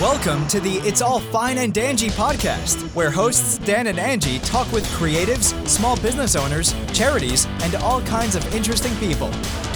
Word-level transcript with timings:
Welcome 0.00 0.46
to 0.46 0.60
the 0.60 0.74
It's 0.86 1.02
All 1.02 1.18
Fine 1.18 1.58
and 1.58 1.74
Dangy 1.74 2.08
podcast, 2.12 2.80
where 2.94 3.10
hosts 3.10 3.58
Dan 3.58 3.88
and 3.88 3.98
Angie 3.98 4.38
talk 4.38 4.70
with 4.70 4.86
creatives, 4.90 5.52
small 5.66 5.96
business 6.00 6.36
owners, 6.36 6.72
charities, 6.92 7.48
and 7.62 7.74
all 7.74 8.00
kinds 8.02 8.36
of 8.36 8.54
interesting 8.54 8.94
people. 8.98 9.28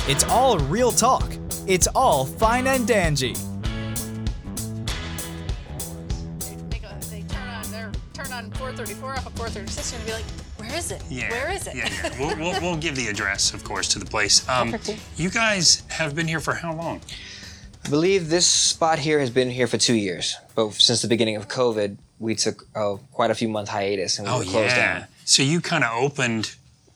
It's 0.07 0.23
all 0.23 0.61
real 0.61 0.93
talk. 0.93 1.29
It's 1.67 1.89
all 1.89 2.25
fine 2.25 2.69
and 2.69 2.87
dangy. 2.87 3.37
They, 6.71 6.79
go, 6.79 6.89
they 7.11 7.23
turn 7.23 7.49
on 7.49 7.71
their 7.73 7.91
turn 8.15 8.33
on 8.33 8.53
434 8.53 9.11
off 9.11 9.27
of 9.27 9.33
436 9.33 9.93
and 9.93 10.07
be 10.07 10.13
like, 10.13 10.25
where 10.57 10.79
is 10.79 10.93
it? 10.93 11.03
Yeah. 11.11 11.31
Where 11.31 11.51
is 11.51 11.67
it? 11.67 11.75
Yeah, 11.75 11.89
yeah. 11.91 12.21
We'll, 12.21 12.37
we'll, 12.37 12.61
we'll 12.61 12.77
give 12.77 12.95
the 12.95 13.09
address, 13.09 13.53
of 13.55 13.65
course, 13.65 13.89
to 13.89 13.99
the 13.99 14.07
place. 14.07 14.49
Um, 14.49 14.77
you 15.17 15.31
guys 15.31 15.83
have 15.89 16.15
been 16.15 16.29
here 16.29 16.39
for 16.39 16.55
how 16.55 16.75
long? 16.75 17.01
I 17.85 17.89
believe 17.89 18.29
this 18.31 18.47
spot 18.47 18.99
here 19.01 19.19
has 19.19 19.31
been 19.31 19.51
here 19.51 19.67
for 19.67 19.77
two 19.79 19.95
years, 19.95 20.37
but 20.55 20.73
since 20.75 21.03
the 21.03 21.09
beginning 21.09 21.37
of 21.37 21.49
COVID, 21.49 21.97
we 22.19 22.35
took 22.35 22.67
uh, 22.75 22.97
quite 23.13 23.31
a 23.31 23.35
few 23.35 23.49
month 23.49 23.69
hiatus 23.69 24.19
and 24.19 24.29
we 24.29 24.33
Oh, 24.35 24.39
were 24.39 24.45
closed 24.45 24.77
yeah. 24.77 24.99
down. 25.01 25.09
So 25.25 25.43
you 25.43 25.61
kind 25.61 25.83
of 25.83 25.91
opened 25.93 26.55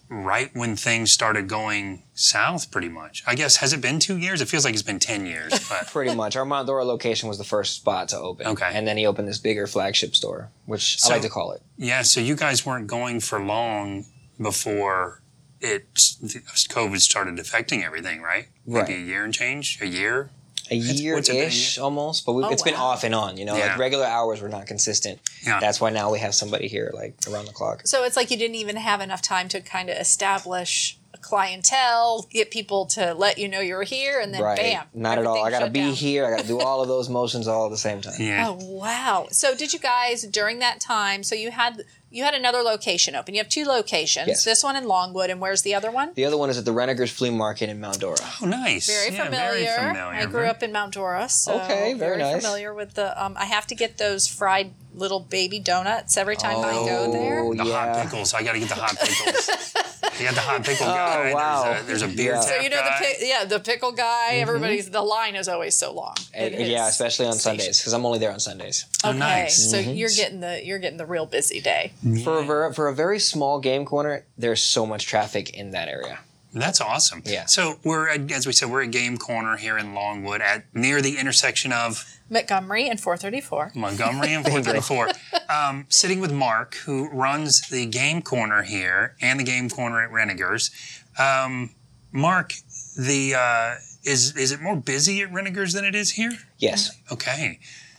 right 0.08 0.50
when 0.54 0.76
things 0.76 1.10
started 1.10 1.48
going 1.48 2.04
south, 2.14 2.70
pretty 2.70 2.88
much. 2.88 3.24
I 3.26 3.34
guess, 3.34 3.56
has 3.56 3.72
it 3.72 3.80
been 3.80 3.98
two 3.98 4.16
years? 4.16 4.40
It 4.40 4.46
feels 4.46 4.64
like 4.64 4.74
it's 4.74 4.82
been 4.84 5.00
10 5.00 5.26
years, 5.26 5.50
but 5.68 5.88
Pretty 5.88 6.14
much. 6.14 6.36
Our 6.36 6.44
Mount 6.44 6.68
Dora 6.68 6.84
location 6.84 7.28
was 7.28 7.38
the 7.38 7.44
first 7.44 7.74
spot 7.74 8.08
to 8.10 8.18
open. 8.18 8.46
Okay. 8.46 8.70
And 8.72 8.86
then 8.86 8.96
he 8.96 9.06
opened 9.06 9.26
this 9.26 9.38
bigger 9.38 9.66
flagship 9.66 10.14
store, 10.14 10.50
which 10.66 11.00
So- 11.00 11.10
I 11.10 11.14
like 11.14 11.22
to 11.22 11.28
call 11.28 11.50
it. 11.52 11.62
yeah, 11.76 12.02
so 12.02 12.20
you 12.20 12.36
guys 12.36 12.64
weren't 12.64 12.86
going 12.86 13.18
for 13.18 13.40
long 13.44 14.06
before 14.40 15.22
it 15.60 15.92
COVID 15.94 17.00
started 17.00 17.40
affecting 17.40 17.82
everything, 17.82 18.20
right? 18.22 18.46
Maybe 18.64 18.78
Right. 18.80 18.90
a 18.90 19.00
year 19.00 19.24
and 19.24 19.34
change? 19.34 19.78
A 19.80 19.86
year? 19.86 20.30
A 20.70 20.74
year 20.74 21.14
what's 21.14 21.28
it 21.28 21.32
been, 21.32 21.44
a 21.44 21.46
ish 21.46 21.78
almost, 21.78 22.26
but 22.26 22.32
we, 22.32 22.42
Oh, 22.44 22.48
it's 22.50 22.62
been 22.62 22.74
off 22.74 23.04
and 23.04 23.14
on, 23.14 23.36
you 23.36 23.44
know, 23.44 23.56
Yeah. 23.56 23.68
like 23.68 23.78
regular 23.78 24.06
hours 24.06 24.40
were 24.40 24.48
not 24.48 24.66
consistent. 24.66 25.20
Yeah. 25.44 25.60
That's 25.60 25.80
why 25.80 25.90
now 25.90 26.10
we 26.12 26.18
have 26.18 26.34
somebody 26.34 26.68
here 26.68 26.90
like 26.94 27.14
around 27.30 27.46
the 27.46 27.52
clock. 27.52 27.82
So 27.86 28.04
it's 28.04 28.16
like 28.16 28.30
you 28.30 28.36
didn't 28.36 28.56
even 28.56 28.76
have 28.76 29.00
enough 29.00 29.22
time 29.22 29.48
to 29.48 29.60
kind 29.60 29.88
of 29.90 29.96
establish 29.96 30.98
a 31.14 31.18
clientele, 31.18 32.26
get 32.30 32.50
people 32.50 32.86
to 32.86 33.14
let 33.14 33.38
you 33.38 33.48
know 33.48 33.60
you're 33.60 33.82
here, 33.82 34.20
and 34.20 34.34
then 34.34 34.42
right. 34.42 34.58
bam. 34.58 34.84
not 34.94 35.18
at 35.18 35.26
all. 35.26 35.44
I 35.44 35.50
gotta 35.50 35.70
be 35.70 35.80
down. 35.80 35.92
here. 35.92 36.26
I 36.26 36.30
gotta 36.36 36.46
do 36.48 36.60
all 36.66 36.82
of 36.82 36.88
those 36.88 37.08
motions 37.08 37.48
all 37.48 37.66
at 37.66 37.70
the 37.70 37.78
same 37.78 38.00
time. 38.00 38.14
Yeah. 38.18 38.48
Oh 38.48 38.58
wow! 38.64 39.28
So 39.30 39.54
did 39.54 39.72
you 39.72 39.78
guys 39.78 40.22
during 40.22 40.58
that 40.60 40.80
time? 40.80 41.22
So 41.22 41.34
you 41.34 41.50
had 41.50 41.84
you 42.16 42.24
had 42.24 42.34
another 42.34 42.62
location 42.62 43.14
open. 43.14 43.34
You 43.34 43.40
have 43.40 43.48
two 43.48 43.64
locations. 43.64 44.26
Yes. 44.28 44.44
This 44.44 44.64
one 44.64 44.74
in 44.74 44.84
Longwood, 44.88 45.28
and 45.28 45.38
where's 45.40 45.62
the 45.62 45.74
other 45.74 45.90
one? 45.90 46.12
The 46.14 46.24
other 46.24 46.36
one 46.38 46.48
is 46.48 46.56
at 46.56 46.64
the 46.64 46.70
Renninger's 46.70 47.10
Flea 47.10 47.30
Market 47.30 47.68
in 47.68 47.78
Mount 47.80 48.00
Dora. 48.00 48.16
Oh, 48.40 48.46
nice. 48.46 48.86
Very 48.86 49.14
Yeah, 49.14 49.24
familiar. 49.26 49.64
Very 49.66 49.88
familiar. 49.92 50.20
I 50.20 50.24
grew 50.26 50.46
up 50.46 50.62
in 50.62 50.72
Mount 50.72 50.94
Dora, 50.94 51.28
so 51.28 51.60
Okay, 51.60 51.92
very 51.94 52.16
nice. 52.18 52.42
familiar 52.42 52.72
with 52.72 52.94
the. 52.94 53.22
Um, 53.22 53.36
I 53.38 53.44
have 53.44 53.66
to 53.68 53.74
get 53.74 53.98
those 53.98 54.26
fried 54.26 54.72
little 54.94 55.20
baby 55.20 55.58
donuts 55.58 56.16
every 56.16 56.36
time 56.36 56.56
I 56.58 56.72
go 56.72 57.12
there. 57.12 57.40
Oh, 57.40 57.52
The 57.54 57.64
hot 57.64 58.02
pickles. 58.02 58.32
I 58.32 58.42
got 58.42 58.52
to 58.52 58.58
get 58.60 58.68
the 58.70 58.76
hot 58.76 58.96
pickles. 58.98 59.74
you 60.18 60.24
got 60.26 60.34
the 60.34 60.40
hot 60.40 60.64
pickle 60.64 60.86
oh, 60.90 60.94
guy. 60.94 61.30
Oh, 61.30 61.34
wow. 61.34 61.62
There's 61.64 61.82
a, 61.82 61.86
there's 61.86 62.02
a 62.02 62.08
beer 62.08 62.32
Yeah. 62.34 62.40
tap 62.40 62.48
So 62.48 62.56
you 62.60 62.70
know 62.70 62.76
guy. 62.76 62.98
the 62.98 63.04
pi- 63.04 63.16
yeah 63.26 63.44
the 63.44 63.60
pickle 63.60 63.92
guy. 63.92 64.28
Mm-hmm. 64.32 64.42
Everybody's 64.42 64.90
the 64.90 65.02
line 65.02 65.36
is 65.36 65.48
always 65.48 65.76
so 65.76 65.92
long. 65.92 66.14
And- 66.34 66.54
It 66.54 66.60
is. 66.62 66.68
yeah, 66.68 66.88
especially 66.88 67.26
on 67.26 67.34
station. 67.34 67.58
Sundays 67.60 67.80
because 67.80 67.92
I'm 67.92 68.04
only 68.06 68.18
there 68.18 68.32
on 68.32 68.40
Sundays. 68.40 68.86
Oh, 69.04 69.10
Okay, 69.10 69.18
nice. 69.18 69.70
so 69.70 69.78
mm-hmm. 69.78 69.90
you're 69.92 70.10
getting 70.10 70.40
the 70.40 70.64
you're 70.64 70.78
getting 70.78 70.98
the 70.98 71.06
real 71.06 71.26
busy 71.26 71.60
day. 71.60 71.92
Mm-hmm. 72.04 72.24
For 72.24 72.38
a 72.40 72.44
ver- 72.44 72.72
for 72.72 72.88
a 72.88 72.94
very 72.94 73.18
small 73.18 73.60
game 73.60 73.84
corner, 73.84 74.24
there's 74.38 74.62
so 74.62 74.86
much 74.86 75.06
traffic 75.06 75.50
in 75.50 75.70
that 75.72 75.88
area. 75.88 76.18
That's 76.58 76.80
awesome. 76.80 77.22
Yeah. 77.24 77.44
So 77.46 77.78
we're 77.84 78.08
at, 78.08 78.30
as 78.32 78.46
we 78.46 78.52
said, 78.52 78.70
we're 78.70 78.82
at 78.82 78.90
Game 78.90 79.16
Corner 79.18 79.56
here 79.56 79.76
in 79.78 79.94
Longwood, 79.94 80.40
at 80.40 80.64
near 80.74 81.00
the 81.02 81.18
intersection 81.18 81.72
of 81.72 82.04
Montgomery 82.30 82.88
and 82.88 82.98
434. 83.00 83.72
Montgomery 83.74 84.32
and 84.34 84.44
434. 84.46 85.08
um, 85.48 85.86
sitting 85.88 86.20
with 86.20 86.32
Mark, 86.32 86.74
who 86.86 87.08
runs 87.10 87.68
the 87.68 87.86
Game 87.86 88.22
Corner 88.22 88.62
here 88.62 89.14
and 89.20 89.38
the 89.38 89.44
Game 89.44 89.68
Corner 89.68 90.02
at 90.02 90.10
Renninger's. 90.10 90.70
Um, 91.18 91.70
Mark, 92.12 92.54
the 92.96 93.34
uh, 93.36 93.74
is 94.04 94.34
is 94.36 94.52
it 94.52 94.60
more 94.60 94.76
busy 94.76 95.20
at 95.22 95.30
Renninger's 95.30 95.72
than 95.74 95.84
it 95.84 95.94
is 95.94 96.12
here? 96.12 96.32
Yes, 96.58 96.90
Okay. 97.12 97.58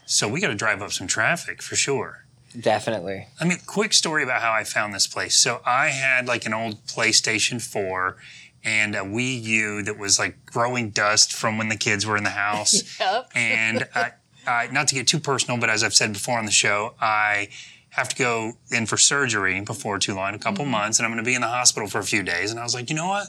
So 0.10 0.28
we 0.30 0.40
got 0.40 0.48
to 0.48 0.56
drive 0.56 0.82
up 0.82 0.94
some 0.94 1.06
traffic 1.06 1.62
for 1.62 1.76
sure. 1.76 2.24
definitely. 2.58 3.28
I 3.42 3.46
mean, 3.46 3.58
quick 3.66 3.94
story 3.94 4.24
about 4.24 4.42
how 4.42 4.54
I 4.54 4.64
found 4.64 4.94
this 4.94 5.06
place. 5.06 5.36
So 5.36 5.62
I 5.66 5.88
had 5.90 6.28
like 6.28 6.46
an 6.46 6.54
old 6.54 6.86
PlayStation 6.88 7.62
4 7.62 8.16
and 8.64 8.96
a 8.96 9.00
Wii 9.00 9.42
U 9.44 9.84
that 9.84 9.98
was 9.98 10.20
like 10.20 10.46
growing 10.46 10.90
dust 10.90 11.34
from 11.34 11.58
when 11.58 11.70
the 11.70 11.78
kids 11.78 12.06
were 12.06 12.18
in 12.18 12.24
the 12.24 12.32
house. 12.32 13.00
Yep. 13.00 13.32
and 13.36 13.88
I, 13.94 14.12
I, 14.48 14.68
not 14.72 14.88
to 14.90 14.96
get 14.96 15.08
too 15.08 15.20
personal, 15.20 15.60
but 15.60 15.70
as 15.70 15.84
I've 15.84 15.94
said 15.94 16.14
before 16.14 16.40
on 16.40 16.46
the 16.46 16.52
show, 16.52 16.96
I 17.00 17.50
have 17.90 18.10
to 18.10 18.16
go 18.16 18.54
in 18.72 18.86
for 18.86 18.98
surgery 18.98 19.60
before 19.62 20.00
too 20.00 20.16
long, 20.16 20.34
a 20.34 20.40
couple 20.40 20.64
mm-hmm. 20.64 20.72
months, 20.72 21.00
and 21.00 21.06
I'm 21.06 21.12
going 21.12 21.24
to 21.24 21.28
be 21.28 21.36
in 21.36 21.42
the 21.42 21.48
hospital 21.48 21.90
for 21.90 22.00
a 22.00 22.04
few 22.04 22.24
days. 22.24 22.52
And 22.52 22.60
I 22.60 22.64
was 22.64 22.74
like, 22.74 22.90
you 22.90 22.96
know 22.96 23.08
what? 23.08 23.28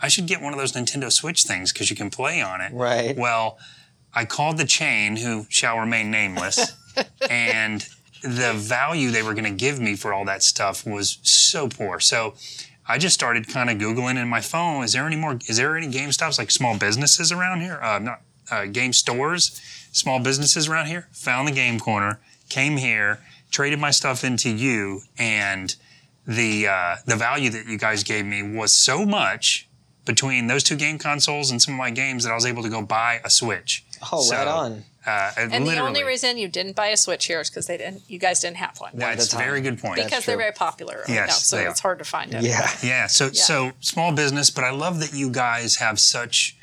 I 0.00 0.08
should 0.08 0.26
get 0.26 0.40
one 0.40 0.52
of 0.52 0.58
those 0.58 0.72
Nintendo 0.72 1.12
Switch 1.12 1.44
things 1.44 1.72
because 1.72 1.90
you 1.90 1.96
can 1.96 2.10
play 2.10 2.40
on 2.40 2.60
it. 2.60 2.72
Right. 2.72 3.16
Well, 3.16 3.58
I 4.14 4.24
called 4.24 4.58
the 4.58 4.64
chain, 4.64 5.16
who 5.16 5.46
shall 5.48 5.78
remain 5.78 6.10
nameless, 6.10 6.72
and 7.30 7.86
the 8.22 8.52
value 8.54 9.10
they 9.10 9.22
were 9.22 9.34
going 9.34 9.44
to 9.44 9.50
give 9.50 9.80
me 9.80 9.96
for 9.96 10.12
all 10.12 10.24
that 10.26 10.42
stuff 10.42 10.86
was 10.86 11.18
so 11.22 11.68
poor. 11.68 12.00
So 12.00 12.34
I 12.90 12.98
just 12.98 13.14
started 13.14 13.46
kind 13.46 13.70
of 13.70 13.78
googling 13.78 14.20
in 14.20 14.26
my 14.28 14.40
phone. 14.40 14.82
Is 14.82 14.94
there 14.94 15.06
any 15.06 15.14
more? 15.14 15.38
Is 15.46 15.58
there 15.58 15.76
any 15.76 15.86
Game 15.86 16.10
Stops 16.10 16.38
like 16.38 16.50
small 16.50 16.76
businesses 16.76 17.30
around 17.30 17.60
here? 17.60 17.78
Uh, 17.80 18.00
not 18.00 18.22
uh, 18.50 18.64
game 18.66 18.92
stores, 18.92 19.60
small 19.92 20.18
businesses 20.18 20.68
around 20.68 20.86
here. 20.86 21.06
Found 21.12 21.46
the 21.46 21.52
Game 21.52 21.78
Corner, 21.78 22.18
came 22.48 22.76
here, 22.76 23.20
traded 23.52 23.78
my 23.78 23.92
stuff 23.92 24.24
into 24.24 24.50
you, 24.50 25.02
and 25.18 25.76
the 26.26 26.66
uh, 26.66 26.96
the 27.06 27.14
value 27.14 27.48
that 27.50 27.66
you 27.66 27.78
guys 27.78 28.02
gave 28.02 28.26
me 28.26 28.42
was 28.42 28.72
so 28.74 29.06
much 29.06 29.68
between 30.04 30.48
those 30.48 30.64
two 30.64 30.74
game 30.74 30.98
consoles 30.98 31.52
and 31.52 31.62
some 31.62 31.74
of 31.74 31.78
my 31.78 31.90
games 31.90 32.24
that 32.24 32.32
I 32.32 32.34
was 32.34 32.44
able 32.44 32.64
to 32.64 32.68
go 32.68 32.82
buy 32.82 33.20
a 33.24 33.30
Switch. 33.30 33.84
Oh, 34.10 34.20
So, 34.20 34.34
right 34.34 34.48
on. 34.48 34.84
Uh, 35.10 35.32
And 35.36 35.50
literally, 35.52 35.74
the 35.74 35.80
only 35.80 36.02
reason 36.04 36.38
you 36.38 36.48
didn't 36.48 36.76
buy 36.76 36.88
a 36.88 36.96
Switch 36.96 37.26
here 37.26 37.40
is 37.40 37.50
because 37.50 37.66
they 37.66 37.76
didn't. 37.76 38.02
You 38.08 38.18
guys 38.18 38.40
didn't 38.40 38.58
have 38.58 38.78
one. 38.78 38.92
that's 38.94 39.32
a 39.32 39.36
very 39.36 39.60
good 39.60 39.78
point. 39.80 39.96
because 39.96 40.24
they're 40.26 40.36
very 40.36 40.52
popular 40.52 40.96
right 41.00 41.08
Yes, 41.08 41.28
now, 41.28 41.34
so 41.34 41.56
they 41.56 41.66
it's 41.66 41.80
are. 41.80 41.88
hard 41.88 41.98
to 41.98 42.04
find 42.04 42.34
it. 42.34 42.42
Yeah. 42.42 42.70
Yeah. 42.82 43.06
So 43.06 43.30
so 43.32 43.72
small 43.80 44.12
business, 44.12 44.50
but 44.50 44.64
I 44.64 44.70
love 44.70 45.00
that 45.00 45.12
you 45.12 45.30
guys 45.30 45.76
have 45.76 45.98
such 46.00 46.56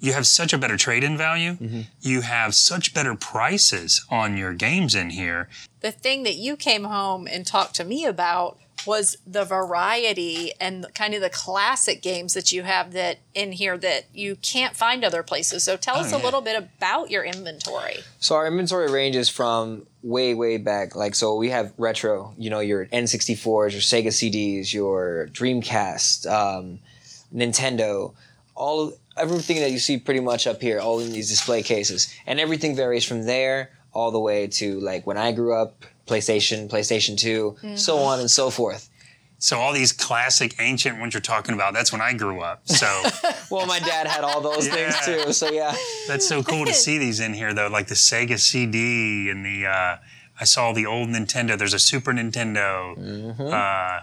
you 0.00 0.12
have 0.12 0.26
such 0.28 0.52
a 0.52 0.58
better 0.58 0.76
trade-in 0.76 1.16
value. 1.16 1.52
Mm-hmm. 1.54 1.80
You 2.00 2.20
have 2.20 2.54
such 2.54 2.94
better 2.94 3.16
prices 3.16 4.04
on 4.10 4.36
your 4.36 4.52
games 4.54 4.94
in 4.94 5.10
here. 5.10 5.48
The 5.80 5.90
thing 5.90 6.22
that 6.22 6.36
you 6.36 6.56
came 6.56 6.84
home 6.84 7.26
and 7.26 7.44
talked 7.44 7.74
to 7.76 7.84
me 7.84 8.04
about 8.04 8.58
was 8.86 9.16
the 9.26 9.44
variety 9.44 10.52
and 10.60 10.86
kind 10.94 11.14
of 11.14 11.20
the 11.20 11.30
classic 11.30 12.02
games 12.02 12.34
that 12.34 12.52
you 12.52 12.62
have 12.62 12.92
that 12.92 13.18
in 13.34 13.52
here 13.52 13.76
that 13.78 14.06
you 14.14 14.36
can't 14.36 14.76
find 14.76 15.04
other 15.04 15.22
places. 15.22 15.64
So 15.64 15.76
tell 15.76 15.96
us 15.96 16.12
a 16.12 16.18
yeah. 16.18 16.24
little 16.24 16.40
bit 16.40 16.56
about 16.56 17.10
your 17.10 17.24
inventory. 17.24 17.98
So 18.18 18.34
our 18.36 18.46
inventory 18.46 18.90
ranges 18.90 19.28
from 19.28 19.86
way, 20.02 20.34
way 20.34 20.56
back. 20.58 20.96
Like, 20.96 21.14
so 21.14 21.36
we 21.36 21.50
have 21.50 21.72
retro, 21.76 22.34
you 22.38 22.50
know, 22.50 22.60
your 22.60 22.86
N64s, 22.86 23.72
your 23.72 23.80
Sega 23.80 24.08
CDs, 24.08 24.72
your 24.72 25.28
Dreamcast, 25.32 26.30
um, 26.30 26.78
Nintendo, 27.34 28.14
all 28.54 28.92
everything 29.16 29.60
that 29.60 29.70
you 29.70 29.78
see 29.78 29.98
pretty 29.98 30.20
much 30.20 30.46
up 30.46 30.60
here, 30.60 30.80
all 30.80 31.00
in 31.00 31.12
these 31.12 31.28
display 31.28 31.62
cases, 31.62 32.12
and 32.26 32.40
everything 32.40 32.76
varies 32.76 33.04
from 33.04 33.24
there 33.24 33.70
all 33.92 34.10
the 34.10 34.20
way 34.20 34.46
to 34.46 34.78
like 34.80 35.06
when 35.06 35.16
I 35.16 35.32
grew 35.32 35.54
up, 35.54 35.84
PlayStation, 36.08 36.68
PlayStation 36.68 37.16
2, 37.16 37.76
so 37.76 37.98
on 37.98 38.20
and 38.20 38.30
so 38.30 38.50
forth. 38.50 38.88
So 39.40 39.58
all 39.58 39.72
these 39.72 39.92
classic 39.92 40.56
ancient 40.58 40.98
ones 40.98 41.14
you're 41.14 41.20
talking 41.20 41.54
about, 41.54 41.72
that's 41.72 41.92
when 41.92 42.00
I 42.00 42.12
grew 42.12 42.40
up. 42.40 42.66
So 42.68 42.86
Well, 43.50 43.66
my 43.66 43.78
dad 43.78 44.08
had 44.08 44.24
all 44.24 44.40
those 44.40 44.66
things 44.66 44.98
too, 45.04 45.32
so 45.32 45.50
yeah. 45.50 45.76
that's 46.08 46.26
so 46.26 46.42
cool 46.42 46.66
to 46.66 46.74
see 46.74 46.98
these 46.98 47.20
in 47.20 47.34
here 47.34 47.54
though, 47.54 47.68
like 47.68 47.86
the 47.86 47.94
Sega 47.94 48.38
CD 48.38 49.30
and 49.30 49.44
the 49.44 49.66
uh, 49.66 49.96
I 50.40 50.44
saw 50.44 50.72
the 50.72 50.86
old 50.86 51.08
Nintendo. 51.08 51.58
There's 51.58 51.74
a 51.74 51.78
Super 51.78 52.12
Nintendo. 52.12 52.96
Mm-hmm. 52.96 53.42
Uh, 53.42 54.00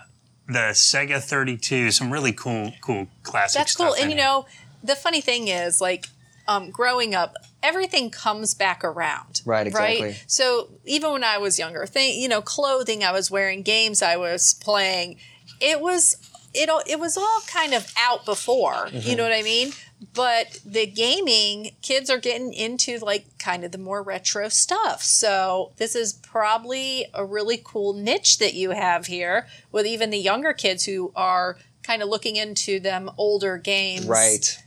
the 0.47 0.73
Sega 0.73 1.21
32, 1.21 1.91
some 1.91 2.11
really 2.11 2.33
cool, 2.33 2.73
cool 2.81 3.07
classic 3.23 3.59
That's 3.59 3.71
stuff. 3.71 3.87
cool. 3.87 3.95
And 3.95 4.05
in 4.05 4.09
you 4.11 4.15
know, 4.17 4.45
the 4.83 4.95
funny 4.95 5.21
thing 5.21 5.47
is, 5.47 5.81
like, 5.81 6.07
um, 6.47 6.71
growing 6.71 7.15
up, 7.15 7.35
everything 7.63 8.09
comes 8.09 8.53
back 8.53 8.83
around. 8.83 9.41
Right, 9.45 9.67
exactly. 9.67 10.07
Right. 10.07 10.23
So 10.27 10.69
even 10.85 11.11
when 11.11 11.23
I 11.23 11.37
was 11.37 11.57
younger, 11.57 11.85
thing, 11.85 12.19
you 12.19 12.27
know, 12.27 12.41
clothing 12.41 13.03
I 13.03 13.11
was 13.11 13.31
wearing, 13.31 13.63
games 13.63 14.01
I 14.01 14.17
was 14.17 14.53
playing, 14.53 15.17
it 15.59 15.81
was 15.81 16.17
it 16.53 16.69
all 16.69 16.81
it 16.87 16.99
was 16.99 17.17
all 17.17 17.41
kind 17.47 17.73
of 17.73 17.91
out 17.97 18.25
before. 18.25 18.87
Mm-hmm. 18.87 19.09
You 19.09 19.15
know 19.15 19.23
what 19.23 19.33
I 19.33 19.43
mean? 19.43 19.71
But 20.13 20.59
the 20.65 20.85
gaming 20.85 21.71
kids 21.81 22.09
are 22.09 22.19
getting 22.19 22.53
into 22.53 22.97
like 22.99 23.37
kind 23.39 23.63
of 23.63 23.71
the 23.71 23.77
more 23.77 24.03
retro 24.03 24.49
stuff. 24.49 25.01
So 25.03 25.71
this 25.77 25.95
is 25.95 26.13
probably 26.13 27.05
a 27.13 27.25
really 27.25 27.59
cool 27.63 27.93
niche 27.93 28.37
that 28.39 28.53
you 28.53 28.71
have 28.71 29.07
here 29.07 29.47
with 29.71 29.85
even 29.85 30.09
the 30.09 30.17
younger 30.17 30.53
kids 30.53 30.85
who 30.85 31.11
are 31.15 31.57
kind 31.81 32.01
of 32.01 32.09
looking 32.09 32.35
into 32.35 32.79
them 32.79 33.09
older 33.17 33.57
games. 33.57 34.05
Right. 34.05 34.57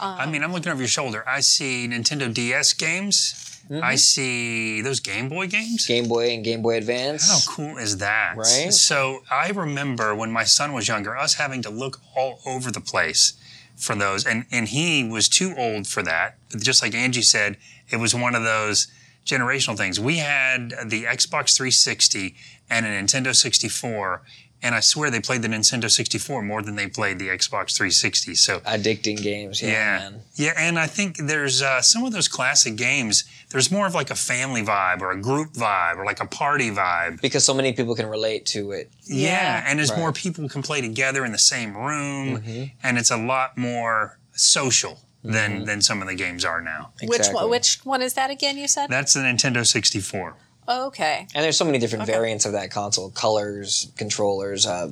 I 0.00 0.26
mean, 0.26 0.42
I'm 0.42 0.52
looking 0.52 0.72
over 0.72 0.80
your 0.80 0.88
shoulder. 0.88 1.24
I 1.26 1.40
see 1.40 1.88
Nintendo 1.88 2.32
DS 2.32 2.72
games. 2.74 3.42
Mm-hmm. 3.70 3.82
I 3.82 3.96
see 3.96 4.80
those 4.80 5.00
Game 5.00 5.28
Boy 5.28 5.48
games. 5.48 5.86
Game 5.86 6.06
Boy 6.06 6.30
and 6.30 6.44
Game 6.44 6.62
Boy 6.62 6.76
Advance. 6.76 7.28
How 7.28 7.52
cool 7.52 7.78
is 7.78 7.98
that? 7.98 8.36
Right? 8.36 8.72
So 8.72 9.22
I 9.30 9.50
remember 9.50 10.14
when 10.14 10.30
my 10.30 10.44
son 10.44 10.72
was 10.72 10.86
younger, 10.86 11.16
us 11.16 11.34
having 11.34 11.62
to 11.62 11.70
look 11.70 12.00
all 12.16 12.40
over 12.46 12.70
the 12.70 12.80
place 12.80 13.32
for 13.74 13.96
those, 13.96 14.24
and 14.24 14.46
and 14.52 14.68
he 14.68 15.02
was 15.08 15.28
too 15.28 15.52
old 15.56 15.88
for 15.88 16.02
that. 16.04 16.36
But 16.52 16.62
just 16.62 16.80
like 16.80 16.94
Angie 16.94 17.22
said, 17.22 17.56
it 17.90 17.96
was 17.96 18.14
one 18.14 18.36
of 18.36 18.44
those 18.44 18.86
generational 19.24 19.76
things. 19.76 19.98
We 19.98 20.18
had 20.18 20.70
the 20.84 21.04
Xbox 21.04 21.56
360 21.56 22.36
and 22.70 22.86
a 22.86 22.88
Nintendo 22.88 23.34
64, 23.34 24.22
and 24.62 24.74
I 24.74 24.80
swear 24.80 25.10
they 25.10 25.20
played 25.20 25.42
the 25.42 25.48
Nintendo 25.48 25.90
64 25.90 26.42
more 26.42 26.62
than 26.62 26.76
they 26.76 26.86
played 26.88 27.18
the 27.18 27.28
Xbox 27.28 27.76
360. 27.76 28.34
So 28.34 28.60
Addicting 28.60 29.22
games. 29.22 29.60
Yeah, 29.62 29.68
yeah, 29.68 29.98
man. 30.10 30.20
yeah, 30.34 30.52
and 30.56 30.78
I 30.78 30.86
think 30.86 31.16
there's 31.18 31.62
uh, 31.62 31.82
some 31.82 32.04
of 32.04 32.12
those 32.12 32.28
classic 32.28 32.76
games. 32.76 33.24
There's 33.50 33.70
more 33.70 33.86
of 33.86 33.94
like 33.94 34.10
a 34.10 34.14
family 34.16 34.62
vibe 34.62 35.00
or 35.02 35.12
a 35.12 35.20
group 35.20 35.52
vibe 35.52 35.96
or 35.98 36.04
like 36.04 36.20
a 36.20 36.26
party 36.26 36.70
vibe. 36.70 37.20
Because 37.20 37.44
so 37.44 37.54
many 37.54 37.72
people 37.72 37.94
can 37.94 38.06
relate 38.06 38.44
to 38.46 38.72
it. 38.72 38.90
Yeah, 39.04 39.30
Yeah. 39.30 39.64
and 39.66 39.78
as 39.78 39.90
Right. 39.90 39.98
more 40.00 40.12
people 40.12 40.48
can 40.48 40.62
play 40.62 40.80
together 40.80 41.24
in 41.24 41.32
the 41.32 41.38
same 41.38 41.76
room, 41.76 42.38
Mm-hmm. 42.38 42.64
and 42.82 42.98
it's 42.98 43.10
a 43.10 43.16
lot 43.16 43.56
more 43.56 44.18
social 44.32 45.00
than 45.22 45.64
than 45.64 45.82
some 45.82 46.00
of 46.02 46.08
the 46.08 46.14
games 46.14 46.44
are 46.44 46.60
now. 46.60 46.92
Which 47.00 47.18
Exactly. 47.18 47.34
one? 47.34 47.50
Which 47.50 47.80
one 47.84 48.00
is 48.02 48.14
that 48.14 48.30
again? 48.30 48.56
You 48.58 48.68
said. 48.68 48.88
That's 48.90 49.12
the 49.12 49.20
Nintendo 49.20 49.66
64. 49.66 50.34
Okay. 50.68 51.26
And 51.34 51.44
there's 51.44 51.56
so 51.56 51.64
many 51.64 51.78
different 51.78 52.02
Okay. 52.04 52.12
variants 52.12 52.44
of 52.46 52.52
that 52.52 52.70
console, 52.70 53.10
colors, 53.10 53.90
controllers, 53.96 54.66
uh, 54.66 54.90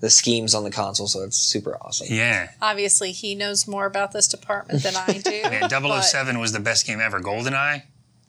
the 0.00 0.10
schemes 0.10 0.54
on 0.54 0.64
the 0.64 0.70
console. 0.70 1.06
So 1.06 1.22
it's 1.22 1.36
super 1.36 1.76
awesome. 1.80 2.08
Yeah. 2.10 2.50
Obviously, 2.60 3.12
he 3.12 3.34
knows 3.34 3.68
more 3.68 3.86
about 3.86 4.12
this 4.12 4.26
department 4.28 4.82
than 4.82 4.96
I 4.96 5.18
do. 5.18 5.30
Yeah, 5.32 5.68
but- 5.80 6.02
007 6.02 6.38
was 6.38 6.52
the 6.52 6.60
best 6.60 6.86
game 6.86 7.00
ever. 7.00 7.20
GoldenEye. 7.20 7.82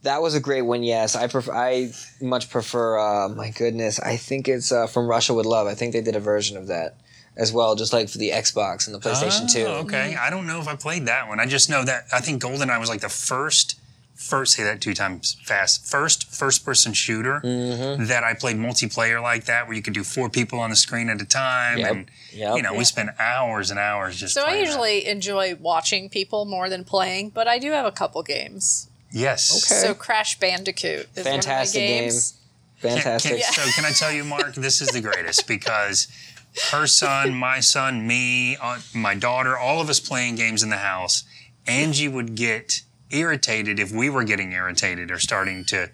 That 0.03 0.21
was 0.21 0.35
a 0.35 0.39
great 0.41 0.63
one. 0.63 0.83
Yes, 0.83 1.15
I 1.15 1.27
prefer. 1.27 1.53
I 1.53 1.91
much 2.19 2.49
prefer. 2.49 2.99
Uh, 2.99 3.29
my 3.29 3.51
goodness, 3.51 4.01
I 4.01 4.17
think 4.17 4.49
it's 4.49 4.69
uh, 4.69 4.85
from 4.85 5.07
Russia 5.07 5.33
with 5.33 5.45
Love. 5.45 5.65
I 5.65 5.75
think 5.75 5.93
they 5.93 6.01
did 6.01 6.17
a 6.17 6.19
version 6.19 6.57
of 6.57 6.67
that 6.67 6.97
as 7.37 7.53
well, 7.53 7.73
just 7.75 7.93
like 7.93 8.09
for 8.09 8.17
the 8.17 8.31
Xbox 8.31 8.85
and 8.85 8.93
the 8.93 8.99
PlayStation 8.99 9.49
Two. 9.49 9.65
Okay, 9.65 10.15
I 10.19 10.29
don't 10.29 10.45
know 10.45 10.59
if 10.59 10.67
I 10.67 10.75
played 10.75 11.05
that 11.05 11.29
one. 11.29 11.39
I 11.39 11.45
just 11.45 11.69
know 11.69 11.85
that 11.85 12.03
I 12.13 12.19
think 12.19 12.41
GoldenEye 12.43 12.77
was 12.81 12.89
like 12.89 12.99
the 12.99 13.07
first, 13.07 13.79
first 14.15 14.53
say 14.53 14.63
that 14.63 14.79
two 14.81 14.93
times 14.93 15.37
fast, 15.43 15.85
first 15.85 16.29
first-person 16.33 16.93
shooter 16.93 17.41
Mm-hmm. 17.43 18.05
that 18.05 18.23
I 18.23 18.33
played 18.33 18.57
multiplayer 18.57 19.21
like 19.21 19.45
that, 19.45 19.67
where 19.67 19.75
you 19.75 19.81
could 19.81 19.93
do 19.93 20.03
four 20.03 20.29
people 20.29 20.59
on 20.59 20.69
the 20.69 20.75
screen 20.75 21.09
at 21.09 21.21
a 21.21 21.25
time, 21.25 21.79
Yep, 21.79 21.91
and 21.91 22.11
yep. 22.31 22.55
you 22.55 22.61
know 22.61 22.73
we 22.73 22.83
spend 22.83 23.09
hours 23.19 23.69
and 23.71 23.79
hours 23.79 24.17
just. 24.19 24.33
So 24.35 24.41
I 24.41 24.45
playing 24.49 24.63
that. 24.65 24.69
usually 24.69 25.05
enjoy 25.07 25.55
watching 25.55 26.09
people 26.09 26.45
more 26.45 26.69
than 26.69 26.83
playing, 26.83 27.29
but 27.29 27.47
I 27.47 27.59
do 27.59 27.71
have 27.71 27.85
a 27.85 27.91
couple 27.91 28.21
games. 28.23 28.87
yes. 29.11 29.51
Okay. 29.51 29.81
So 29.87 29.93
Crash 29.93 30.39
Bandicoot 30.39 31.07
is 31.15 31.23
Fantastic 31.23 31.79
one 31.81 31.83
of 31.83 31.89
my 31.89 31.95
game. 31.97 32.03
games. 32.03 32.33
Can- 32.81 32.91
Fantastic. 32.97 33.41
can- 33.41 33.53
So 33.53 33.61
can 33.75 33.85
I 33.85 33.91
tell 33.91 34.11
you, 34.11 34.23
Mark, 34.23 34.55
this 34.55 34.81
is 34.81 34.89
the 34.89 35.01
greatest 35.01 35.47
because 35.47 36.07
her 36.71 36.85
son, 36.85 37.33
my 37.33 37.59
son, 37.61 38.05
me, 38.05 38.57
uh, 38.61 38.79
my 38.93 39.15
daughter, 39.15 39.57
all 39.57 39.81
of 39.81 39.89
us 39.89 39.99
playing 39.99 40.35
games 40.35 40.61
in 40.63 40.69
the 40.69 40.77
house. 40.77 41.23
Angie 41.65 42.07
would 42.09 42.35
get 42.35 42.81
irritated 43.13 43.79
if 43.79 43.91
we 43.91 44.09
were 44.09 44.23
getting 44.23 44.51
irritated 44.53 45.11
or 45.11 45.19
starting 45.19 45.63
to 45.65 45.89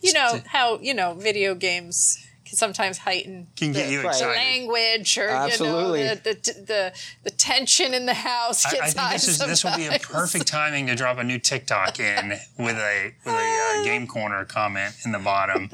You 0.00 0.12
know 0.12 0.40
how 0.46 0.78
you 0.80 0.94
know 0.94 1.14
video 1.14 1.54
games 1.54 2.18
can 2.44 2.56
sometimes 2.56 2.98
heighten 2.98 3.46
can 3.56 3.72
get 3.72 3.86
the 3.86 3.92
you 3.92 3.98
Right. 4.02 4.08
excited. 4.08 4.36
language 4.36 5.16
or 5.18 5.28
Absolutely. 5.28 6.00
you 6.02 6.06
know 6.08 6.14
the, 6.16 6.32
the 6.34 6.52
the 6.66 6.92
the 7.24 7.30
tension 7.30 7.94
in 7.94 8.06
the 8.06 8.14
house 8.14 8.66
I, 8.66 8.70
gets 8.72 8.82
I 8.82 8.86
think 8.86 8.98
high 8.98 9.12
this 9.14 9.28
is 9.28 9.38
this 9.38 9.64
will 9.64 9.76
be 9.76 9.86
a 9.86 9.98
perfect 10.00 10.46
timing 10.48 10.86
to 10.88 10.94
drop 10.96 11.18
a 11.18 11.24
new 11.24 11.38
TikTok 11.38 12.00
in 12.00 12.30
with 12.58 12.76
a 12.76 13.12
with 13.24 13.34
a 13.34 13.78
uh, 13.80 13.84
game 13.90 14.06
corner 14.06 14.44
comment 14.44 14.94
in 15.04 15.12
the 15.12 15.18
bottom 15.20 15.70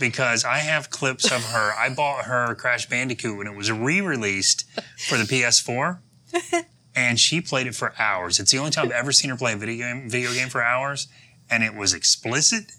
because 0.00 0.44
I 0.44 0.58
have 0.58 0.88
clips 0.90 1.26
of 1.30 1.44
her. 1.52 1.72
I 1.78 1.88
bought 1.94 2.24
her 2.24 2.54
Crash 2.54 2.88
Bandicoot 2.88 3.36
when 3.38 3.46
it 3.46 3.54
was 3.54 3.70
re-released 3.70 4.64
for 5.08 5.16
the 5.18 5.24
PS4, 5.24 5.98
and 6.96 7.20
she 7.20 7.40
played 7.40 7.68
it 7.68 7.76
for 7.76 7.94
hours. 7.98 8.40
It's 8.40 8.50
the 8.50 8.58
only 8.58 8.72
time 8.72 8.86
I've 8.86 8.90
ever 8.90 9.12
seen 9.12 9.30
her 9.30 9.36
play 9.36 9.52
a 9.52 9.56
video 9.56 9.86
game 9.86 10.10
video 10.10 10.32
game 10.32 10.48
for 10.48 10.62
hours, 10.62 11.06
and 11.48 11.62
it 11.62 11.74
was 11.76 11.94
explicit, 11.94 12.72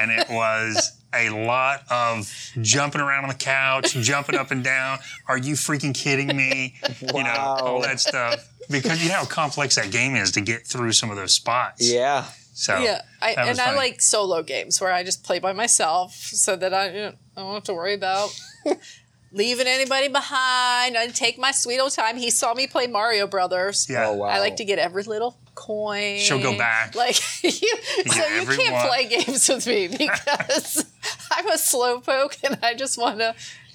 and 0.00 0.12
it 0.12 0.28
was. 0.30 0.92
A 1.16 1.30
lot 1.30 1.84
of 1.92 2.28
jumping 2.60 3.00
around 3.00 3.22
on 3.22 3.28
the 3.28 3.36
couch, 3.36 3.92
jumping 3.92 4.34
up 4.34 4.50
and 4.50 4.64
down. 4.64 4.98
Are 5.28 5.38
you 5.38 5.54
freaking 5.54 5.94
kidding 5.94 6.36
me? 6.36 6.74
You 7.00 7.22
know, 7.22 7.30
all 7.30 7.80
that 7.82 8.00
stuff. 8.00 8.48
Because 8.68 9.00
you 9.00 9.10
know 9.10 9.18
how 9.18 9.24
complex 9.24 9.76
that 9.76 9.92
game 9.92 10.16
is 10.16 10.32
to 10.32 10.40
get 10.40 10.66
through 10.66 10.90
some 10.90 11.12
of 11.12 11.16
those 11.16 11.32
spots. 11.32 11.88
Yeah. 11.88 12.24
So 12.52 12.78
yeah, 12.78 13.02
I, 13.22 13.36
that 13.36 13.48
was 13.48 13.58
and 13.60 13.68
I 13.68 13.76
like 13.76 14.00
solo 14.00 14.42
games 14.42 14.80
where 14.80 14.90
I 14.90 15.04
just 15.04 15.22
play 15.22 15.38
by 15.38 15.52
myself 15.52 16.14
so 16.14 16.56
that 16.56 16.74
I, 16.74 16.86
you 16.88 17.00
know, 17.00 17.14
I 17.36 17.40
don't 17.40 17.54
have 17.54 17.62
to 17.64 17.74
worry 17.74 17.94
about 17.94 18.30
leaving 19.34 19.66
anybody 19.66 20.08
behind. 20.08 20.96
I 20.96 21.08
take 21.08 21.38
my 21.38 21.50
sweet 21.50 21.80
old 21.80 21.92
time. 21.92 22.16
He 22.16 22.30
saw 22.30 22.54
me 22.54 22.66
play 22.66 22.86
Mario 22.86 23.26
Brothers. 23.26 23.86
Yeah. 23.90 24.08
Oh 24.08 24.14
wow. 24.14 24.28
I 24.28 24.38
like 24.38 24.56
to 24.56 24.64
get 24.64 24.78
every 24.78 25.02
little 25.02 25.36
coin. 25.54 26.18
She'll 26.18 26.40
go 26.40 26.56
back. 26.56 26.94
Like 27.04 27.16
you, 27.42 27.50
so 27.50 28.26
you 28.26 28.40
every 28.40 28.56
can't 28.56 28.88
play 28.88 29.06
games 29.06 29.48
with 29.48 29.66
me 29.66 29.88
because 29.88 30.84
I'm 31.30 31.48
a 31.48 31.54
slowpoke 31.54 32.38
and 32.44 32.58
I 32.62 32.74
just 32.74 32.96
want 32.96 33.18
to 33.18 33.34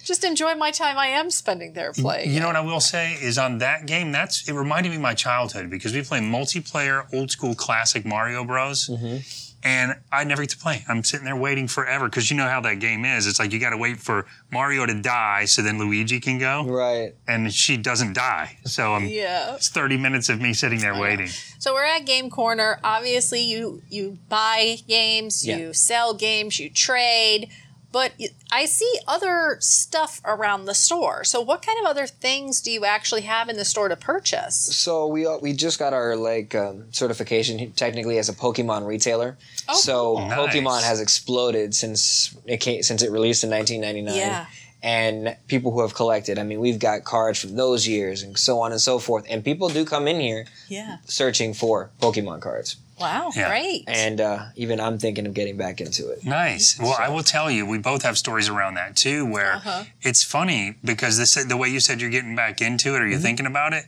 just 0.10 0.24
enjoy 0.26 0.56
my 0.56 0.72
time 0.72 0.98
I 0.98 1.08
am 1.08 1.30
spending 1.30 1.74
there 1.74 1.94
playing. 1.94 2.32
You 2.32 2.40
know 2.42 2.48
what 2.48 2.56
I 2.58 2.62
will 2.62 2.80
say 2.82 3.14
is 3.14 3.38
on 3.38 3.60
that 3.60 3.86
game, 3.86 4.12
that's 4.12 4.50
it 4.50 4.54
reminded 4.54 4.90
me 4.90 4.96
of 4.96 5.02
my 5.02 5.14
childhood 5.14 5.70
because 5.70 5.94
we 5.94 6.02
play 6.02 6.20
multiplayer 6.20 7.06
old 7.14 7.30
school 7.32 7.54
classic 7.56 8.06
Mario 8.06 8.44
Bros. 8.44 8.88
Mm-hmm. 8.90 9.18
And 9.62 9.96
I 10.10 10.24
never 10.24 10.42
get 10.44 10.52
to 10.52 10.58
play. 10.58 10.86
I'm 10.88 11.04
sitting 11.04 11.26
there 11.26 11.36
waiting 11.36 11.68
forever 11.68 12.06
because 12.08 12.32
you 12.32 12.38
know 12.38 12.48
how 12.48 12.62
that 12.62 12.80
game 12.80 13.04
is. 13.04 13.28
It's 13.28 13.40
like 13.40 13.52
you 13.52 13.60
got 13.60 13.72
to 13.72 13.78
wait 13.78 14.00
for 14.00 14.26
Mario 14.52 14.86
to 14.86 14.94
die 15.02 15.44
so 15.46 15.62
then 15.62 15.78
Luigi 15.78 16.22
can 16.22 16.40
go, 16.40 16.64
Right. 16.64 17.14
and 17.28 17.54
she 17.54 17.76
doesn't 17.76 18.14
die. 18.14 18.58
So 18.64 18.94
I'm, 18.94 19.06
Yeah. 19.06 19.56
it's 19.56 19.68
30 19.68 19.98
minutes 19.98 20.30
of 20.30 20.40
me 20.40 20.54
sitting 20.54 20.80
there 20.80 20.98
waiting. 20.98 21.28
So 21.60 21.74
we're 21.74 21.84
at 21.84 22.06
Game 22.06 22.30
Corner. 22.30 22.80
Obviously, 22.86 23.42
you 23.42 23.82
you 23.90 24.18
buy 24.30 24.78
games, 24.88 25.46
Yeah. 25.46 25.58
you 25.58 25.74
sell 25.74 26.14
games, 26.14 26.58
you 26.58 26.70
trade, 26.70 27.50
but 27.92 28.12
I 28.52 28.66
see 28.66 28.92
other 29.08 29.58
stuff 29.60 30.22
around 30.26 30.66
the 30.66 30.74
store. 30.76 31.24
So 31.24 31.42
what 31.42 31.62
kind 31.66 31.78
of 31.80 31.86
other 31.90 32.06
things 32.08 32.62
do 32.62 32.72
you 32.72 32.86
actually 32.86 33.22
have 33.22 33.50
in 33.50 33.58
the 33.58 33.66
store 33.66 33.90
to 33.90 33.96
purchase? 33.96 34.56
So 34.76 35.08
we 35.08 35.26
uh, 35.26 35.38
we 35.38 35.54
just 35.54 35.80
got 35.80 35.94
our 35.94 36.16
like 36.16 36.54
um, 36.56 36.86
certification 36.92 37.72
technically 37.74 38.18
as 38.18 38.30
a 38.30 38.34
Pokemon 38.34 38.86
retailer. 38.86 39.38
Oh, 39.68 39.76
so 39.76 40.16
cool. 40.18 40.28
Pokemon 40.30 40.64
Nice. 40.82 40.84
has 40.86 41.02
exploded 41.02 41.74
since 41.76 42.36
it 42.46 42.58
came, 42.58 42.84
since 42.84 43.02
it 43.02 43.12
released 43.12 43.44
in 43.44 43.50
1999. 43.50 44.16
Yeah. 44.16 44.46
And 44.82 45.36
people 45.48 45.72
who 45.74 45.82
have 45.82 45.94
collected, 45.94 46.40
I 46.40 46.44
mean, 46.44 46.62
we've 46.62 46.80
got 46.80 47.04
cards 47.04 47.38
from 47.40 47.58
those 47.58 47.86
years 47.86 48.24
and 48.24 48.38
so 48.38 48.62
on 48.62 48.72
and 48.72 48.80
so 48.80 48.98
forth. 48.98 49.26
And 49.30 49.44
people 49.44 49.68
do 49.68 49.84
come 49.84 50.08
in 50.08 50.22
here 50.22 50.46
Yeah. 50.70 50.98
searching 51.06 51.54
for 51.54 51.90
Pokemon 52.02 52.40
cards. 52.42 52.78
Wow. 53.00 53.32
Yeah. 53.36 53.50
Great. 53.50 53.84
And 53.88 54.20
uh, 54.22 54.46
even 54.56 54.80
I'm 54.80 54.98
thinking 55.00 55.26
of 55.26 55.34
getting 55.34 55.58
back 55.58 55.80
into 55.82 56.10
it. 56.10 56.24
Nice. 56.26 56.78
Well, 56.80 56.96
I 57.00 57.10
will 57.10 57.24
tell 57.24 57.50
you, 57.50 57.66
we 57.66 57.78
both 57.78 58.04
have 58.04 58.18
stories 58.18 58.50
around 58.50 58.76
that 58.76 58.96
too, 58.96 59.26
where 59.26 59.54
Uh-huh. 59.54 59.84
it's 60.02 60.24
funny 60.24 60.76
because 60.84 61.18
this 61.18 61.36
the 61.44 61.58
way 61.58 61.70
you 61.70 61.80
said 61.80 62.02
you're 62.02 62.10
getting 62.10 62.36
back 62.36 62.62
into 62.62 62.96
it 62.96 63.02
or 63.02 63.08
you're 63.08 63.16
Mm-hmm. 63.18 63.24
thinking 63.24 63.46
about 63.46 63.74
it. 63.74 63.86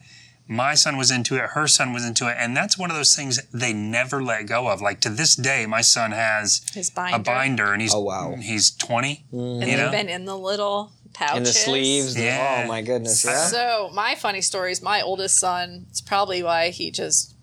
My 0.48 0.74
son 0.74 0.98
was 0.98 1.12
into 1.12 1.36
it, 1.38 1.52
her 1.52 1.66
son 1.68 1.94
was 1.94 2.04
into 2.04 2.28
it, 2.28 2.36
and 2.38 2.58
that's 2.58 2.78
one 2.78 2.90
of 2.92 2.98
those 2.98 3.16
things 3.16 3.40
they 3.54 3.72
never 3.72 4.22
let 4.22 4.48
go 4.48 4.68
of. 4.68 4.82
Like 4.82 5.00
to 5.02 5.10
this 5.10 5.34
day, 5.36 5.66
my 5.66 5.80
son 5.82 6.12
has 6.12 6.62
His 6.74 6.90
binder. 6.90 7.16
a 7.16 7.20
binder, 7.20 7.72
and 7.74 7.82
he's 7.82 7.94
Oh, 7.94 8.02
wow. 8.02 8.36
he's 8.38 8.72
20. 8.72 9.24
and 9.32 9.62
you 9.62 9.66
they've 9.68 9.78
know? 9.78 9.92
been 9.92 10.10
in 10.10 10.26
the 10.26 10.38
little 10.38 10.92
pouches. 11.14 11.38
And 11.38 11.46
the 11.46 11.54
sleeves, 11.54 12.18
Yeah. 12.20 12.64
oh 12.66 12.68
my 12.68 12.82
goodness, 12.82 13.24
yeah. 13.24 13.46
So 13.48 13.92
my 13.94 14.16
funny 14.16 14.42
story 14.42 14.74
is 14.74 14.82
my 14.82 15.02
oldest 15.02 15.38
son. 15.38 15.86
It's 15.90 16.02
probably 16.02 16.44
why 16.44 16.70
he 16.72 16.92
just, 16.92 17.34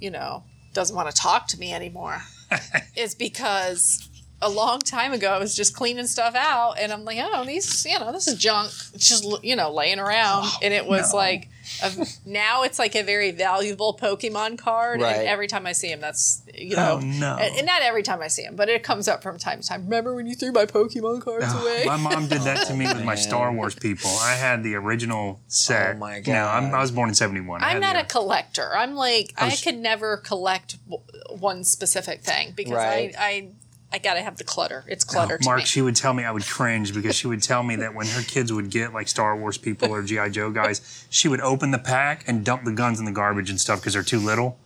you 0.00 0.10
know, 0.10 0.42
doesn't 0.76 0.94
want 0.94 1.10
to 1.10 1.20
talk 1.20 1.48
to 1.48 1.58
me 1.58 1.72
anymore. 1.72 2.22
is 2.96 3.14
because 3.14 4.08
a 4.40 4.48
long 4.48 4.78
time 4.78 5.12
ago 5.12 5.32
I 5.32 5.38
was 5.38 5.56
just 5.56 5.74
cleaning 5.74 6.06
stuff 6.06 6.34
out, 6.36 6.74
and 6.78 6.92
I'm 6.92 7.04
like, 7.04 7.18
oh, 7.20 7.44
these, 7.44 7.84
you 7.84 7.98
know, 7.98 8.12
this 8.12 8.28
is 8.28 8.38
junk. 8.38 8.70
It's 8.94 9.08
just 9.08 9.24
you 9.42 9.56
know 9.56 9.72
laying 9.72 9.98
around, 9.98 10.44
oh, 10.44 10.58
and 10.62 10.72
it 10.72 10.86
was 10.86 11.12
no. 11.12 11.18
like. 11.18 11.48
A, 11.82 12.06
now 12.24 12.62
it's 12.62 12.78
like 12.78 12.94
a 12.94 13.02
very 13.02 13.30
valuable 13.32 13.96
Pokemon 14.00 14.58
card, 14.58 15.00
Right. 15.00 15.16
and 15.16 15.26
every 15.28 15.46
time 15.48 15.66
I 15.66 15.72
see 15.72 15.88
him, 15.88 16.00
that's 16.00 16.42
you 16.54 16.76
know, 16.76 16.98
Oh, 17.02 17.04
no. 17.04 17.36
and, 17.36 17.56
and 17.56 17.66
not 17.66 17.82
every 17.82 18.02
time 18.02 18.22
I 18.22 18.28
see 18.28 18.42
him, 18.42 18.56
but 18.56 18.68
it 18.68 18.82
comes 18.82 19.08
up 19.08 19.22
from 19.22 19.38
time 19.38 19.60
to 19.60 19.68
time. 19.68 19.84
Remember 19.84 20.14
when 20.14 20.26
you 20.26 20.34
threw 20.34 20.52
my 20.52 20.64
Pokemon 20.66 21.22
cards 21.22 21.52
away? 21.52 21.84
My 21.86 21.96
mom 21.96 22.28
did 22.28 22.42
that 22.42 22.66
to 22.68 22.74
me 22.74 22.86
with 22.86 23.04
my. 23.04 23.14
Star 23.16 23.52
Wars 23.52 23.74
people. 23.74 24.10
I 24.20 24.34
had 24.34 24.62
the 24.62 24.74
original 24.76 25.40
set. 25.48 25.96
Oh, 25.96 25.98
my 25.98 26.20
god! 26.20 26.32
No, 26.32 26.46
I'm, 26.46 26.74
I 26.74 26.80
was 26.80 26.90
born 26.92 27.08
in 27.08 27.14
'71. 27.14 27.62
I 27.64 27.70
I'm 27.72 27.80
not 27.80 27.94
the- 27.94 28.02
a 28.02 28.04
collector. 28.04 28.70
I'm 28.76 28.94
like 28.94 29.32
I, 29.36 29.46
was- 29.46 29.62
could 29.64 29.76
never 29.78 30.16
collect 30.18 30.76
w- 30.88 31.02
one 31.30 31.64
specific 31.64 32.20
thing 32.22 32.52
because 32.54 32.72
Right. 32.74 33.14
I 33.18 33.26
I 33.26 33.48
I 33.92 33.98
gotta 33.98 34.20
have 34.20 34.36
the 34.36 34.44
clutter. 34.44 34.84
It's 34.88 35.04
clutter 35.04 35.38
to 35.38 35.44
Mark, 35.44 35.58
me. 35.60 35.64
she 35.64 35.80
would 35.80 35.96
tell 35.96 36.12
me 36.12 36.24
I 36.24 36.30
would 36.32 36.44
cringe 36.44 36.92
because 36.94 37.14
she 37.14 37.26
would 37.28 37.42
tell 37.42 37.62
me 37.62 37.76
that 37.76 37.94
when 37.94 38.06
her 38.08 38.22
kids 38.22 38.52
would 38.52 38.70
get 38.70 38.92
like 38.92 39.08
Star 39.08 39.36
Wars 39.36 39.56
people 39.58 39.90
or 39.94 40.02
GI 40.02 40.30
Joe 40.30 40.50
guys, 40.50 41.06
she 41.08 41.28
would 41.28 41.40
open 41.40 41.70
the 41.70 41.78
pack 41.78 42.24
and 42.26 42.44
dump 42.44 42.64
the 42.64 42.72
guns 42.72 42.98
in 42.98 43.04
the 43.04 43.12
garbage 43.12 43.48
and 43.48 43.60
stuff 43.60 43.80
because 43.80 43.92
they're 43.94 44.02
too 44.02 44.18
little. 44.18 44.58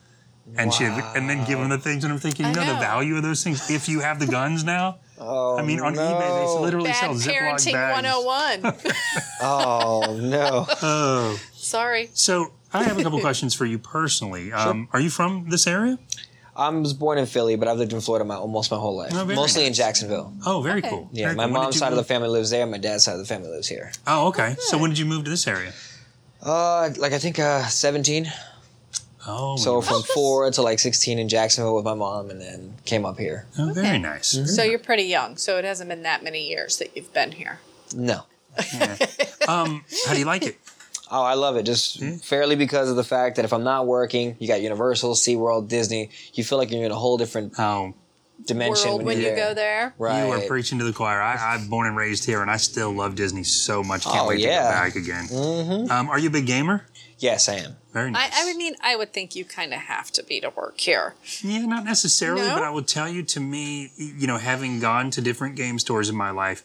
and 0.56 0.72
she 0.74 0.84
and 0.84 1.28
then 1.30 1.44
give 1.46 1.58
them 1.60 1.68
the 1.68 1.78
things. 1.78 2.02
And 2.02 2.12
I'm 2.12 2.18
thinking, 2.18 2.46
you 2.46 2.52
I 2.52 2.54
know, 2.54 2.74
the 2.74 2.80
value 2.80 3.16
of 3.16 3.22
those 3.22 3.44
things. 3.44 3.70
If 3.70 3.88
you 3.88 4.00
have 4.00 4.18
the 4.18 4.26
guns 4.26 4.64
now, 4.64 4.98
Oh, 5.22 5.58
I 5.58 5.62
mean, 5.62 5.80
on 5.80 5.92
no. 5.94 6.00
eBay 6.00 6.56
they 6.56 6.60
literally 6.62 6.88
Bad 6.90 6.96
sell 6.96 7.14
Ziploc 7.14 7.36
parenting 7.36 7.72
bags. 7.74 8.62
101. 8.62 8.94
Oh 9.42 10.18
no. 10.20 10.66
Oh, 10.82 11.38
Sorry. 11.52 12.08
so 12.14 12.52
I 12.72 12.84
have 12.84 12.98
a 12.98 13.02
couple 13.02 13.20
questions 13.20 13.54
for 13.54 13.66
you 13.66 13.78
personally. 13.78 14.50
Um, 14.52 14.88
Are 14.92 15.00
you 15.00 15.10
from 15.10 15.50
this 15.50 15.66
area? 15.66 15.98
I 16.60 16.68
was 16.68 16.92
born 16.92 17.16
in 17.18 17.26
Philly, 17.26 17.56
but 17.56 17.66
I've 17.68 17.78
lived 17.78 17.92
in 17.92 18.00
Florida 18.00 18.24
my 18.24 18.34
almost 18.36 18.70
my 18.70 18.76
whole 18.76 18.96
life. 18.96 19.12
Oh, 19.14 19.24
very 19.24 19.34
Mostly 19.34 19.64
in. 19.66 19.72
Jacksonville. 19.72 20.32
Oh, 20.44 20.60
very 20.60 20.80
Okay. 20.80 20.90
cool. 20.90 21.08
Yeah, 21.12 21.26
Very 21.26 21.36
my 21.36 21.44
cool. 21.44 21.52
Mom's 21.54 21.66
did 21.68 21.74
you 21.76 21.78
side 21.80 21.92
of 21.92 21.96
the 21.96 22.04
family 22.04 22.28
lives 22.28 22.50
there. 22.50 22.66
My 22.66 22.78
dad's 22.78 23.04
side 23.04 23.12
of 23.14 23.18
the 23.18 23.24
family 23.24 23.48
lives 23.48 23.66
here. 23.68 23.90
Oh, 24.06 24.28
okay. 24.28 24.54
So 24.58 24.76
when 24.78 24.90
did 24.90 24.98
you 24.98 25.06
move 25.06 25.24
to 25.24 25.30
this 25.30 25.46
area? 25.46 25.72
Uh, 26.42 26.90
like 26.98 27.12
I 27.12 27.18
think 27.18 27.38
uh, 27.38 27.64
17. 27.66 28.30
Oh, 29.26 29.56
So 29.56 29.76
you- 29.76 29.82
from 29.82 30.02
four 30.02 30.50
to 30.50 30.62
like 30.62 30.78
16 30.78 31.18
in 31.18 31.28
Jacksonville 31.28 31.76
with 31.76 31.84
my 31.84 31.94
mom, 31.94 32.30
and 32.30 32.40
then 32.40 32.74
came 32.84 33.04
up 33.06 33.18
here. 33.18 33.46
oh, 33.58 33.72
very 33.72 33.86
Okay. 33.88 33.98
nice. 33.98 34.28
So 34.54 34.62
you're 34.62 34.78
pretty 34.78 35.04
young, 35.04 35.36
so 35.36 35.56
it 35.58 35.64
hasn't 35.64 35.88
been 35.90 36.02
that 36.04 36.22
many 36.22 36.46
years 36.48 36.76
that 36.78 36.94
you've 36.96 37.12
been 37.12 37.32
here. 37.32 37.58
No. 37.94 38.22
Um, 39.48 39.84
how 40.06 40.12
do 40.12 40.18
you 40.18 40.24
like 40.26 40.42
it? 40.42 40.58
Oh, 41.10 41.22
I 41.22 41.34
love 41.34 41.56
it. 41.56 41.64
Just 41.64 42.02
fairly 42.22 42.56
because 42.56 42.88
of 42.88 42.96
the 42.96 43.04
fact 43.04 43.36
that 43.36 43.44
if 43.44 43.52
I'm 43.52 43.64
not 43.64 43.86
working, 43.86 44.36
you 44.38 44.46
got 44.46 44.60
Universal, 44.62 45.14
SeaWorld, 45.14 45.68
Disney. 45.68 46.10
You 46.34 46.44
feel 46.44 46.58
like 46.58 46.70
you're 46.70 46.84
in 46.84 46.90
a 46.92 46.94
whole 46.96 47.16
different 47.18 47.54
Oh, 47.58 47.94
dimension 48.46 48.88
World 48.90 49.02
when 49.02 49.18
you're 49.20 49.30
you 49.30 49.36
there. 49.36 49.48
go 49.48 49.54
there. 49.54 49.94
Right. 49.98 50.24
you 50.26 50.32
are 50.32 50.40
preaching 50.46 50.78
to 50.78 50.84
the 50.84 50.92
choir. 50.92 51.20
I, 51.20 51.54
I'm 51.54 51.68
born 51.68 51.86
and 51.88 51.96
raised 51.96 52.24
here, 52.26 52.42
and 52.42 52.50
I 52.50 52.56
still 52.58 52.92
love 52.92 53.14
Disney 53.16 53.42
so 53.44 53.82
much. 53.82 54.04
Can't 54.04 54.18
Oh, 54.24 54.28
wait 54.28 54.40
yeah. 54.40 54.58
to 54.58 54.62
go 54.64 54.70
back 54.70 54.96
again. 54.96 55.24
Mm-hmm. 55.26 55.90
Um, 55.90 56.08
are 56.08 56.18
you 56.18 56.28
a 56.28 56.32
big 56.32 56.46
gamer? 56.46 56.86
Yes, 57.18 57.48
I 57.50 57.54
am. 57.56 57.76
Very 57.92 58.06
I, 58.08 58.10
nice. 58.12 58.30
I 58.34 58.44
would 58.46 58.56
mean, 58.56 58.74
I 58.80 58.96
would 58.96 59.12
think 59.12 59.34
you 59.36 59.44
kind 59.44 59.74
of 59.74 59.80
have 59.80 60.10
to 60.12 60.22
be 60.22 60.40
to 60.40 60.48
work 60.50 60.80
here. 60.80 61.16
Yeah, 61.42 61.66
not 61.66 61.84
necessarily, 61.84 62.42
No? 62.46 62.54
but 62.54 62.62
I 62.62 62.70
will 62.70 62.82
tell 62.84 63.08
you 63.08 63.22
to 63.24 63.40
me, 63.40 63.90
you 63.96 64.26
know, 64.26 64.38
having 64.38 64.80
gone 64.80 65.10
to 65.10 65.20
different 65.20 65.56
game 65.56 65.78
stores 65.78 66.08
in 66.08 66.16
my 66.16 66.30
life, 66.30 66.62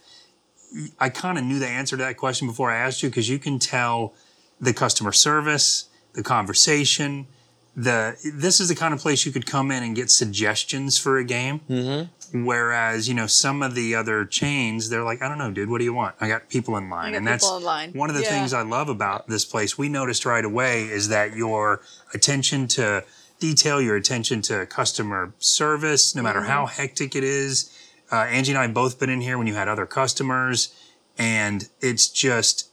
I 0.99 1.09
kind 1.09 1.37
of 1.37 1.43
knew 1.43 1.59
the 1.59 1.67
answer 1.67 1.97
to 1.97 2.03
that 2.03 2.15
question 2.17 2.47
before 2.47 2.71
I 2.71 2.77
asked 2.77 3.01
you 3.03 3.09
because 3.09 3.27
you 3.27 3.37
can 3.39 3.59
tell 3.59 4.13
the 4.59 4.73
customer 4.73 5.11
service, 5.11 5.85
the 6.13 6.23
conversation, 6.23 7.27
the 7.75 8.15
this 8.33 8.59
is 8.61 8.69
the 8.69 8.75
kind 8.75 8.93
of 8.93 9.01
place 9.01 9.25
you 9.25 9.31
could 9.33 9.45
come 9.45 9.69
in 9.69 9.83
and 9.83 9.95
get 9.95 10.09
suggestions 10.09 10.97
for 10.97 11.17
a 11.17 11.25
game. 11.25 11.59
Mm-hmm. 11.69 12.45
Whereas, 12.45 13.07
you 13.07 13.13
know, 13.13 13.27
some 13.27 13.61
of 13.61 13.75
the 13.75 13.95
other 13.95 14.25
chains, 14.25 14.89
they're 14.89 15.03
like, 15.03 15.21
I 15.21 15.27
don't 15.29 15.37
know, 15.37 15.51
dude, 15.51 15.69
what 15.69 15.77
do 15.79 15.83
you 15.83 15.93
want? 15.93 16.15
I 16.19 16.27
got 16.27 16.49
people 16.49 16.75
in 16.77 16.89
line. 16.89 17.11
got 17.11 17.17
and 17.17 17.27
that's 17.27 17.45
people 17.45 17.59
line. 17.61 17.91
one 17.93 18.09
of 18.09 18.15
the 18.15 18.23
Yeah. 18.23 18.29
things 18.29 18.53
I 18.53 18.61
love 18.63 18.89
about 18.89 19.27
this 19.27 19.45
place. 19.45 19.77
We 19.77 19.89
noticed 19.89 20.25
right 20.25 20.43
away 20.43 20.83
is 20.85 21.09
that 21.09 21.35
your 21.35 21.81
attention 22.13 22.67
to 22.69 23.03
detail, 23.39 23.81
your 23.81 23.95
attention 23.97 24.41
to 24.43 24.65
customer 24.65 25.33
service, 25.39 26.15
no 26.15 26.23
matter 26.23 26.39
Mm-hmm. 26.39 26.49
how 26.49 26.65
hectic 26.67 27.15
it 27.15 27.23
is. 27.23 27.69
Uh, 28.11 28.17
Angie 28.17 28.51
and 28.53 28.59
I 28.59 28.67
both 28.67 28.99
been 28.99 29.09
in 29.09 29.19
here 29.21 29.37
when 29.37 29.47
you 29.47 29.55
had 29.55 29.67
other 29.67 29.85
customers, 29.85 30.73
and 31.17 31.67
it's 31.81 32.07
just 32.07 32.69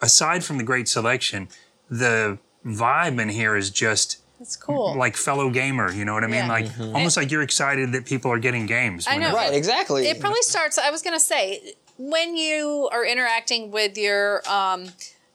aside 0.00 0.44
from 0.44 0.58
the 0.58 0.64
great 0.64 0.88
selection, 0.88 1.48
the 1.90 2.38
vibe 2.64 3.20
in 3.20 3.28
here 3.28 3.56
is 3.56 3.70
just 3.70 4.18
it's 4.40 4.56
cool. 4.56 4.96
like 4.96 5.16
fellow 5.16 5.50
gamer. 5.50 5.92
You 5.92 6.04
know 6.04 6.14
what 6.14 6.24
I 6.24 6.26
mean? 6.26 6.46
Yeah. 6.46 6.48
Like 6.48 6.66
almost 6.80 7.16
like 7.16 7.30
you're 7.30 7.42
excited 7.42 7.92
that 7.92 8.04
people 8.04 8.30
are 8.30 8.38
getting 8.38 8.66
games. 8.66 9.06
I 9.06 9.12
know. 9.12 9.18
whenever- 9.28 9.36
Right, 9.36 9.54
exactly. 9.54 10.06
It 10.06 10.20
probably 10.20 10.42
starts. 10.42 10.78
I 10.78 10.90
was 10.90 11.02
going 11.02 11.14
to 11.16 11.24
say 11.24 11.74
when 11.98 12.36
you 12.36 12.88
are 12.92 13.04
interacting 13.04 13.70
with 13.70 13.96
your 13.96 14.42
um, 14.48 14.88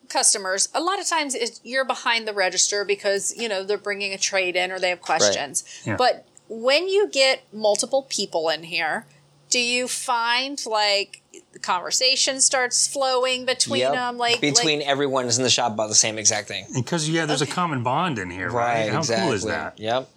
customers, 0.10 0.70
a 0.74 0.82
lot 0.82 1.00
of 1.00 1.08
times 1.08 1.34
it's, 1.36 1.62
you're 1.64 1.86
behind 1.86 2.28
the 2.28 2.34
register 2.34 2.84
because 2.84 3.36
you 3.38 3.48
know 3.48 3.64
they're 3.64 3.78
bringing 3.78 4.14
a 4.14 4.18
trade 4.18 4.56
in 4.56 4.72
or 4.72 4.80
they 4.80 4.90
have 4.90 5.02
questions. 5.02 5.64
Yeah. 5.86 5.96
But 5.96 6.26
when 6.50 6.88
you 6.88 7.08
get 7.08 7.44
multiple 7.54 8.06
people 8.10 8.50
in 8.50 8.64
here, 8.64 9.06
do 9.50 9.60
you 9.60 9.88
find 9.88 10.60
like 10.66 11.22
the 11.62 11.66
conversation 11.66 12.42
starts 12.42 12.88
flowing 12.88 13.46
between 13.46 13.82
Yep. 13.82 13.94
them? 13.94 14.18
Like 14.18 14.42
between 14.42 14.80
like, 14.80 14.88
everyone 14.88 15.26
is 15.26 15.38
in 15.38 15.44
the 15.44 15.50
shop 15.50 15.74
about 15.74 15.90
the 15.90 15.96
same 15.96 16.18
exact 16.18 16.48
thing. 16.48 16.66
Because 16.74 17.10
yeah, 17.10 17.26
there's 17.26 17.42
a 17.42 17.48
common 17.48 17.84
bond 17.84 18.18
in 18.20 18.30
here, 18.30 18.50
right? 18.50 18.84
Right, 18.86 18.92
How 18.92 19.00
exactly. 19.00 19.26
cool 19.28 19.34
is 19.34 19.44
that? 19.44 19.80
Yep. 19.80 20.10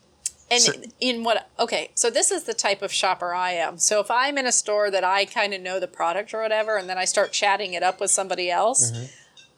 And 0.50 0.62
So- 0.62 0.72
in 1.00 1.24
what? 1.24 1.48
Okay, 1.58 1.90
so 1.94 2.10
this 2.10 2.30
is 2.30 2.44
the 2.44 2.54
type 2.54 2.82
of 2.82 2.92
shopper 2.92 3.34
I 3.34 3.52
am. 3.52 3.78
So 3.78 4.00
if 4.00 4.10
I'm 4.10 4.36
in 4.38 4.46
a 4.46 4.52
store 4.52 4.90
that 4.90 5.04
I 5.04 5.24
kind 5.24 5.54
of 5.54 5.60
know 5.62 5.80
the 5.80 5.88
product 5.88 6.34
or 6.34 6.42
whatever, 6.42 6.76
and 6.76 6.88
then 6.88 6.98
I 6.98 7.04
start 7.06 7.32
chatting 7.32 7.72
it 7.74 7.82
up 7.82 8.00
with 8.00 8.10
somebody 8.10 8.50
else, 8.50 8.90
Mm-hmm. 8.90 9.04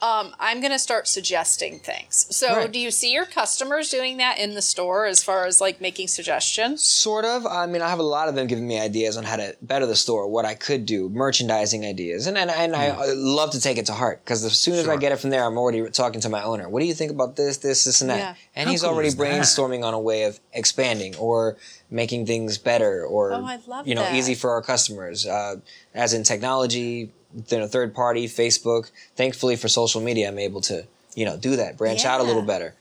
Um, 0.05 0.35
I'm 0.39 0.61
going 0.61 0.73
to 0.73 0.79
start 0.79 1.09
suggesting 1.09 1.79
things. 1.79 2.27
So 2.31 2.47
Right. 2.57 2.73
do 2.73 2.79
you 2.79 2.91
see 2.91 3.11
your 3.13 3.25
customers 3.27 3.89
doing 3.91 4.19
that 4.19 4.39
in 4.39 4.55
the 4.55 4.63
store 4.63 5.07
as 5.07 5.23
far 5.23 5.47
as 5.47 5.61
like 5.61 5.81
making 5.81 6.09
suggestions? 6.09 6.85
Sort 6.85 7.25
of. 7.25 7.47
I 7.47 7.67
mean, 7.67 7.81
I 7.83 7.89
have 7.89 8.01
a 8.01 8.03
lot 8.17 8.29
of 8.29 8.35
them 8.35 8.47
giving 8.47 8.67
me 8.67 8.79
ideas 8.81 9.17
on 9.17 9.25
how 9.25 9.37
to 9.37 9.57
better 9.63 9.87
the 9.87 9.97
store, 9.97 10.29
what 10.29 10.45
I 10.45 10.55
could 10.55 10.85
do, 10.85 11.09
merchandising 11.09 11.85
ideas, 11.87 12.27
and 12.27 12.37
and, 12.37 12.51
and 12.51 12.75
I 12.77 12.89
uh, 12.91 13.13
love 13.17 13.51
to 13.53 13.61
take 13.61 13.79
it 13.79 13.87
to 13.87 13.93
heart 13.93 14.23
because 14.25 14.45
as 14.45 14.57
soon 14.59 14.75
as 14.75 14.89
I. 14.89 14.95
Get 15.05 15.13
it 15.13 15.19
from 15.21 15.31
there, 15.31 15.45
I'm 15.45 15.59
already 15.59 15.91
talking 15.91 16.21
to 16.23 16.29
my 16.31 16.43
owner. 16.43 16.67
What 16.69 16.81
do 16.81 16.87
you 16.87 16.95
think 16.95 17.11
about 17.11 17.37
this, 17.37 17.59
this, 17.59 17.85
this, 17.85 18.01
and 18.01 18.09
that? 18.11 18.19
Yeah. 18.19 18.35
And 18.57 18.67
How 18.67 18.71
he's 18.71 18.81
cool 18.83 18.91
already 18.91 19.09
is 19.09 19.17
that? 19.17 19.23
brainstorming 19.25 19.85
on 19.85 19.93
a 19.93 20.01
way 20.01 20.23
of 20.25 20.39
expanding 20.53 21.15
or 21.17 21.57
making 21.91 22.25
things 22.27 22.57
better 22.57 23.05
or 23.05 23.33
Oh, 23.35 23.45
I 23.45 23.59
you 23.85 23.95
know 23.95 24.03
that. 24.03 24.15
easy 24.15 24.35
for 24.35 24.51
our 24.53 24.63
customers. 24.63 25.27
Uh, 25.27 25.57
as 25.95 26.15
in 26.15 26.23
technology, 26.23 27.11
you 27.49 27.59
know, 27.59 27.67
third 27.67 27.95
party, 27.95 28.27
Facebook. 28.27 28.91
Thankfully 29.17 29.57
for 29.57 29.69
social 29.69 30.01
media, 30.01 30.29
I'm 30.29 30.39
able 30.39 30.61
to 30.63 30.87
you 31.15 31.25
know 31.25 31.37
do 31.37 31.57
that, 31.57 31.77
branch 31.77 32.05
out 32.05 32.21
a 32.21 32.25
little 32.25 32.43
better. 32.43 32.75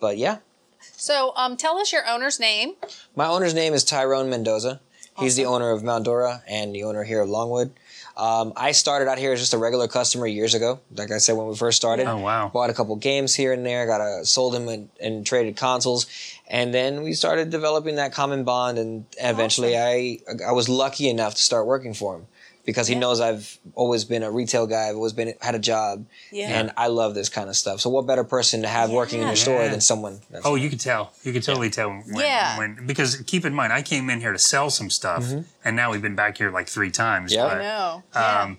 But 0.00 0.16
yeah, 0.18 0.38
So 0.96 1.32
um, 1.36 1.56
tell 1.56 1.78
us 1.78 1.92
your 1.92 2.06
owner's 2.08 2.40
name. 2.40 2.74
My 3.16 3.26
owner's 3.26 3.54
name 3.54 3.74
is 3.74 3.84
Tyrone 3.84 4.30
Mendoza. 4.30 4.80
He's 5.18 5.36
the 5.36 5.44
owner 5.44 5.70
of 5.70 5.82
Mount 5.84 6.04
Dora 6.06 6.42
and 6.48 6.74
the 6.74 6.84
owner 6.84 7.04
here 7.04 7.20
of 7.20 7.28
Longwood. 7.28 7.72
Um, 8.16 8.54
I 8.56 8.72
started 8.72 9.06
out 9.08 9.18
here 9.18 9.32
as 9.32 9.40
just 9.40 9.52
a 9.52 9.58
regular 9.58 9.86
customer 9.86 10.26
years 10.26 10.54
ago. 10.54 10.80
Like 10.96 11.10
I 11.10 11.18
said, 11.18 11.36
when 11.36 11.46
we 11.46 11.54
first 11.56 11.76
started, 11.76 12.06
Oh, 12.06 12.16
wow. 12.18 12.48
bought 12.48 12.70
a 12.70 12.74
couple 12.74 12.96
games 12.96 13.34
here 13.34 13.52
and 13.52 13.64
there, 13.64 13.86
got 13.86 14.00
a 14.00 14.24
sold 14.24 14.54
them 14.54 14.68
and, 14.68 14.88
and 14.98 15.26
traded 15.26 15.56
consoles, 15.56 16.06
and 16.48 16.72
then 16.72 17.02
we 17.02 17.12
started 17.12 17.50
developing 17.50 17.96
that 17.96 18.12
common 18.14 18.44
bond. 18.44 18.78
And 18.78 19.04
eventually, 19.18 19.76
I 19.76 20.20
I 20.46 20.52
was 20.52 20.68
lucky 20.70 21.08
enough 21.10 21.34
to 21.34 21.42
start 21.42 21.66
working 21.66 21.92
for 21.94 22.16
him 22.16 22.26
because 22.70 22.86
he 22.86 22.94
Yeah. 22.94 23.00
knows 23.00 23.20
I've 23.20 23.58
always 23.74 24.04
been 24.04 24.22
a 24.22 24.30
retail 24.30 24.66
guy. 24.66 24.88
I've 24.88 24.94
always 24.94 25.12
been 25.12 25.34
had 25.40 25.54
a 25.56 25.58
job, 25.58 26.06
Yeah. 26.30 26.48
and 26.58 26.70
I 26.76 26.86
love 26.86 27.14
this 27.14 27.28
kind 27.28 27.48
of 27.48 27.56
stuff. 27.56 27.80
So 27.80 27.90
what 27.90 28.06
better 28.06 28.22
person 28.22 28.62
to 28.62 28.68
have 28.68 28.90
working 28.90 29.20
in 29.20 29.26
your 29.26 29.36
store 29.36 29.68
than 29.68 29.80
someone? 29.80 30.20
That's 30.30 30.46
Oh, 30.46 30.54
you 30.54 30.70
could 30.70 30.78
tell. 30.80 31.12
You 31.24 31.32
could 31.32 31.42
totally 31.42 31.70
tell 31.70 31.90
when, 31.90 32.04
Yeah. 32.24 32.56
when 32.58 32.86
because 32.86 33.16
keep 33.26 33.44
in 33.44 33.52
mind, 33.54 33.72
I 33.72 33.82
came 33.82 34.08
in 34.08 34.20
here 34.20 34.32
to 34.32 34.38
sell 34.38 34.70
some 34.70 34.88
stuff, 34.90 35.24
and 35.64 35.74
now 35.76 35.90
we've 35.90 36.02
been 36.02 36.14
back 36.14 36.38
here 36.38 36.50
like 36.50 36.68
three 36.68 36.90
times. 36.92 37.32
Yeah. 37.32 37.42
but, 37.44 37.52
I 37.58 37.62
know. 37.62 38.02
Yeah. 38.14 38.40
Um, 38.42 38.58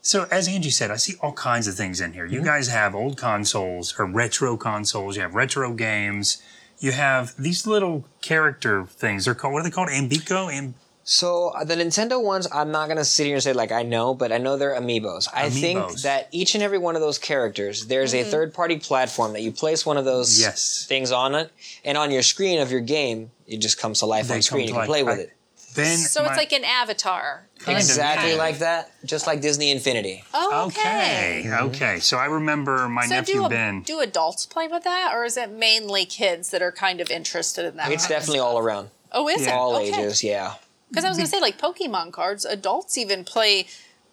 so 0.00 0.26
as 0.32 0.48
Angie 0.48 0.70
said, 0.70 0.90
I 0.90 0.96
see 0.96 1.14
all 1.22 1.32
kinds 1.32 1.68
of 1.68 1.76
things 1.76 2.00
in 2.00 2.12
here. 2.14 2.26
You 2.26 2.42
guys 2.42 2.66
have 2.68 2.94
old 2.94 3.16
consoles 3.16 3.94
or 3.98 4.06
retro 4.06 4.56
consoles. 4.56 5.14
You 5.16 5.22
have 5.22 5.34
retro 5.34 5.72
games. 5.74 6.38
You 6.80 6.90
have 6.90 7.34
these 7.38 7.64
little 7.68 8.04
character 8.20 8.86
things. 8.86 9.24
They're 9.26 9.36
called 9.36 9.52
what 9.54 9.60
are 9.60 9.62
they 9.62 9.70
called? 9.70 9.88
Ambico. 9.90 10.52
Am- 10.52 10.74
So 11.04 11.48
uh, 11.48 11.64
the 11.64 11.74
Nintendo 11.74 12.22
ones, 12.22 12.46
I'm 12.52 12.70
not 12.70 12.88
gonna 12.88 13.04
sit 13.04 13.26
here 13.26 13.34
and 13.34 13.42
say 13.42 13.52
like 13.52 13.72
I 13.72 13.82
know, 13.82 14.14
but 14.14 14.30
I 14.32 14.38
know 14.38 14.56
they're 14.56 14.74
amiibos. 14.80 15.28
I 15.34 15.50
think 15.50 16.00
that 16.02 16.28
each 16.30 16.54
and 16.54 16.62
every 16.62 16.78
one 16.78 16.94
of 16.94 17.02
those 17.02 17.18
characters, 17.18 17.86
there's 17.86 18.12
Mm-hmm. 18.14 18.28
a 18.28 18.30
third-party 18.30 18.78
platform 18.78 19.32
that 19.32 19.40
you 19.42 19.50
place 19.52 19.84
one 19.84 19.96
of 19.96 20.04
those 20.04 20.40
Yes. 20.40 20.84
things 20.88 21.10
on 21.10 21.34
it, 21.34 21.50
and 21.84 21.98
on 21.98 22.10
your 22.10 22.22
screen 22.22 22.60
of 22.60 22.70
your 22.70 22.80
game, 22.80 23.30
it 23.48 23.58
just 23.58 23.78
comes 23.78 23.98
to 24.00 24.06
life 24.06 24.28
They 24.28 24.36
on 24.36 24.42
screen. 24.42 24.68
come 24.68 24.68
You 24.68 24.74
to 24.74 24.80
can 24.80 24.86
play 24.86 25.02
life. 25.02 25.18
with 25.18 25.18
I- 25.18 25.28
it. 25.28 25.32
Ben, 25.74 25.96
so 25.96 26.22
my- 26.22 26.28
it's 26.28 26.36
like 26.36 26.52
an 26.52 26.64
avatar. 26.64 27.46
Kind 27.58 27.78
of, 27.78 27.82
Exactly 27.82 28.32
yeah. 28.32 28.36
like 28.36 28.58
that, 28.58 28.90
just 29.06 29.26
like 29.26 29.40
Disney 29.40 29.70
Infinity. 29.70 30.22
Oh, 30.34 30.66
Okay, 30.66 31.40
okay. 31.46 31.50
okay. 31.64 32.00
So 32.00 32.18
I 32.18 32.26
remember 32.26 32.88
my 32.90 33.06
So 33.06 33.14
nephew 33.14 33.42
do, 33.44 33.48
Ben. 33.48 33.80
do 33.80 34.00
adults 34.00 34.44
play 34.44 34.68
with 34.68 34.84
that, 34.84 35.12
or 35.14 35.24
is 35.24 35.38
it 35.38 35.50
mainly 35.50 36.04
kids 36.04 36.50
that 36.50 36.60
are 36.60 36.72
kind 36.72 37.00
of 37.00 37.10
interested 37.10 37.64
in 37.64 37.76
that? 37.78 37.90
It's 37.90 38.06
definitely 38.06 38.40
all 38.40 38.58
around, 38.58 38.90
Oh, 39.12 39.28
is 39.30 39.46
it? 39.46 39.52
all 39.52 39.76
okay. 39.76 39.88
ages. 39.88 40.22
Yeah. 40.22 40.54
Because 40.92 41.04
I 41.04 41.08
was 41.08 41.16
going 41.16 41.26
to 41.26 41.30
say, 41.30 41.40
like 41.40 41.58
Pokemon 41.58 42.12
cards, 42.12 42.44
adults 42.44 42.98
even 42.98 43.24
play 43.24 43.66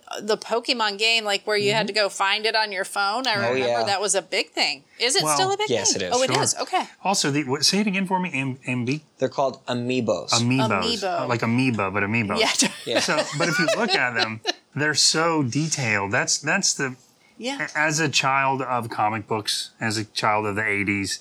uh, 0.07 0.21
the 0.21 0.38
Pokemon 0.38 0.98
game, 0.98 1.25
like 1.25 1.45
where 1.45 1.57
you 1.57 1.74
had 1.74 1.88
to 1.88 1.93
go 1.93 2.07
find 2.09 2.45
it 2.45 2.55
on 2.55 2.71
your 2.71 2.86
phone. 2.86 3.27
I 3.27 3.36
remember 3.36 3.59
Mm-hmm. 3.59 3.65
Oh, 3.75 3.79
yeah. 3.79 3.83
that 3.83 4.00
was 4.01 4.15
a 4.15 4.21
big 4.21 4.51
thing. 4.51 4.83
Is 5.00 5.15
it 5.15 5.24
Well, 5.24 5.36
still 5.36 5.51
a 5.51 5.57
big 5.57 5.69
yes, 5.69 5.91
thing? 5.93 6.01
it 6.03 6.05
is. 6.05 6.13
Oh, 6.15 6.24
it 6.24 6.33
Sure. 6.33 6.41
is. 6.43 6.55
Okay. 6.55 6.83
Also, 7.03 7.29
the, 7.31 7.43
what, 7.43 7.65
say 7.65 7.79
it 7.81 7.88
again 7.88 8.07
for 8.07 8.19
me. 8.19 8.31
Am, 8.33 8.55
ambi, 8.67 9.01
They're 9.17 9.29
called 9.29 9.63
amiibos. 9.67 10.29
Amiibos. 10.31 10.69
Amiibo. 10.83 11.21
Uh, 11.21 11.27
like 11.27 11.41
amoeba, 11.43 11.91
but 11.91 12.01
amoebos. 12.03 12.39
Yeah. 12.39 12.69
Yeah. 12.86 13.00
So, 13.01 13.17
but 13.38 13.50
if 13.50 13.59
you 13.59 13.67
look 13.77 13.91
at 13.91 14.13
them, 14.15 14.39
they're 14.75 14.93
so 14.95 15.43
detailed. 15.43 16.12
That's 16.12 16.38
that's 16.39 16.74
the 16.74 16.95
yeah. 17.38 17.67
as 17.75 18.00
a 18.00 18.09
child 18.09 18.62
of 18.62 18.89
comic 18.89 19.27
books, 19.27 19.71
as 19.79 19.98
a 19.98 20.05
child 20.05 20.45
of 20.45 20.55
the 20.55 20.62
80s, 20.62 21.19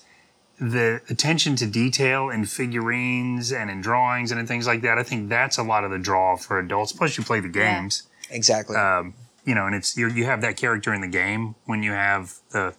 the 0.59 1.01
attention 1.09 1.55
to 1.57 1.65
detail 1.65 2.29
in 2.29 2.45
figurines 2.45 3.51
and 3.51 3.69
in 3.69 3.81
drawings 3.81 4.31
and 4.31 4.39
in 4.39 4.45
things 4.47 4.67
like 4.67 4.81
that, 4.81 4.97
I 4.97 5.03
think 5.03 5.29
that's 5.29 5.57
a 5.57 5.63
lot 5.63 5.83
of 5.83 5.91
the 5.91 5.97
draw 5.99 6.35
for 6.35 6.59
adults. 6.59 6.91
Plus, 6.91 7.17
you 7.17 7.23
play 7.23 7.39
the 7.39 7.47
Yeah. 7.47 7.79
games, 7.79 8.03
exactly. 8.29 8.75
um, 8.75 9.13
you 9.45 9.55
know, 9.55 9.65
and 9.65 9.73
it's 9.75 9.95
you're, 9.97 10.09
you 10.09 10.25
have 10.25 10.41
that 10.41 10.57
character 10.57 10.93
in 10.93 11.01
the 11.01 11.07
game 11.07 11.55
when 11.65 11.81
you 11.81 11.91
have 11.91 12.33
the 12.51 12.75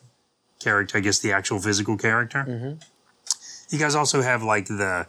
character, 0.61 0.99
I 0.99 1.01
guess 1.01 1.19
the 1.21 1.33
actual 1.33 1.59
physical 1.59 1.97
character. 1.97 2.79
You 3.71 3.79
guys 3.79 3.95
also 3.95 4.21
have 4.21 4.43
like 4.43 4.67
the 4.67 5.07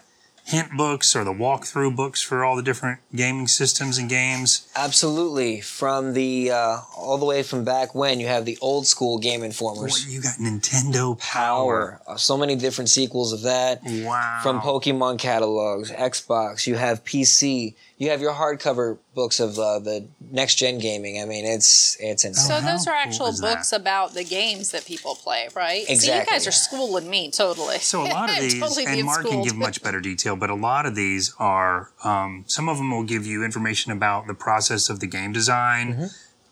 hint 0.51 0.75
books 0.77 1.15
or 1.15 1.23
the 1.23 1.33
walkthrough 1.33 1.95
books 1.95 2.21
for 2.21 2.43
all 2.43 2.55
the 2.55 2.61
different 2.61 2.99
gaming 3.15 3.47
systems 3.47 3.97
and 3.97 4.09
games. 4.09 4.69
Absolutely. 4.75 5.61
From 5.61 6.13
the 6.13 6.51
uh, 6.51 6.79
all 6.95 7.17
the 7.17 7.25
way 7.25 7.43
from 7.43 7.63
back 7.63 7.95
when 7.95 8.19
you 8.19 8.27
have 8.27 8.45
the 8.45 8.57
old 8.61 8.85
school 8.85 9.17
Game 9.17 9.43
Informers. 9.43 10.07
You 10.13 10.21
got 10.21 10.35
Nintendo 10.35 11.17
Power. 11.19 11.99
Power. 11.99 12.01
Uh, 12.07 12.15
so 12.17 12.37
many 12.37 12.55
different 12.55 12.89
sequels 12.89 13.33
of 13.33 13.41
that. 13.43 13.81
Wow. 13.83 14.39
From 14.43 14.59
Pokemon 14.61 15.19
catalogs, 15.19 15.91
Xbox, 15.91 16.67
you 16.67 16.75
have 16.75 17.03
PC, 17.03 17.75
you 18.01 18.09
have 18.09 18.19
your 18.19 18.33
hardcover 18.33 18.97
books 19.13 19.39
of 19.39 19.59
uh, 19.59 19.77
the 19.77 20.07
next 20.31 20.55
gen 20.55 20.79
gaming. 20.79 21.21
I 21.21 21.25
mean, 21.25 21.45
it's 21.45 21.95
it's 21.99 22.25
insane. 22.25 22.59
So 22.59 22.65
those 22.65 22.87
are 22.87 22.95
actual 22.95 23.27
is 23.27 23.39
that? 23.41 23.57
books 23.57 23.71
about 23.71 24.15
the 24.15 24.23
games 24.23 24.71
that 24.71 24.85
people 24.85 25.13
play, 25.13 25.49
right? 25.55 25.85
See, 25.85 26.11
you 26.11 26.25
guys 26.25 26.47
are 26.47 26.51
schooling 26.51 27.07
me 27.07 27.29
totally. 27.29 27.77
So 27.77 28.01
a 28.01 28.09
lot 28.09 28.31
of 28.31 28.37
these, 28.39 28.59
totally 28.59 28.85
and 28.85 28.95
being 28.95 29.05
Mark 29.05 29.27
can 29.27 29.43
give 29.43 29.55
much 29.55 29.83
better 29.83 30.01
detail, 30.01 30.35
but 30.35 30.49
a 30.49 30.55
lot 30.55 30.87
of 30.87 30.95
these 30.95 31.35
are, 31.37 31.91
um, 32.03 32.43
some 32.47 32.67
of 32.67 32.77
them 32.77 32.89
will 32.89 33.03
give 33.03 33.27
you 33.27 33.45
information 33.45 33.91
about 33.91 34.25
the 34.25 34.33
process 34.33 34.89
of 34.89 34.99
the 34.99 35.07
game 35.07 35.31
design, 35.31 35.93
Mm-hmm. 35.93 36.05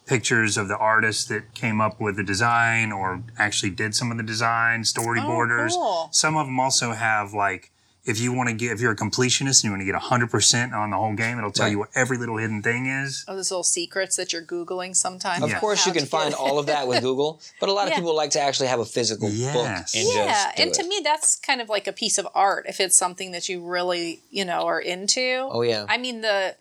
pictures 0.06 0.56
of 0.56 0.68
the 0.68 0.78
artists 0.78 1.26
that 1.26 1.56
came 1.56 1.82
up 1.82 2.00
with 2.00 2.16
the 2.16 2.24
design 2.24 2.92
or 2.92 3.24
actually 3.40 3.72
did 3.72 3.96
some 3.96 4.12
of 4.12 4.18
the 4.18 4.24
design, 4.24 4.84
storyboarders. 4.84 5.72
Oh, 5.74 5.82
cool. 6.04 6.10
Some 6.12 6.38
of 6.38 6.46
them 6.46 6.60
also 6.60 6.92
have 6.94 7.34
like, 7.34 7.72
if 8.10 8.20
you 8.20 8.34
want 8.34 8.50
to 8.50 8.56
get, 8.56 8.72
if 8.72 8.82
you're 8.82 8.92
a 8.92 8.96
completionist 8.96 9.64
and 9.64 9.66
you 9.66 9.70
want 9.72 9.82
to 9.82 9.86
get 9.86 9.96
100% 9.96 10.74
on 10.74 10.90
the 10.90 10.98
whole 10.98 11.14
game, 11.14 11.38
it'll 11.38 11.52
tell 11.52 11.66
Right. 11.66 11.72
you 11.72 11.80
what 11.80 11.90
every 11.96 12.18
little 12.18 12.38
hidden 12.38 12.62
thing 12.62 12.88
is. 12.88 13.24
Oh, 13.28 13.36
those 13.36 13.52
little 13.52 13.64
secrets 13.64 14.16
that 14.18 14.34
you're 14.34 14.42
googling 14.42 14.96
sometimes. 14.96 15.44
Of 15.44 15.50
Yeah. 15.52 15.60
course, 15.60 15.84
How 15.86 15.92
you 15.92 15.98
can 16.00 16.08
find 16.08 16.34
all 16.34 16.60
of 16.60 16.66
that 16.66 16.88
with 16.88 17.02
Google, 17.02 17.40
but 17.60 17.70
a 17.70 17.72
lot 17.72 17.84
of 17.86 17.90
Yeah. 17.92 17.96
people 18.00 18.16
like 18.16 18.32
to 18.32 18.42
actually 18.42 18.68
have 18.68 18.80
a 18.80 18.86
physical 18.86 19.30
Yes. 19.30 19.54
book 19.54 19.66
and 19.66 20.08
Yeah, 20.14 20.26
just 20.46 20.56
do 20.58 20.64
and 20.64 20.74
to 20.74 20.82
it. 20.82 20.88
me, 20.88 21.02
that's 21.04 21.36
kind 21.36 21.62
of 21.62 21.70
like 21.70 21.88
a 21.88 21.94
piece 21.94 22.18
of 22.18 22.28
art 22.36 22.66
if 22.68 22.80
it's 22.80 22.98
something 22.98 23.32
that 23.32 23.48
you 23.48 23.62
really, 23.62 24.22
you 24.32 24.44
know, 24.44 24.62
are 24.68 24.82
into. 24.82 25.48
Oh, 25.52 25.62
yeah. 25.62 25.86
I 25.88 25.98
mean 25.98 26.22
the 26.22 26.56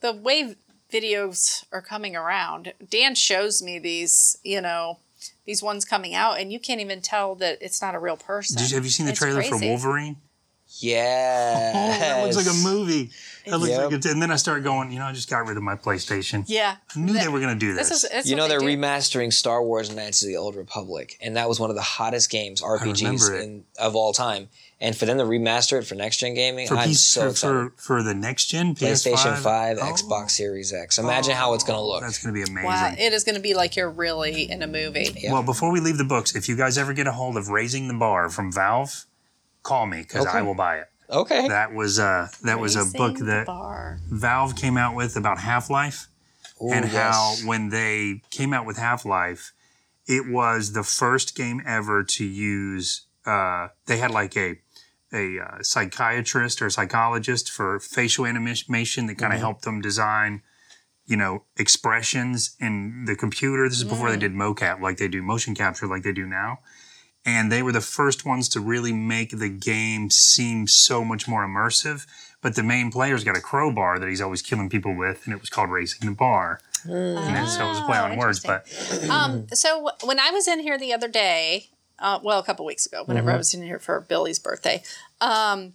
the 0.00 0.12
way 0.12 0.56
videos 0.92 1.64
are 1.72 1.82
coming 1.82 2.14
around. 2.16 2.72
Dan 2.90 3.14
shows 3.14 3.60
me 3.62 3.78
these, 3.78 4.38
you 4.42 4.60
know, 4.60 4.98
these 5.44 5.62
ones 5.62 5.84
coming 5.84 6.14
out, 6.14 6.38
and 6.40 6.52
you 6.52 6.58
can't 6.60 6.80
even 6.80 7.00
tell 7.00 7.34
that 7.36 7.58
it's 7.60 7.80
not 7.82 7.94
a 7.94 7.98
real 7.98 8.16
person. 8.16 8.56
Did 8.58 8.70
you, 8.70 8.76
have 8.76 8.84
you 8.84 8.90
seen 8.90 9.06
the 9.06 9.12
It's 9.12 9.20
trailer 9.20 9.42
for. 9.42 9.58
Wolverine? 9.58 10.16
Yeah. 10.80 11.72
Oh, 11.96 11.98
that 11.98 12.22
looks 12.24 12.36
like 12.36 12.46
a 12.54 12.58
movie. 12.64 13.10
That 13.46 13.58
looks 13.58 13.70
Yep. 13.70 13.84
like 13.84 13.92
it's, 13.94 14.06
and 14.06 14.20
then 14.20 14.30
I 14.30 14.36
started 14.36 14.64
going, 14.64 14.90
you 14.90 14.98
know, 14.98 15.06
I 15.06 15.12
just 15.12 15.30
got 15.30 15.46
rid 15.46 15.56
of 15.56 15.62
my 15.62 15.76
PlayStation. 15.76 16.44
Yeah, 16.46 16.76
I 16.94 16.98
knew 16.98 17.12
they 17.12 17.28
were 17.28 17.40
going 17.40 17.54
to 17.54 17.58
do 17.58 17.74
this. 17.74 17.88
This 17.88 18.04
is 18.04 18.28
You 18.28 18.36
know 18.36 18.48
they're 18.48 18.60
they 18.60 18.76
remastering 18.76 19.32
Star 19.32 19.62
Wars 19.62 19.94
Knights 19.94 20.22
of 20.22 20.28
the 20.28 20.36
Old 20.36 20.56
Republic, 20.56 21.16
and 21.20 21.36
that 21.36 21.48
was 21.48 21.60
one 21.60 21.70
of 21.70 21.76
the 21.76 21.82
hottest 21.82 22.30
games 22.30 22.60
RPGs 22.62 23.42
in, 23.42 23.64
of 23.78 23.94
all 23.96 24.12
time. 24.12 24.48
And 24.80 24.94
for 24.96 25.06
them 25.06 25.16
to 25.18 25.24
remaster 25.24 25.78
it 25.78 25.86
for 25.86 25.94
next 25.94 26.18
gen 26.18 26.34
gaming, 26.34 26.68
for, 26.68 26.76
I'm 26.76 26.88
piece, 26.88 27.00
so 27.00 27.28
excited. 27.30 27.72
for 27.76 27.82
for 27.82 28.02
the 28.02 28.14
next 28.14 28.46
gen 28.46 28.74
PlayStation 28.74 29.34
PS5? 29.34 29.38
5, 29.38 29.78
Oh, 29.80 29.82
Xbox 29.84 30.30
Series 30.32 30.72
X. 30.72 30.98
Imagine 30.98 31.34
how 31.34 31.54
it's 31.54 31.64
going 31.64 31.78
to 31.78 31.82
look. 31.84 32.02
That's 32.02 32.22
going 32.22 32.34
to 32.34 32.38
be 32.38 32.42
amazing. 32.50 32.68
Wow, 32.68 32.92
it 32.98 33.12
is 33.12 33.24
going 33.24 33.36
to 33.36 33.40
be 33.40 33.54
like 33.54 33.76
you're 33.76 33.90
really 33.90 34.50
in 34.50 34.62
a 34.62 34.66
movie. 34.66 35.08
Yeah. 35.16 35.32
Well, 35.32 35.42
before 35.42 35.70
we 35.72 35.80
leave 35.80 35.96
the 35.98 36.04
books, 36.04 36.34
if 36.36 36.48
you 36.48 36.56
guys 36.56 36.76
ever 36.76 36.92
get 36.92 37.06
a 37.06 37.12
hold 37.12 37.36
of 37.36 37.48
Raising 37.48 37.88
the 37.88 37.94
Bar 37.94 38.28
from 38.28 38.52
Valve, 38.52 39.06
call 39.66 39.86
me 39.86 39.98
because 40.02 40.26
Okay. 40.26 40.38
I 40.38 40.42
will 40.42 40.54
buy 40.54 40.74
it. 40.78 40.88
Okay. 41.08 41.46
That 41.48 41.72
was 41.72 41.98
uh 41.98 42.28
that 42.42 42.58
was 42.58 42.76
a 42.76 42.84
book 42.84 43.18
that 43.18 43.46
bar. 43.46 43.98
Valve 44.08 44.56
came 44.56 44.76
out 44.76 44.94
with 44.94 45.16
about 45.16 45.38
Half 45.38 45.70
Life. 45.70 46.08
Ooh, 46.62 46.72
and 46.72 46.84
how 46.86 47.34
when 47.44 47.68
they 47.68 48.22
came 48.30 48.52
out 48.56 48.64
with 48.66 48.78
Half 48.78 49.04
Life, 49.04 49.52
it 50.06 50.24
was 50.26 50.72
the 50.72 50.82
first 50.82 51.36
game 51.36 51.60
ever 51.66 52.02
to 52.02 52.24
use. 52.24 53.02
Uh, 53.24 53.68
they 53.86 53.98
had 53.98 54.10
like 54.10 54.36
a 54.36 54.58
a 55.12 55.38
uh, 55.38 55.62
psychiatrist 55.62 56.60
or 56.60 56.68
psychologist 56.70 57.50
for 57.50 57.78
facial 57.78 58.26
animation 58.26 59.06
that 59.06 59.16
kind 59.18 59.32
of 59.32 59.38
helped 59.38 59.62
them 59.62 59.80
design, 59.80 60.42
you 61.06 61.16
know, 61.16 61.44
expressions 61.56 62.56
in 62.58 63.04
the 63.04 63.14
computer. 63.14 63.68
This 63.68 63.78
is 63.78 63.84
before 63.84 64.10
they 64.10 64.16
did 64.18 64.32
mocap, 64.32 64.80
like 64.80 64.96
they 64.96 65.08
do 65.08 65.22
motion 65.22 65.54
capture, 65.54 65.86
like 65.86 66.02
they 66.02 66.12
do 66.12 66.26
now. 66.26 66.58
And 67.26 67.50
they 67.50 67.62
were 67.62 67.72
the 67.72 67.80
first 67.80 68.24
ones 68.24 68.48
to 68.50 68.60
really 68.60 68.92
make 68.92 69.36
the 69.36 69.48
game 69.48 70.10
seem 70.10 70.68
so 70.68 71.04
much 71.04 71.26
more 71.26 71.44
immersive. 71.44 72.06
But 72.40 72.54
the 72.54 72.62
main 72.62 72.92
player's 72.92 73.24
got 73.24 73.36
a 73.36 73.40
crowbar 73.40 73.98
that 73.98 74.08
he's 74.08 74.20
always 74.20 74.40
killing 74.40 74.70
people 74.70 74.94
with, 74.94 75.24
and 75.24 75.34
it 75.34 75.40
was 75.40 75.50
called 75.50 75.70
Raising 75.70 76.08
the 76.08 76.14
Bar. 76.14 76.60
And 76.84 77.16
then, 77.34 77.48
so 77.48 77.66
it 77.66 77.68
was 77.68 77.78
a 77.80 77.82
play 77.82 77.98
Oh, 77.98 78.04
on 78.04 78.16
words, 78.16 78.38
but 78.38 78.64
Um, 79.10 79.48
so 79.52 79.90
when 80.04 80.20
I 80.20 80.30
was 80.30 80.46
in 80.46 80.60
here 80.60 80.78
the 80.78 80.92
other 80.94 81.08
day, 81.08 81.66
uh, 81.98 82.20
well, 82.22 82.38
a 82.38 82.44
couple 82.44 82.64
weeks 82.64 82.86
ago, 82.86 83.02
whenever 83.04 83.32
I 83.32 83.36
was 83.36 83.52
in 83.54 83.62
here 83.62 83.80
for 83.80 84.00
Billy's 84.00 84.38
birthday, 84.38 84.82
um, 85.20 85.72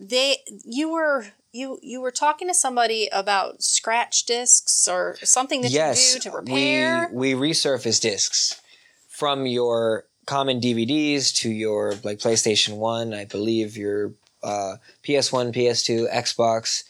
they 0.00 0.38
you 0.64 0.90
were 0.90 1.26
you 1.52 1.78
you 1.82 2.00
were 2.00 2.10
talking 2.10 2.48
to 2.48 2.54
somebody 2.54 3.08
about 3.12 3.62
scratch 3.62 4.24
discs 4.24 4.88
or 4.88 5.16
something 5.22 5.60
that 5.60 5.70
yes, 5.70 6.14
you 6.14 6.20
do 6.20 6.30
to 6.30 6.36
repair. 6.36 7.08
we 7.12 7.34
we 7.34 7.50
resurface 7.50 8.00
discs 8.00 8.60
from 9.08 9.46
your 9.46 10.06
common 10.26 10.60
DVDs 10.60 11.34
to 11.36 11.50
your 11.50 11.94
like 12.04 12.18
PlayStation 12.18 12.76
One, 12.76 13.12
I 13.14 13.24
believe 13.24 13.76
your 13.76 14.12
uh, 14.42 14.76
PS1, 15.04 15.54
PS2, 15.54 16.12
Xbox. 16.12 16.84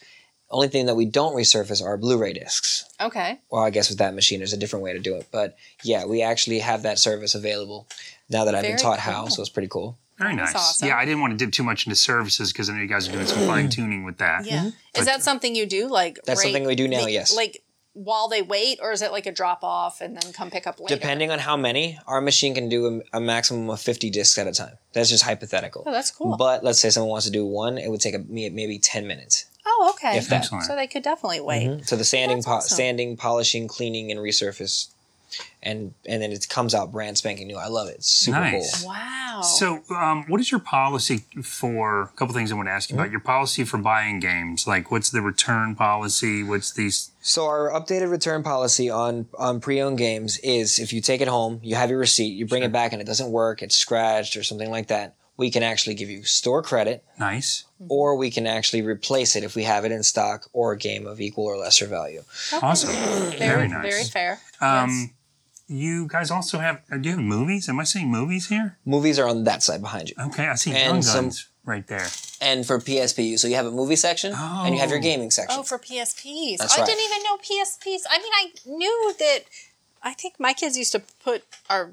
Only 0.53 0.66
thing 0.69 0.87
that 0.87 0.97
we 0.97 1.05
don't 1.07 1.35
resurface 1.37 1.81
are 1.81 1.97
Blu-ray 1.97 2.33
discs. 2.33 2.85
okay. 3.01 3.38
Well, 3.53 3.62
I 3.62 3.71
guess 3.71 3.88
with 3.88 3.99
that 3.99 4.14
machine, 4.14 4.40
there's 4.40 4.53
a 4.53 4.57
different 4.57 4.83
way 4.83 4.93
to 4.93 4.99
do 4.99 5.14
it, 5.14 5.29
but 5.31 5.57
yeah, 5.85 6.05
we 6.07 6.23
actually 6.23 6.59
have 6.59 6.83
that 6.83 6.99
service 6.99 7.37
available 7.37 7.87
now 8.29 8.45
that 8.47 8.55
I've 8.57 8.62
been 8.62 8.73
Very 8.73 8.81
taught 8.83 8.99
how. 8.99 9.29
So 9.29 9.43
it's 9.43 9.49
pretty 9.49 9.69
cool. 9.69 9.97
very 10.19 10.35
nice. 10.35 10.53
awesome. 10.55 10.88
Yeah, 10.88 10.97
I 10.97 11.05
didn't 11.05 11.21
want 11.21 11.33
to 11.33 11.37
dip 11.37 11.53
too 11.53 11.62
much 11.62 11.87
into 11.87 11.95
services 11.95 12.53
because 12.53 12.69
I 12.69 12.75
know 12.75 12.81
you 12.83 12.88
guys 12.88 13.09
are 13.09 13.12
doing 13.12 13.27
some 13.27 13.47
fine 13.47 13.69
tuning 13.69 14.05
with 14.05 14.19
that. 14.19 14.45
Yeah. 14.45 14.71
Is 14.97 15.05
that 15.07 15.23
something 15.23 15.55
you 15.55 15.66
do? 15.66 15.88
Like 15.88 16.19
That's 16.27 16.43
something 16.43 16.64
we 16.66 16.75
do 16.75 16.88
now, 16.88 17.03
like- 17.03 17.12
yes. 17.12 17.35
Like 17.35 17.62
while 18.03 18.29
they 18.29 18.41
wait, 18.41 18.79
or 18.81 18.93
is 18.93 19.03
it 19.03 19.13
like 19.13 19.27
a 19.27 19.33
drop 19.33 19.63
off 19.63 20.01
and 20.01 20.17
then 20.17 20.33
come 20.33 20.51
pick 20.51 20.67
up 20.67 20.81
later? 20.81 20.95
Depending 20.95 21.31
on 21.31 21.39
how 21.39 21.57
many, 21.57 21.99
our 22.07 22.21
machine 22.21 22.55
can 22.55 22.69
do 22.69 23.03
a, 23.13 23.19
a 23.19 23.21
maximum 23.21 23.69
of 23.69 23.81
50 23.81 24.09
discs 24.11 24.39
at 24.39 24.47
a 24.47 24.53
time. 24.53 24.79
That's 24.95 25.11
just 25.11 25.25
hypothetical. 25.25 25.85
Oh, 25.87 25.93
that's 25.93 26.11
cool. 26.11 26.37
But 26.37 26.65
let's 26.65 26.81
say 26.81 26.89
someone 26.91 27.11
wants 27.11 27.27
to 27.27 27.33
do 27.33 27.45
one, 27.45 27.77
it 27.77 27.91
would 27.91 28.01
take 28.01 28.15
a, 28.15 28.21
me- 28.21 28.49
maybe 28.49 28.79
10 28.79 29.07
minutes. 29.07 29.45
oh, 29.67 29.93
okay. 29.95 30.17
If 30.17 30.29
that. 30.29 30.37
Excellent. 30.43 30.65
So 30.65 30.75
they 30.77 30.87
could 30.87 31.03
definitely 31.03 31.41
wait. 31.41 31.69
Mm-hmm. 31.69 31.83
So 31.83 31.97
the 31.97 32.05
sanding, 32.05 32.43
po- 32.43 32.53
awesome. 32.53 32.75
sanding, 32.77 33.17
polishing, 33.17 33.69
cleaning, 33.69 34.11
and 34.11 34.19
resurface, 34.19 34.89
and 35.62 35.95
and 36.07 36.23
then 36.23 36.33
it 36.33 36.49
comes 36.49 36.75
out 36.75 36.90
brand 36.93 37.19
spanking 37.19 37.47
new. 37.47 37.57
I 37.57 37.66
love 37.69 37.88
it. 37.88 37.97
It's 37.97 38.11
super 38.11 38.40
Nice. 38.40 38.81
cool. 38.83 38.90
Wow. 38.90 39.40
So, 39.43 39.83
um, 39.95 40.25
what 40.29 40.40
is 40.40 40.51
your 40.51 40.61
policy 40.61 41.25
for 41.43 42.03
a 42.03 42.09
couple 42.09 42.35
things 42.35 42.51
I 42.53 42.55
want 42.57 42.69
to 42.69 42.73
ask 42.73 42.90
you 42.90 42.95
Mm-hmm. 42.95 43.01
about? 43.03 43.11
Your 43.11 43.21
policy 43.21 43.64
for 43.64 43.79
buying 43.79 44.21
games, 44.21 44.66
like 44.66 44.90
what's 44.90 45.11
the 45.11 45.21
return 45.23 45.75
policy? 45.75 46.43
What's 46.43 46.73
these? 46.73 47.11
So 47.21 47.47
our 47.47 47.71
updated 47.71 48.11
return 48.11 48.43
policy 48.43 48.90
on 48.90 49.27
on 49.38 49.61
pre-owned 49.61 49.99
games 49.99 50.38
is 50.38 50.79
if 50.79 50.93
you 50.93 51.01
take 51.01 51.21
it 51.21 51.29
home, 51.29 51.61
you 51.62 51.75
have 51.77 51.90
your 51.90 51.99
receipt, 51.99 52.33
you 52.35 52.47
bring 52.47 52.62
it 52.62 52.73
back, 52.73 52.93
and 52.93 53.01
it 53.01 53.05
doesn't 53.07 53.31
work, 53.31 53.62
it's 53.62 53.77
scratched 53.77 54.37
or 54.37 54.43
something 54.43 54.71
like 54.71 54.88
that. 54.88 55.14
We 55.37 55.51
can 55.51 55.62
actually 55.62 55.95
give 55.95 56.11
you 56.11 56.23
store 56.25 56.62
credit, 56.62 57.03
Nice, 57.19 57.64
or 57.88 58.14
we 58.16 58.31
can 58.31 58.47
actually 58.47 58.83
replace 58.83 59.37
it 59.37 59.43
if 59.45 59.55
we 59.55 59.62
have 59.64 59.87
it 59.87 59.93
in 59.93 60.03
stock 60.03 60.49
or 60.53 60.73
a 60.73 60.77
game 60.77 61.07
of 61.07 61.19
equal 61.19 61.45
or 61.47 61.57
lesser 61.57 61.87
value. 61.87 62.25
awesome, 62.61 62.90
very, 62.95 63.37
very 63.38 63.69
nice. 63.69 63.83
Very 63.83 64.05
fair. 64.05 64.33
Um, 64.61 64.90
yes. 64.90 65.09
You 65.71 66.09
guys 66.09 66.33
also 66.33 66.59
have? 66.59 66.83
uh, 66.91 66.97
Do 66.97 67.09
you 67.11 67.15
have 67.17 67.25
movies? 67.25 67.69
Am 67.69 67.79
I 67.79 67.85
seeing 67.85 68.11
movies 68.11 68.49
here? 68.49 68.77
Movies 68.85 69.21
are 69.21 69.29
on 69.29 69.45
that 69.45 69.63
side 69.63 69.81
behind 69.81 70.09
you. 70.11 70.17
Okay, 70.19 70.49
I 70.49 70.57
see 70.57 70.73
And 70.73 70.95
Young 70.95 71.03
some- 71.03 71.25
Guns 71.27 71.47
right 71.65 71.87
there. 71.87 72.09
And 72.41 72.67
for 72.67 72.81
PSP, 72.81 73.39
so 73.39 73.47
you 73.47 73.55
have 73.55 73.67
a 73.67 73.71
movie 73.71 73.95
section 73.95 74.33
and 74.35 74.75
you 74.75 74.81
have 74.81 74.91
your 74.91 74.99
Oh. 74.99 75.03
gaming 75.03 75.31
section. 75.31 75.61
Oh, 75.61 75.63
for 75.63 75.79
PSPs. 75.79 76.59
That's 76.59 76.75
I 76.77 76.81
right. 76.81 76.87
didn't 76.87 77.05
even 77.05 77.23
know 77.23 77.37
PSPs. 77.37 78.03
I 78.11 78.19
mean, 78.19 78.33
I 78.35 78.53
knew 78.67 79.15
that. 79.21 79.45
I 80.03 80.15
think 80.15 80.41
my 80.41 80.55
kids 80.55 80.77
used 80.77 80.93
to 80.93 81.03
put 81.23 81.45
our 81.69 81.93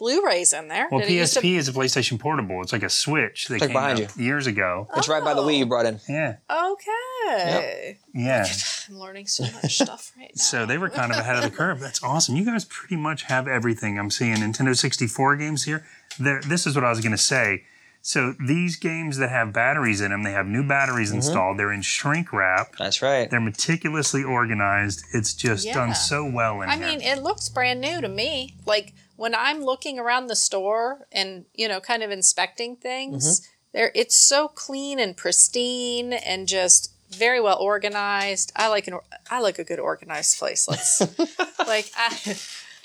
Blu-rays 0.00 0.52
in 0.54 0.66
there. 0.68 0.88
Well, 0.90 1.00
Did 1.00 1.10
it 1.12 1.26
to- 1.26 1.40
PSP 1.40 1.56
is 1.56 1.68
a 1.68 1.72
PlayStation 1.72 2.18
Portable. 2.18 2.60
It's 2.62 2.72
like 2.72 2.82
a 2.82 2.88
Switch 2.90 3.46
that 3.48 3.60
Like 3.60 3.68
came 3.68 3.72
behind 3.74 4.00
out 4.00 4.16
years 4.16 4.46
ago. 4.48 4.88
it's 4.96 5.08
right 5.08 5.22
by 5.22 5.34
the 5.34 5.42
Wii 5.42 5.58
you 5.58 5.66
brought 5.66 5.86
in. 5.86 6.00
Yeah, 6.08 6.36
Okay. 6.50 7.98
yeah. 8.14 8.46
I'm 8.88 8.98
learning 8.98 9.26
so 9.26 9.44
much 9.44 9.74
stuff 9.76 10.12
right 10.16 10.32
now. 10.34 10.40
So 10.50 10.66
they 10.66 10.78
were 10.78 10.90
kind 10.90 11.12
of 11.12 11.18
ahead 11.18 11.36
of 11.36 11.42
the 11.42 11.50
curve. 11.56 11.80
That's 11.80 12.02
awesome. 12.02 12.34
You 12.36 12.44
guys 12.44 12.64
pretty 12.64 12.96
much 12.96 13.24
have 13.24 13.46
everything. 13.46 13.98
I'm 13.98 14.10
seeing 14.10 14.36
Nintendo 14.36 14.76
64 14.76 15.36
games 15.36 15.64
here. 15.64 15.84
There, 16.18 16.40
this 16.40 16.66
is 16.66 16.74
what 16.74 16.84
I 16.84 16.90
was 16.90 17.00
going 17.00 17.12
to 17.12 17.18
say. 17.18 17.64
So 18.02 18.34
these 18.44 18.76
games 18.76 19.18
that 19.18 19.28
have 19.28 19.52
batteries 19.52 20.00
in 20.00 20.10
them, 20.10 20.22
they 20.22 20.32
have 20.32 20.46
new 20.46 20.66
batteries 20.66 21.08
Mm-hmm. 21.10 21.16
installed. 21.16 21.58
They're 21.58 21.72
in 21.72 21.82
shrink 21.82 22.32
wrap. 22.32 22.74
That's 22.78 23.02
right. 23.02 23.30
They're 23.30 23.40
meticulously 23.40 24.24
organized. 24.24 25.04
It's 25.12 25.34
just 25.34 25.66
Yeah. 25.66 25.74
done 25.74 25.94
so 25.94 26.24
well 26.24 26.62
in 26.62 26.70
I 26.70 26.76
here. 26.78 26.86
mean, 26.86 27.02
it 27.02 27.22
looks 27.22 27.50
brand 27.50 27.80
new 27.82 28.00
to 28.00 28.08
me. 28.08 28.54
Like 28.64 28.94
when 29.20 29.34
I'm 29.34 29.60
looking 29.70 29.98
around 29.98 30.26
the 30.28 30.36
store 30.48 31.06
and 31.12 31.44
you 31.54 31.68
know, 31.68 31.80
kind 31.80 32.02
of 32.02 32.10
inspecting 32.10 32.76
things, 32.76 33.22
Mm-hmm. 33.40 33.46
there 33.74 33.92
it's 33.94 34.16
so 34.16 34.48
clean 34.48 34.98
and 34.98 35.16
pristine 35.16 36.12
and 36.12 36.48
just 36.48 36.92
very 37.10 37.40
well 37.40 37.58
organized. 37.58 38.50
I 38.56 38.68
like 38.68 38.86
an 38.88 38.94
I 39.30 39.40
like 39.40 39.58
a 39.58 39.64
good 39.70 39.78
organized 39.90 40.38
place. 40.38 40.66
Let's 40.68 41.00
like 41.74 41.90
I 41.96 42.08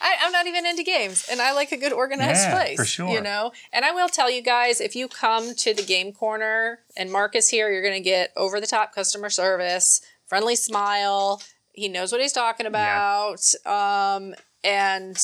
I, 0.02 0.15
I'm 0.21 0.34
not 0.34 0.45
even 0.45 0.65
into 0.65 0.84
games, 0.84 1.26
and 1.32 1.39
I 1.41 1.54
like 1.54 1.71
a 1.71 1.78
good 1.78 1.93
organized 1.93 2.48
Yeah, 2.50 2.56
place. 2.56 2.78
for 2.78 2.86
sure. 2.86 3.10
You 3.13 3.21
know, 3.21 3.54
and 3.71 3.86
I 3.86 3.91
will 3.91 4.10
tell 4.10 4.30
you 4.30 4.41
guys 4.41 4.82
if 4.82 4.93
you 4.93 5.08
come 5.08 5.56
to 5.56 5.74
the 5.74 5.84
game 5.84 6.12
corner 6.12 6.80
and 6.98 7.10
Mark 7.12 7.34
is 7.34 7.48
here, 7.50 7.71
you're 7.71 7.82
going 7.89 8.04
to 8.04 8.10
get 8.15 8.34
over 8.36 8.60
the 8.60 8.67
top 8.67 8.93
customer 8.93 9.30
service, 9.30 10.02
friendly 10.28 10.58
smile. 10.58 11.41
He 11.71 11.88
knows 11.88 12.12
what 12.12 12.19
he's 12.21 12.34
talking 12.34 12.65
about, 12.65 13.39
um, 13.65 14.36
and 14.65 15.17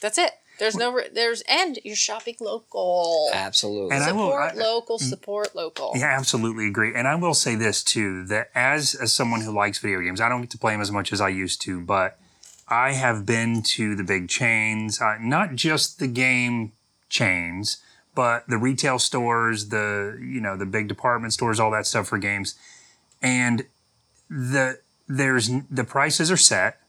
that's 0.00 0.18
it. 0.18 0.32
There's 0.58 0.74
no, 0.74 1.00
there's, 1.14 1.42
and 1.42 1.78
you're 1.84 1.94
shopping 1.94 2.34
local. 2.40 3.30
Absolutely. 3.32 3.94
And 3.94 4.02
I 4.02 4.10
will- 4.10 4.26
Support 4.30 4.52
I- 4.52 4.54
local, 4.56 4.98
support 4.98 5.54
local. 5.54 5.92
Yeah, 5.94 6.06
absolutely 6.18 6.66
agree. 6.66 6.94
And 6.96 7.06
I 7.06 7.14
will 7.14 7.34
say 7.34 7.54
this 7.54 7.84
too: 7.84 8.24
that 8.26 8.50
as 8.56 8.94
as 8.96 9.12
someone 9.12 9.42
who 9.42 9.52
likes 9.52 9.78
video 9.78 10.00
games, 10.00 10.20
I 10.20 10.28
don't 10.28 10.40
get 10.40 10.50
to 10.50 10.58
play 10.58 10.72
them 10.72 10.80
as 10.80 10.90
much 10.90 11.12
as 11.12 11.20
I 11.20 11.28
used 11.28 11.60
to, 11.62 11.80
but 11.80 12.18
I 12.68 12.92
have 12.94 13.24
been 13.24 13.62
to 13.62 13.94
the 13.94 14.02
big 14.02 14.28
chains, 14.28 15.00
uh, 15.00 15.16
not 15.20 15.54
just 15.54 16.00
the 16.00 16.08
game 16.08 16.72
chains, 17.08 17.76
but 18.16 18.44
the 18.48 18.58
retail 18.58 18.98
stores, 18.98 19.68
the 19.68 20.18
you 20.20 20.40
know 20.40 20.56
the 20.56 20.66
big 20.66 20.88
department 20.88 21.32
stores, 21.34 21.60
all 21.60 21.70
that 21.70 21.86
stuff 21.86 22.08
for 22.08 22.18
games, 22.18 22.56
and 23.22 23.64
the 24.28 24.80
there's 25.06 25.50
the 25.70 25.84
prices 25.84 26.32
are 26.32 26.36
set. 26.36 26.80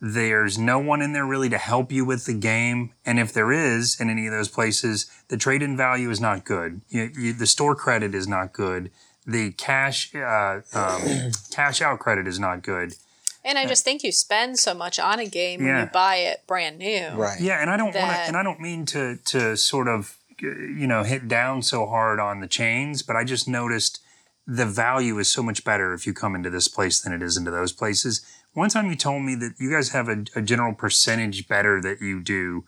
There's 0.00 0.58
no 0.58 0.78
one 0.78 1.00
in 1.00 1.12
there 1.12 1.24
really 1.24 1.48
to 1.48 1.58
help 1.58 1.90
you 1.90 2.04
with 2.04 2.26
the 2.26 2.34
game, 2.34 2.92
and 3.06 3.18
if 3.18 3.32
there 3.32 3.50
is 3.50 3.98
in 3.98 4.10
any 4.10 4.26
of 4.26 4.32
those 4.32 4.48
places, 4.48 5.10
the 5.28 5.38
trade-in 5.38 5.76
value 5.76 6.10
is 6.10 6.20
not 6.20 6.44
good. 6.44 6.82
You, 6.90 7.10
you, 7.16 7.32
the 7.32 7.46
store 7.46 7.74
credit 7.74 8.14
is 8.14 8.28
not 8.28 8.52
good. 8.52 8.90
The 9.26 9.52
cash 9.52 10.14
uh, 10.14 10.60
um, 10.74 11.32
cash 11.50 11.80
out 11.80 11.98
credit 11.98 12.26
is 12.26 12.38
not 12.38 12.62
good. 12.62 12.94
And 13.42 13.58
I 13.58 13.66
just 13.66 13.84
think 13.84 14.02
you 14.02 14.10
spend 14.10 14.58
so 14.58 14.74
much 14.74 14.98
on 14.98 15.20
a 15.20 15.26
game 15.26 15.64
when 15.64 15.78
you 15.78 15.86
buy 15.86 16.16
it 16.16 16.42
brand 16.48 16.78
new. 16.78 17.10
right. 17.14 17.40
Yeah, 17.40 17.60
and 17.62 17.70
I 17.70 17.76
don't 17.76 17.94
want 17.94 18.12
to, 18.12 18.20
and 18.22 18.36
I 18.36 18.42
don't 18.42 18.60
mean 18.60 18.84
to 18.86 19.18
to 19.26 19.56
sort 19.56 19.86
of 19.86 20.16
uh, 20.42 20.46
you 20.48 20.88
know 20.88 21.04
hit 21.04 21.28
down 21.28 21.62
so 21.62 21.86
hard 21.86 22.18
on 22.18 22.40
the 22.40 22.48
chains, 22.48 23.02
but 23.02 23.14
I 23.14 23.22
just 23.22 23.46
noticed 23.46 24.00
the 24.48 24.66
value 24.66 25.18
is 25.18 25.28
so 25.28 25.44
much 25.44 25.64
better 25.64 25.94
if 25.94 26.06
you 26.06 26.12
come 26.12 26.34
into 26.34 26.50
this 26.50 26.66
place 26.66 27.00
than 27.00 27.12
it 27.12 27.22
is 27.22 27.36
into 27.36 27.52
those 27.52 27.72
places. 27.72 28.20
One 28.56 28.70
time 28.70 28.88
you 28.88 28.96
told 28.96 29.22
me 29.22 29.34
that 29.36 29.54
you 29.58 29.70
guys 29.70 29.90
have 29.90 30.08
a, 30.08 30.24
a 30.34 30.40
general 30.42 30.72
percentage 30.74 31.46
better 31.46 31.80
that 31.82 32.00
you 32.00 32.22
do 32.22 32.64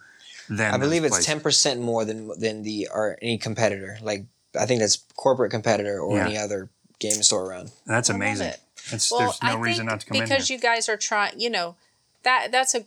than 0.48 0.74
I 0.74 0.76
believe 0.76 1.02
those 1.02 1.08
it's 1.08 1.16
places. 1.16 1.26
ten 1.26 1.40
percent 1.40 1.80
more 1.80 2.04
than 2.04 2.28
than 2.38 2.62
the 2.62 2.88
or 2.92 3.18
any 3.22 3.38
competitor. 3.38 3.98
Like 4.02 4.26
I 4.58 4.66
think 4.66 4.80
that's 4.80 4.96
corporate 5.16 5.50
competitor 5.50 5.98
or 5.98 6.16
Yeah. 6.18 6.26
any 6.26 6.36
other 6.38 6.68
game 6.98 7.22
store 7.22 7.46
around. 7.50 7.70
That's 7.86 8.08
amazing. 8.10 8.48
it. 8.48 8.60
It's, 8.92 9.10
Well, 9.10 9.20
there's 9.20 9.42
no 9.42 9.56
I 9.56 9.60
reason 9.60 9.86
not 9.86 10.00
to 10.00 10.06
come 10.06 10.16
in 10.16 10.22
because 10.24 10.50
you 10.50 10.58
guys 10.58 10.88
are 10.88 10.96
trying. 10.96 11.40
You 11.40 11.50
know, 11.50 11.76
that 12.22 12.52
that's 12.52 12.74
a, 12.74 12.84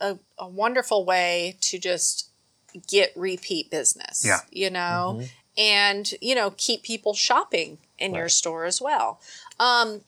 a 0.00 0.18
a 0.38 0.48
wonderful 0.48 1.04
way 1.04 1.56
to 1.62 1.78
just 1.78 2.28
get 2.88 3.12
repeat 3.16 3.70
business. 3.70 4.24
Yeah. 4.24 4.40
You 4.50 4.70
know, 4.70 5.22
and 5.58 6.12
you 6.20 6.34
know 6.34 6.52
keep 6.56 6.82
people 6.82 7.14
shopping 7.14 7.78
in 7.98 8.14
your 8.14 8.28
store 8.28 8.64
as 8.64 8.80
well. 8.80 9.20
Um, 9.60 10.00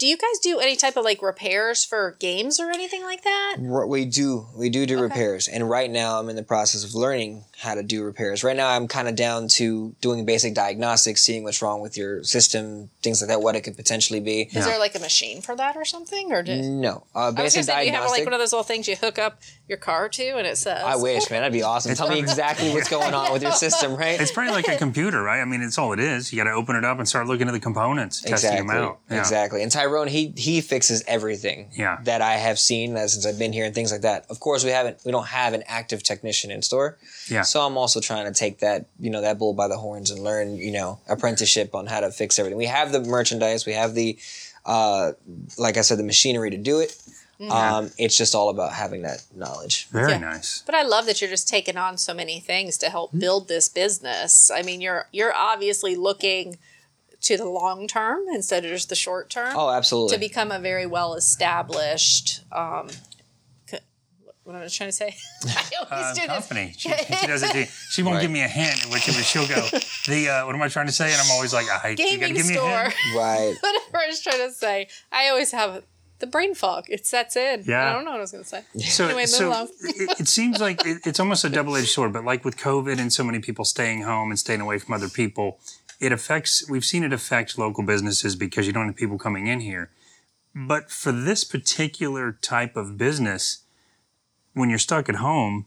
do 0.00 0.06
you 0.06 0.16
guys 0.16 0.38
do 0.42 0.58
any 0.58 0.76
type 0.76 0.96
of 0.96 1.04
like 1.04 1.20
repairs 1.20 1.84
for 1.84 2.16
games 2.18 2.58
or 2.58 2.70
anything 2.70 3.04
like 3.04 3.22
that? 3.22 3.56
We 3.60 4.06
do. 4.06 4.46
We 4.56 4.70
do 4.70 4.86
do 4.86 4.98
repairs, 4.98 5.46
and 5.46 5.68
right 5.68 5.90
now 5.90 6.18
I'm 6.18 6.30
in 6.30 6.36
the 6.36 6.42
process 6.42 6.82
of 6.82 6.94
learning 6.94 7.44
how 7.60 7.74
to 7.74 7.82
do 7.82 8.02
repairs. 8.02 8.42
Right 8.42 8.56
now 8.56 8.68
I'm 8.70 8.88
kind 8.88 9.06
of 9.06 9.14
down 9.16 9.48
to 9.48 9.94
doing 10.00 10.24
basic 10.24 10.54
diagnostics, 10.54 11.22
seeing 11.22 11.42
what's 11.44 11.60
wrong 11.60 11.80
with 11.82 11.96
your 11.96 12.22
system, 12.24 12.88
things 13.02 13.20
like 13.20 13.28
that, 13.28 13.42
what 13.42 13.54
it 13.54 13.60
could 13.62 13.76
potentially 13.76 14.20
be. 14.20 14.48
Is 14.52 14.64
there 14.64 14.78
like 14.78 14.94
a 14.94 14.98
machine 14.98 15.42
for 15.42 15.54
that 15.56 15.76
or 15.76 15.84
something, 15.84 16.32
or 16.32 16.42
do, 16.42 16.56
No, 16.62 17.04
uh, 17.14 17.18
I 17.18 17.26
was 17.26 17.34
gonna 17.34 17.44
basic 17.44 17.64
say, 17.64 17.86
you 17.86 17.92
have 17.92 18.08
like 18.10 18.24
one 18.24 18.32
of 18.32 18.38
those 18.40 18.52
little 18.52 18.64
things 18.64 18.88
you 18.88 18.96
hook 18.96 19.18
up 19.18 19.40
your 19.68 19.76
car 19.78 20.08
to, 20.08 20.36
and 20.38 20.46
it 20.46 20.56
says, 20.56 20.82
I 20.82 20.96
wish, 20.96 21.30
man, 21.30 21.42
that'd 21.42 21.52
be 21.52 21.62
awesome. 21.62 21.94
Tell 21.94 22.08
me 22.08 22.18
exactly 22.18 22.70
what's 22.72 22.88
going 22.96 23.12
on 23.14 23.32
with 23.32 23.42
your 23.42 23.52
system, 23.52 23.94
right? 23.94 24.20
it's 24.20 24.32
pretty 24.32 24.50
like 24.52 24.66
a 24.66 24.76
computer, 24.78 25.22
right? 25.22 25.40
I 25.40 25.44
mean, 25.44 25.60
it's 25.62 25.76
all 25.78 25.92
it 25.92 26.00
is. 26.00 26.32
You 26.32 26.38
got 26.42 26.50
to 26.50 26.56
open 26.56 26.76
it 26.76 26.84
up 26.84 26.98
and 26.98 27.06
start 27.08 27.26
looking 27.26 27.46
at 27.46 27.52
the 27.52 27.60
components, 27.60 28.20
testing 28.22 28.32
exactly, 28.54 28.66
them 28.68 28.70
out. 28.84 28.98
Yeah. 29.10 29.18
exactly. 29.18 29.62
And 29.62 29.70
Tyrone, 29.70 30.08
he 30.08 30.32
he 30.36 30.60
fixes 30.62 31.04
everything 31.06 31.68
Yeah. 31.76 31.98
that 32.04 32.22
I 32.22 32.32
have 32.34 32.58
seen 32.58 32.96
uh, 32.96 33.06
since 33.06 33.26
I've 33.26 33.38
been 33.38 33.52
here 33.52 33.64
and 33.66 33.74
things 33.74 33.92
like 33.92 34.00
that. 34.00 34.24
Of 34.30 34.40
course, 34.40 34.64
we 34.64 34.70
haven't 34.70 34.98
we 35.04 35.12
don't 35.12 35.26
have 35.28 35.52
an 35.52 35.62
active 35.66 36.02
technician 36.02 36.50
in 36.50 36.62
store, 36.62 36.98
Yeah. 37.28 37.42
So 37.50 37.60
I'm 37.66 37.76
also 37.76 38.00
trying 38.00 38.26
to 38.32 38.38
take 38.38 38.60
that 38.60 38.86
you 38.98 39.10
know 39.10 39.20
that 39.20 39.38
bull 39.38 39.52
by 39.54 39.68
the 39.68 39.76
horns 39.76 40.10
and 40.10 40.22
learn 40.22 40.56
you 40.56 40.70
know 40.72 40.98
apprenticeship 41.08 41.74
on 41.74 41.86
how 41.86 42.00
to 42.00 42.10
fix 42.10 42.38
everything. 42.38 42.56
We 42.58 42.66
have 42.66 42.92
the 42.92 43.00
merchandise, 43.00 43.66
we 43.66 43.72
have 43.74 43.94
the 43.94 44.18
uh, 44.64 45.12
like 45.58 45.76
I 45.76 45.80
said, 45.82 45.98
the 45.98 46.04
machinery 46.04 46.50
to 46.50 46.56
do 46.58 46.80
it. 46.80 46.96
Um, 47.50 47.90
it's 47.96 48.18
just 48.18 48.34
all 48.34 48.50
about 48.50 48.74
having 48.74 49.00
that 49.02 49.22
knowledge. 49.34 49.88
Very 49.88 50.12
Yeah. 50.12 50.18
nice. 50.18 50.62
But 50.66 50.74
I 50.74 50.82
love 50.82 51.06
that 51.06 51.22
you're 51.22 51.30
just 51.30 51.48
taking 51.48 51.78
on 51.78 51.96
so 51.96 52.12
many 52.12 52.38
things 52.38 52.76
to 52.78 52.90
help 52.90 53.18
build 53.18 53.48
this 53.48 53.66
business. 53.66 54.50
I 54.50 54.60
mean, 54.60 54.82
you're 54.82 55.06
you're 55.10 55.34
obviously 55.34 55.96
looking 55.96 56.58
to 57.22 57.36
the 57.38 57.46
long 57.46 57.86
term 57.88 58.20
instead 58.34 58.64
of 58.66 58.70
just 58.70 58.90
the 58.90 58.94
short 58.94 59.30
term 59.30 59.54
Oh, 59.56 59.70
absolutely. 59.70 60.14
to 60.16 60.20
become 60.20 60.52
a 60.52 60.58
very 60.58 60.84
well 60.86 61.14
established. 61.14 62.40
Um, 62.52 62.88
co- 62.88 62.94
what 64.44 64.56
am 64.56 64.62
I 64.62 64.68
trying 64.68 64.88
to 64.88 64.92
say? 64.92 65.14
I 65.46 65.64
always 65.90 65.90
Uh, 65.90 66.14
do 66.14 66.20
this. 66.20 66.26
company. 66.48 66.74
She, 66.76 66.88
she 66.90 67.26
does 67.26 67.42
it 67.42 67.52
too. 67.52 67.64
She 67.90 68.02
won't 68.02 68.14
Right. 68.16 68.22
give 68.22 68.30
me 68.30 68.42
a 68.42 68.48
hint, 68.48 68.86
which 68.92 69.08
is 69.08 69.16
she'll 69.26 69.46
go, 69.48 69.66
the 70.08 70.28
uh, 70.28 70.46
what 70.46 70.54
am 70.54 70.62
I 70.62 70.68
trying 70.68 70.86
to 70.86 70.92
say? 70.92 71.12
And 71.12 71.20
I'm 71.20 71.30
always 71.32 71.52
like, 71.52 71.66
I 71.68 71.90
you 71.90 71.96
gotta 71.96 72.16
Gaming 72.18 72.34
give 72.34 72.46
me 72.46 72.54
a 72.54 72.58
store. 72.58 72.82
hint. 72.82 72.94
right. 73.16 73.54
Whatever 73.60 73.98
I 74.04 74.06
was 74.08 74.20
trying 74.22 74.46
to 74.48 74.52
say. 74.52 74.88
I 75.12 75.28
always 75.28 75.52
have 75.52 75.84
the 76.18 76.26
brain 76.26 76.54
fog. 76.54 76.84
It 76.88 77.06
sets 77.06 77.34
in. 77.36 77.64
Yeah. 77.66 77.88
I 77.88 77.92
don't 77.94 78.04
know 78.04 78.10
what 78.10 78.18
I 78.18 78.20
was 78.20 78.32
going 78.32 78.44
to 78.44 78.48
say. 78.50 78.62
So, 78.80 79.06
Anyway, 79.06 79.22
move 79.22 79.28
so 79.30 79.48
along. 79.48 79.68
it, 79.80 80.20
it 80.20 80.28
seems 80.28 80.60
like 80.60 80.84
it, 80.84 80.98
it's 81.06 81.18
almost 81.18 81.44
a 81.44 81.48
double-edged 81.48 81.88
sword. 81.88 82.12
But 82.12 82.24
like 82.26 82.44
with 82.44 82.58
COVID 82.58 82.98
and 82.98 83.10
so 83.10 83.24
many 83.24 83.38
people 83.38 83.64
staying 83.64 84.02
home 84.02 84.30
and 84.30 84.38
staying 84.38 84.60
away 84.60 84.78
from 84.78 84.92
other 84.94 85.08
people, 85.08 85.58
it 85.98 86.12
affects. 86.12 86.68
We've 86.68 86.84
seen 86.84 87.04
it 87.04 87.12
affect 87.14 87.56
local 87.58 87.84
businesses 87.84 88.36
because 88.36 88.66
you 88.66 88.72
don't 88.74 88.86
have 88.86 88.96
people 88.96 89.16
coming 89.18 89.46
in 89.46 89.60
here. 89.60 89.90
But 90.54 90.90
for 90.90 91.10
this 91.12 91.42
particular 91.44 92.32
type 92.32 92.76
of 92.76 92.98
business, 92.98 93.60
when 94.54 94.70
you're 94.70 94.78
stuck 94.78 95.08
at 95.08 95.16
home, 95.16 95.66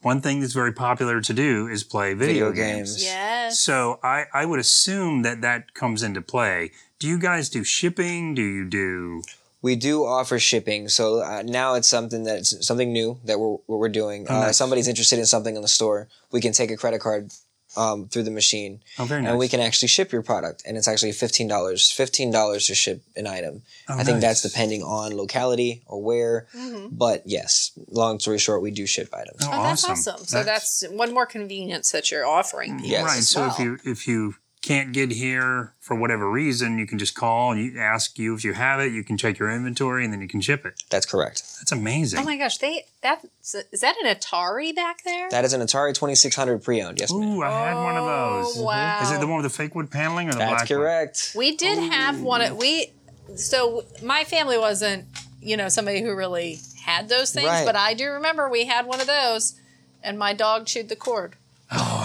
one 0.00 0.20
thing 0.20 0.40
that's 0.40 0.52
very 0.52 0.72
popular 0.72 1.20
to 1.20 1.32
do 1.32 1.68
is 1.68 1.84
play 1.84 2.14
video, 2.14 2.50
Video 2.50 2.52
games. 2.52 2.92
games. 2.96 3.04
Yes. 3.04 3.58
So 3.60 4.00
I, 4.02 4.24
I 4.32 4.46
would 4.46 4.58
assume 4.58 5.22
that 5.22 5.40
that 5.42 5.74
comes 5.74 6.02
into 6.02 6.20
play. 6.20 6.72
Do 6.98 7.06
you 7.08 7.18
guys 7.18 7.48
do 7.48 7.62
shipping? 7.64 8.34
Do 8.34 8.42
you 8.42 8.64
do? 8.68 9.22
We 9.60 9.76
do 9.76 10.04
offer 10.04 10.40
shipping, 10.40 10.88
so 10.88 11.20
uh, 11.22 11.42
now 11.44 11.74
it's 11.74 11.86
something 11.86 12.24
that's 12.24 12.66
something 12.66 12.92
new 12.92 13.20
that 13.24 13.38
we're 13.38 13.58
what 13.66 13.78
we're 13.78 13.88
doing. 13.88 14.26
uh, 14.28 14.40
nice. 14.46 14.56
somebody's 14.56 14.88
interested 14.88 15.20
in 15.20 15.26
something 15.26 15.54
in 15.54 15.62
the 15.62 15.68
store, 15.68 16.08
we 16.32 16.40
can 16.40 16.52
take 16.52 16.72
a 16.72 16.76
credit 16.76 17.00
card 17.00 17.30
um, 17.76 18.08
through 18.08 18.24
the 18.24 18.30
machine, 18.30 18.80
Oh, 18.98 19.04
very 19.04 19.22
nice. 19.22 19.30
and 19.30 19.38
we 19.38 19.48
can 19.48 19.60
actually 19.60 19.88
ship 19.88 20.12
your 20.12 20.22
product, 20.22 20.62
and 20.66 20.76
it's 20.76 20.86
actually 20.88 21.12
fifteen 21.12 21.48
dollars. 21.48 21.90
Fifteen 21.90 22.30
dollars 22.30 22.66
to 22.66 22.74
ship 22.74 23.02
an 23.16 23.26
item. 23.26 23.62
Oh, 23.88 23.98
I 23.98 24.04
think 24.04 24.20
that's 24.20 24.42
depending 24.42 24.82
on 24.82 25.16
locality 25.16 25.82
or 25.86 26.02
where, 26.02 26.46
but 26.90 27.22
yes. 27.26 27.72
Long 27.88 28.18
story 28.20 28.38
short, 28.38 28.62
we 28.62 28.70
do 28.70 28.86
ship 28.86 29.08
items. 29.14 29.40
Oh, 29.42 29.48
Oh, 29.52 29.62
that's 29.62 29.84
awesome. 29.84 30.14
awesome. 30.14 30.26
So 30.26 30.42
that's, 30.42 30.84
one 30.90 31.14
more 31.14 31.26
convenience 31.26 31.90
that 31.92 32.10
you're 32.10 32.26
offering. 32.26 32.80
Yes. 32.82 33.04
right. 33.04 33.18
as 33.18 33.28
So 33.28 33.46
if 33.46 33.58
you 33.58 33.78
if 33.84 34.06
you 34.06 34.34
can't 34.62 34.92
get 34.92 35.10
here 35.10 35.74
for 35.80 35.96
whatever 35.96 36.30
reason, 36.30 36.78
you 36.78 36.86
can 36.86 36.98
just 36.98 37.14
call 37.16 37.50
and 37.52 37.60
you 37.60 37.80
ask 37.80 38.18
you 38.18 38.34
if 38.34 38.44
you 38.44 38.52
have 38.52 38.78
it. 38.80 38.92
You 38.92 39.02
can 39.02 39.16
check 39.18 39.38
your 39.38 39.50
inventory 39.50 40.04
and 40.04 40.12
then 40.12 40.20
you 40.22 40.28
can 40.28 40.40
ship 40.40 40.64
it. 40.64 40.82
That's 40.88 41.04
correct. 41.04 41.42
That's 41.58 41.72
amazing. 41.72 42.20
Oh 42.20 42.22
my 42.24 42.38
gosh, 42.38 42.58
they 42.58 42.84
that 43.02 43.24
is 43.42 43.80
that 43.80 43.96
an 44.02 44.14
Atari 44.14 44.74
back 44.74 45.02
there? 45.04 45.28
That 45.30 45.44
is 45.44 45.52
an 45.52 45.60
Atari 45.60 45.94
twenty 45.94 46.14
six 46.14 46.36
hundred 46.36 46.62
pre-owned. 46.62 47.00
Yes, 47.00 47.12
ma'am. 47.12 47.22
Ooh, 47.22 47.42
I 47.42 47.50
had 47.68 47.74
one 47.74 47.96
of 47.96 48.04
those. 48.04 48.58
Oh, 48.58 48.62
wow. 48.62 49.00
Is 49.02 49.10
it 49.10 49.18
the 49.20 49.26
one 49.26 49.42
with 49.42 49.50
the 49.52 49.56
fake 49.56 49.74
wood 49.74 49.90
paneling 49.90 50.28
or 50.28 50.32
the 50.32 50.38
That's 50.38 50.50
black 50.50 50.70
one? 50.70 50.78
correct. 50.78 51.32
We 51.36 51.56
did 51.56 51.78
have 51.78 52.22
one. 52.22 52.40
Of, 52.40 52.56
we 52.56 52.92
so 53.34 53.84
my 54.02 54.24
family 54.24 54.58
wasn't 54.58 55.06
you 55.40 55.56
know 55.56 55.68
somebody 55.68 56.02
who 56.02 56.14
really 56.14 56.60
had 56.84 57.08
those 57.08 57.32
things, 57.32 57.48
Right. 57.48 57.66
but 57.66 57.74
I 57.76 57.94
do 57.94 58.08
remember 58.10 58.48
we 58.48 58.66
had 58.66 58.86
one 58.86 59.00
of 59.00 59.06
those, 59.08 59.58
and 60.04 60.18
my 60.18 60.32
dog 60.34 60.66
chewed 60.66 60.88
the 60.88 60.96
cord. 60.96 61.34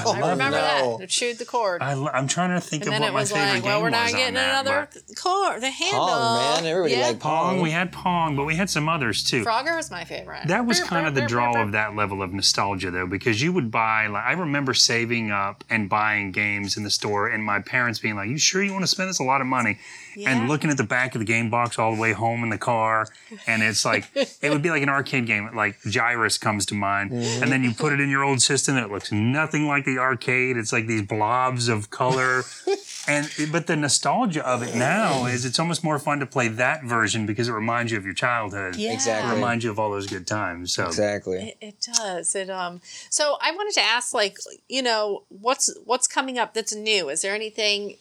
Oh, 0.09 0.13
I 0.13 0.27
I 0.27 0.31
remember 0.31 0.57
that. 0.57 0.81
no. 0.83 0.97
that 0.97 1.03
it 1.05 1.09
chewed 1.09 1.37
the 1.37 1.45
cord. 1.45 1.81
I, 1.81 1.93
I'm 2.13 2.27
trying 2.27 2.49
to 2.51 2.61
think 2.61 2.83
and 2.83 2.87
of 2.87 2.91
then 2.93 3.01
what 3.01 3.09
it 3.09 3.13
my 3.13 3.19
was 3.21 3.31
favorite 3.31 3.45
like, 3.53 3.63
game 3.63 3.71
well, 3.71 3.81
we're 3.81 3.89
not 3.89 4.03
was 4.05 4.13
getting 4.13 4.37
another 4.37 4.89
but- 4.93 5.15
cord. 5.15 5.61
The 5.61 5.69
handle, 5.71 6.07
Pong, 6.07 6.63
man. 6.63 6.65
Everybody 6.65 6.93
Yeah. 6.95 7.07
like 7.07 7.19
Pong. 7.19 7.55
Pong. 7.55 7.61
We 7.61 7.71
had 7.71 7.91
Pong, 7.91 8.35
but 8.35 8.45
we 8.45 8.55
had 8.55 8.69
some 8.69 8.87
others 8.89 9.23
too. 9.23 9.43
Frogger 9.43 9.75
was 9.75 9.89
my 9.91 10.03
favorite. 10.05 10.47
That 10.47 10.65
was 10.65 10.79
kind 10.81 11.07
of 11.07 11.15
the 11.15 11.25
draw 11.25 11.51
of 11.51 11.67
of 11.67 11.71
that 11.73 11.95
level 11.95 12.21
of 12.21 12.33
nostalgia, 12.33 12.91
though, 12.91 13.07
because 13.07 13.41
you 13.41 13.51
would 13.53 13.71
buy. 13.71 14.07
Like, 14.07 14.23
I 14.25 14.33
remember 14.33 14.73
saving 14.73 15.31
up 15.31 15.63
and 15.69 15.89
buying 15.89 16.31
games 16.31 16.77
in 16.77 16.83
the 16.83 16.89
store, 16.91 17.27
and 17.27 17.43
my 17.43 17.59
parents 17.59 17.99
being 17.99 18.15
like, 18.15 18.29
"You 18.29 18.37
sure 18.37 18.61
you 18.63 18.71
want 18.71 18.83
to 18.83 18.87
spend 18.87 19.09
this 19.09 19.19
a 19.19 19.23
lot 19.23 19.41
of 19.41 19.47
money?" 19.47 19.77
Yeah. 20.17 20.31
And 20.31 20.47
looking 20.47 20.69
at 20.69 20.77
the 20.77 20.83
back 20.83 21.15
of 21.15 21.19
the 21.19 21.25
game 21.25 21.49
box 21.49 21.77
all 21.77 21.93
the 21.93 22.01
way 22.01 22.13
home 22.13 22.43
in 22.43 22.49
the 22.49 22.57
car, 22.57 23.07
and 23.45 23.61
it's 23.61 23.83
like 23.83 24.09
it 24.15 24.49
would 24.49 24.61
be 24.61 24.69
like 24.69 24.83
an 24.83 24.89
arcade 24.89 25.27
game. 25.27 25.49
Like 25.53 25.81
Gyruss 25.81 26.39
comes 26.39 26.65
to 26.67 26.75
mind, 26.75 27.11
and 27.11 27.51
then 27.51 27.63
you 27.63 27.73
put 27.73 27.91
it 27.91 27.99
in 27.99 28.09
your 28.09 28.23
old 28.23 28.41
system, 28.41 28.77
and 28.77 28.85
it 28.85 28.91
looks 28.91 29.11
nothing 29.11 29.67
like 29.67 29.83
the 29.83 29.97
the 29.97 30.03
arcade. 30.03 30.57
It's 30.57 30.71
like 30.71 30.87
these 30.87 31.01
blobs 31.01 31.67
of 31.67 31.89
color. 31.89 32.43
and 33.07 33.29
but 33.51 33.67
the 33.67 33.75
nostalgia 33.75 34.45
of 34.47 34.61
it 34.63 34.75
now 34.75 35.25
is 35.25 35.45
it's 35.45 35.59
almost 35.59 35.83
more 35.83 35.99
fun 35.99 36.19
to 36.19 36.25
play 36.25 36.47
that 36.49 36.83
version 36.83 37.25
because 37.25 37.47
it 37.49 37.53
reminds 37.53 37.91
you 37.91 37.97
of 37.97 38.05
your 38.05 38.13
childhood. 38.13 38.75
Yeah. 38.75 38.91
It 38.91 38.95
Exactly. 38.95 39.33
reminds 39.33 39.63
you 39.63 39.71
of 39.71 39.79
all 39.79 39.91
those 39.91 40.07
good 40.07 40.27
times. 40.27 40.73
So 40.73 40.85
Exactly. 40.85 41.55
It, 41.61 41.67
it 41.67 41.87
does. 41.97 42.35
It 42.35 42.49
um. 42.49 42.81
So 43.09 43.37
I 43.41 43.51
wanted 43.51 43.73
to 43.75 43.81
ask, 43.81 44.13
like, 44.13 44.37
you 44.69 44.81
know, 44.81 45.23
what's 45.29 45.75
what's 45.85 46.07
coming 46.07 46.37
up 46.37 46.53
that's 46.53 46.75
new? 46.75 47.09
Is 47.09 47.21
there 47.21 47.33
anything 47.33 47.95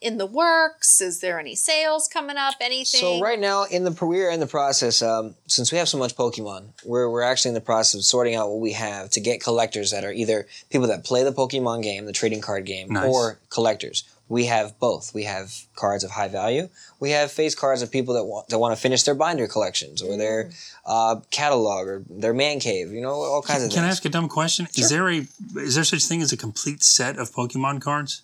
in 0.00 0.18
the 0.18 0.26
works? 0.26 1.00
Is 1.00 1.20
there 1.20 1.38
any 1.38 1.54
sales 1.54 2.08
coming 2.08 2.36
up? 2.36 2.54
Anything? 2.60 3.00
So 3.00 3.20
right 3.20 3.38
now, 3.38 3.64
in 3.64 3.84
the 3.84 3.96
we're 4.00 4.30
in 4.30 4.40
the 4.40 4.46
process. 4.46 5.02
Um, 5.02 5.34
since 5.46 5.72
we 5.72 5.78
have 5.78 5.88
so 5.88 5.98
much 5.98 6.16
Pokemon, 6.16 6.68
we're 6.84 7.08
we're 7.08 7.22
actually 7.22 7.50
in 7.50 7.54
the 7.54 7.60
process 7.60 7.94
of 7.94 8.04
sorting 8.04 8.34
out 8.34 8.48
what 8.48 8.60
we 8.60 8.72
have 8.72 9.10
to 9.10 9.20
get 9.20 9.42
collectors 9.42 9.90
that 9.90 10.04
are 10.04 10.12
either 10.12 10.46
people 10.70 10.88
that 10.88 11.04
play 11.04 11.24
the 11.24 11.32
Pokemon 11.32 11.82
game, 11.82 12.06
the 12.06 12.12
trading 12.12 12.40
card 12.40 12.66
game, 12.66 12.88
Nice. 12.90 13.06
or 13.12 13.38
collectors. 13.50 14.04
We 14.28 14.46
have 14.46 14.76
both. 14.80 15.14
We 15.14 15.22
have 15.22 15.54
cards 15.76 16.02
of 16.02 16.10
high 16.10 16.26
value. 16.26 16.68
We 16.98 17.10
have 17.12 17.30
face 17.30 17.54
cards 17.54 17.80
of 17.80 17.92
people 17.92 18.14
that 18.14 18.24
want 18.24 18.48
that 18.48 18.58
want 18.58 18.74
to 18.74 18.80
finish 18.80 19.04
their 19.04 19.14
binder 19.14 19.46
collections 19.46 20.02
or 20.02 20.16
their 20.16 20.50
uh, 20.84 21.20
catalog 21.30 21.86
or 21.86 22.02
their 22.10 22.34
man 22.34 22.58
cave. 22.58 22.90
You 22.90 23.00
know, 23.02 23.12
all 23.12 23.40
kinds 23.40 23.62
of 23.62 23.68
things. 23.68 23.74
Can 23.74 23.84
I 23.84 23.88
ask 23.88 24.04
a 24.04 24.08
dumb 24.08 24.28
question? 24.28 24.66
Is 24.76 24.90
there 24.90 25.08
a 25.08 25.26
is 25.56 25.76
there 25.76 25.84
such 25.84 26.04
thing 26.04 26.22
as 26.22 26.32
a 26.32 26.36
complete 26.36 26.82
set 26.82 27.18
of 27.18 27.30
Pokemon 27.30 27.80
cards? 27.80 28.22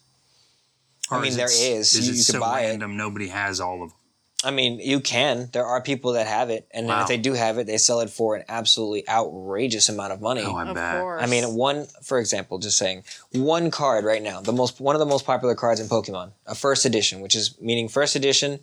I 1.16 1.20
mean, 1.22 1.33
it 1.33 1.37
there 1.37 1.46
s- 1.46 1.61
is. 1.61 1.94
Is 1.94 2.07
You- 2.09 2.12
it 2.12 2.16
you 2.16 2.25
could 2.25 2.35
so 2.35 2.40
buy 2.40 2.61
it. 2.62 2.68
random 2.68 2.96
nobody 2.96 3.29
has 3.29 3.61
all 3.61 3.83
of 3.83 3.90
them? 3.90 3.98
I 4.44 4.51
mean, 4.51 4.81
you 4.81 4.98
can. 4.98 5.51
There 5.53 5.64
are 5.64 5.81
people 5.81 6.14
that 6.14 6.27
have 6.27 6.51
it, 6.51 6.66
and 6.72 6.88
Wow. 6.88 7.03
if 7.03 7.07
they 7.09 7.16
do 7.16 7.35
have 7.35 7.59
it, 7.59 7.66
they 7.68 7.79
sell 7.79 8.01
it 8.01 8.11
for 8.11 8.35
an 8.35 8.44
absolutely 8.48 9.09
outrageous 9.09 9.88
amount 9.88 10.12
of 10.12 10.20
money. 10.20 10.42
Oh, 10.44 10.57
I 10.57 10.68
of 10.68 10.75
bet. 10.75 11.01
course. 11.01 11.22
I 11.22 11.27
mean, 11.27 11.55
one 11.55 11.87
for 12.03 12.18
example, 12.18 12.59
just 12.59 12.77
saying 12.77 13.05
one 13.31 13.70
card 13.70 14.05
right 14.05 14.20
now, 14.22 14.40
the 14.40 14.53
most 14.53 14.81
one 14.81 14.96
of 14.96 14.98
the 15.01 15.07
most 15.07 15.25
popular 15.25 15.55
cards 15.55 15.79
in 15.79 15.87
Pokemon, 15.88 16.33
a 16.46 16.57
first 16.57 16.85
edition, 16.85 17.20
which 17.20 17.37
is 17.37 17.55
meaning 17.61 17.88
first 17.88 18.16
edition 18.16 18.59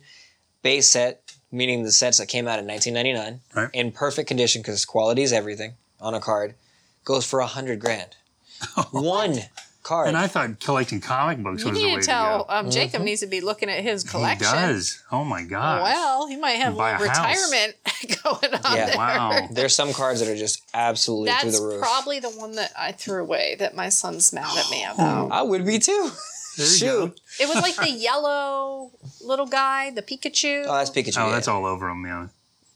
base 0.62 0.90
set, 0.90 1.22
meaning 1.50 1.82
the 1.82 1.92
sets 1.92 2.18
that 2.18 2.26
came 2.26 2.46
out 2.46 2.58
in 2.58 2.66
1999 2.66 3.40
Right. 3.54 3.70
in 3.72 3.90
perfect 3.90 4.28
condition 4.28 4.60
because 4.60 4.84
quality 4.84 5.22
is 5.22 5.32
everything 5.32 5.72
on 5.98 6.12
a 6.12 6.20
card, 6.20 6.56
goes 7.04 7.24
for 7.24 7.40
a 7.40 7.46
hundred 7.46 7.80
grand. 7.80 8.16
one 8.90 9.44
card. 9.82 10.08
And 10.08 10.16
I 10.16 10.26
thought 10.26 10.60
collecting 10.60 11.00
comic 11.00 11.42
books 11.42 11.62
you 11.64 11.70
was 11.70 11.78
the 11.78 11.84
need 11.84 11.94
way 11.94 12.00
to 12.00 12.06
tell 12.06 12.44
to 12.44 12.48
go. 12.48 12.54
um, 12.54 12.70
Jacob 12.70 13.02
needs 13.02 13.20
to 13.20 13.26
be 13.26 13.40
looking 13.40 13.68
at 13.70 13.82
his 13.82 14.04
collection. 14.04 14.46
He 14.46 14.52
does. 14.52 15.02
Oh 15.10 15.24
my 15.24 15.42
god. 15.44 15.82
Well, 15.82 16.26
he 16.28 16.36
might 16.36 16.52
have 16.52 16.74
a 16.74 16.76
Buy 16.76 16.98
little 16.98 17.08
house. 17.14 17.50
retirement 17.50 17.76
going 18.24 18.54
on 18.64 18.76
Yeah. 18.76 18.86
there. 18.86 18.96
Wow. 18.96 19.48
There's 19.52 19.74
some 19.74 19.92
cards 19.92 20.20
that 20.20 20.28
are 20.28 20.36
just 20.36 20.62
absolutely 20.74 21.30
through 21.32 21.50
That's 21.50 21.60
the 21.60 21.66
roof. 21.66 21.80
probably 21.80 22.20
the 22.20 22.30
one 22.30 22.52
that 22.56 22.72
I 22.78 22.92
threw 22.92 23.22
away 23.22 23.56
that 23.58 23.74
my 23.74 23.88
son's 23.88 24.32
mad 24.32 24.56
at 24.58 24.70
me 24.70 24.84
about. 24.94 25.32
I 25.32 25.42
would 25.42 25.64
be 25.66 25.78
too. 25.78 26.10
There 26.56 26.66
you 26.66 26.72
Shoot. 26.72 26.88
go. 26.88 27.14
It 27.44 27.48
was 27.48 27.62
like 27.62 27.76
the 27.76 27.90
yellow 27.96 28.90
little 29.22 29.46
guy, 29.46 29.90
the 29.92 30.02
Pikachu. 30.02 30.64
Oh, 30.66 30.74
that's 30.76 30.90
Pikachu. 30.90 31.16
Oh, 31.18 31.26
yeah. 31.28 31.32
that's 31.34 31.48
all 31.48 31.64
over 31.64 31.88
him, 31.88 32.04
yeah. 32.04 32.26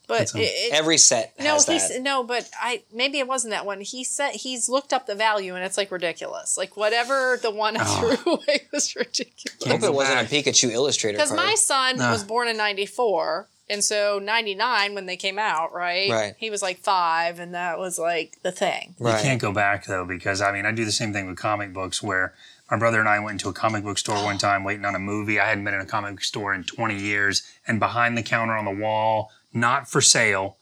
But 0.07 0.23
it, 0.23 0.31
it- 0.37 0.73
Every 0.73 0.99
set 0.99 1.35
no, 1.41 1.55
he's 1.55 1.67
that. 1.89 2.01
no, 2.03 2.23
but 2.25 2.49
I 2.61 2.83
maybe 2.93 3.19
it 3.19 3.27
wasn't 3.29 3.53
that 3.53 3.65
one. 3.67 3.81
He 3.81 4.05
said 4.05 4.33
he's 4.33 4.69
looked 4.69 4.93
up 4.93 5.07
the 5.07 5.15
value 5.15 5.55
and 5.55 5.65
it's 5.65 5.77
like 5.79 5.91
ridiculous. 5.91 6.57
Like 6.59 6.77
whatever 6.77 7.39
the 7.41 7.51
one 7.51 7.77
I 7.77 7.83
Oh. 7.87 8.17
threw 8.17 8.33
away 8.35 8.63
was 8.73 8.95
ridiculous. 8.97 9.67
I 9.67 9.71
hope 9.71 9.83
it 9.83 9.95
wasn't 9.95 10.21
a 10.21 10.25
Pikachu 10.35 10.71
illustrator 10.71 11.17
Because 11.19 11.33
my 11.33 11.55
son 11.55 11.97
Nah. 11.97 12.11
was 12.13 12.25
born 12.25 12.49
in 12.49 12.57
'94, 12.57 13.49
and 13.71 13.83
so 13.85 14.19
'99 14.23 14.95
when 14.95 15.07
they 15.07 15.17
came 15.17 15.39
out, 15.39 15.73
right? 15.73 16.11
Right. 16.11 16.35
He 16.39 16.51
was 16.51 16.61
like 16.63 16.79
five, 16.81 17.39
and 17.39 17.55
that 17.55 17.79
was 17.79 17.99
like 17.99 18.39
the 18.43 18.53
thing. 18.53 18.95
You 18.99 19.07
can't 19.07 19.41
go 19.41 19.53
back 19.53 19.87
though 19.87 20.05
because 20.05 20.41
I 20.41 20.53
mean 20.53 20.67
I 20.67 20.73
do 20.73 20.85
the 20.85 20.93
same 20.93 21.13
thing 21.13 21.27
with 21.27 21.37
comic 21.39 21.73
books 21.73 22.03
where 22.03 22.35
my 22.71 22.79
brother 22.79 22.99
and 22.99 23.09
I 23.09 23.21
went 23.21 23.33
into 23.35 23.49
a 23.49 23.53
comic 23.53 23.85
book 23.85 23.99
store 23.99 24.23
one 24.25 24.39
time 24.49 24.65
waiting 24.65 24.85
on 24.85 24.95
a 24.95 24.99
movie. 24.99 25.39
I 25.41 25.47
hadn't 25.49 25.65
been 25.65 25.75
in 25.75 25.81
a 25.81 25.87
comic 25.87 26.15
book 26.15 26.25
store 26.25 26.55
in 26.55 26.65
20 26.65 26.99
years, 26.99 27.43
and 27.67 27.79
behind 27.79 28.17
the 28.19 28.23
counter 28.23 28.55
on 28.55 28.65
the 28.65 28.71
wall, 28.71 29.31
not 29.55 29.89
for 29.89 30.01
sale, 30.03 30.59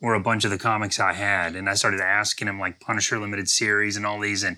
were 0.00 0.14
a 0.14 0.20
bunch 0.20 0.44
of 0.46 0.50
the 0.50 0.58
comics 0.58 0.98
I 0.98 1.12
had. 1.12 1.54
And 1.54 1.68
I 1.68 1.74
started 1.74 2.00
asking 2.00 2.48
him 2.48 2.58
like 2.58 2.80
Punisher 2.80 3.18
limited 3.18 3.48
series 3.48 3.96
and 3.96 4.04
all 4.06 4.18
these, 4.18 4.42
and 4.42 4.56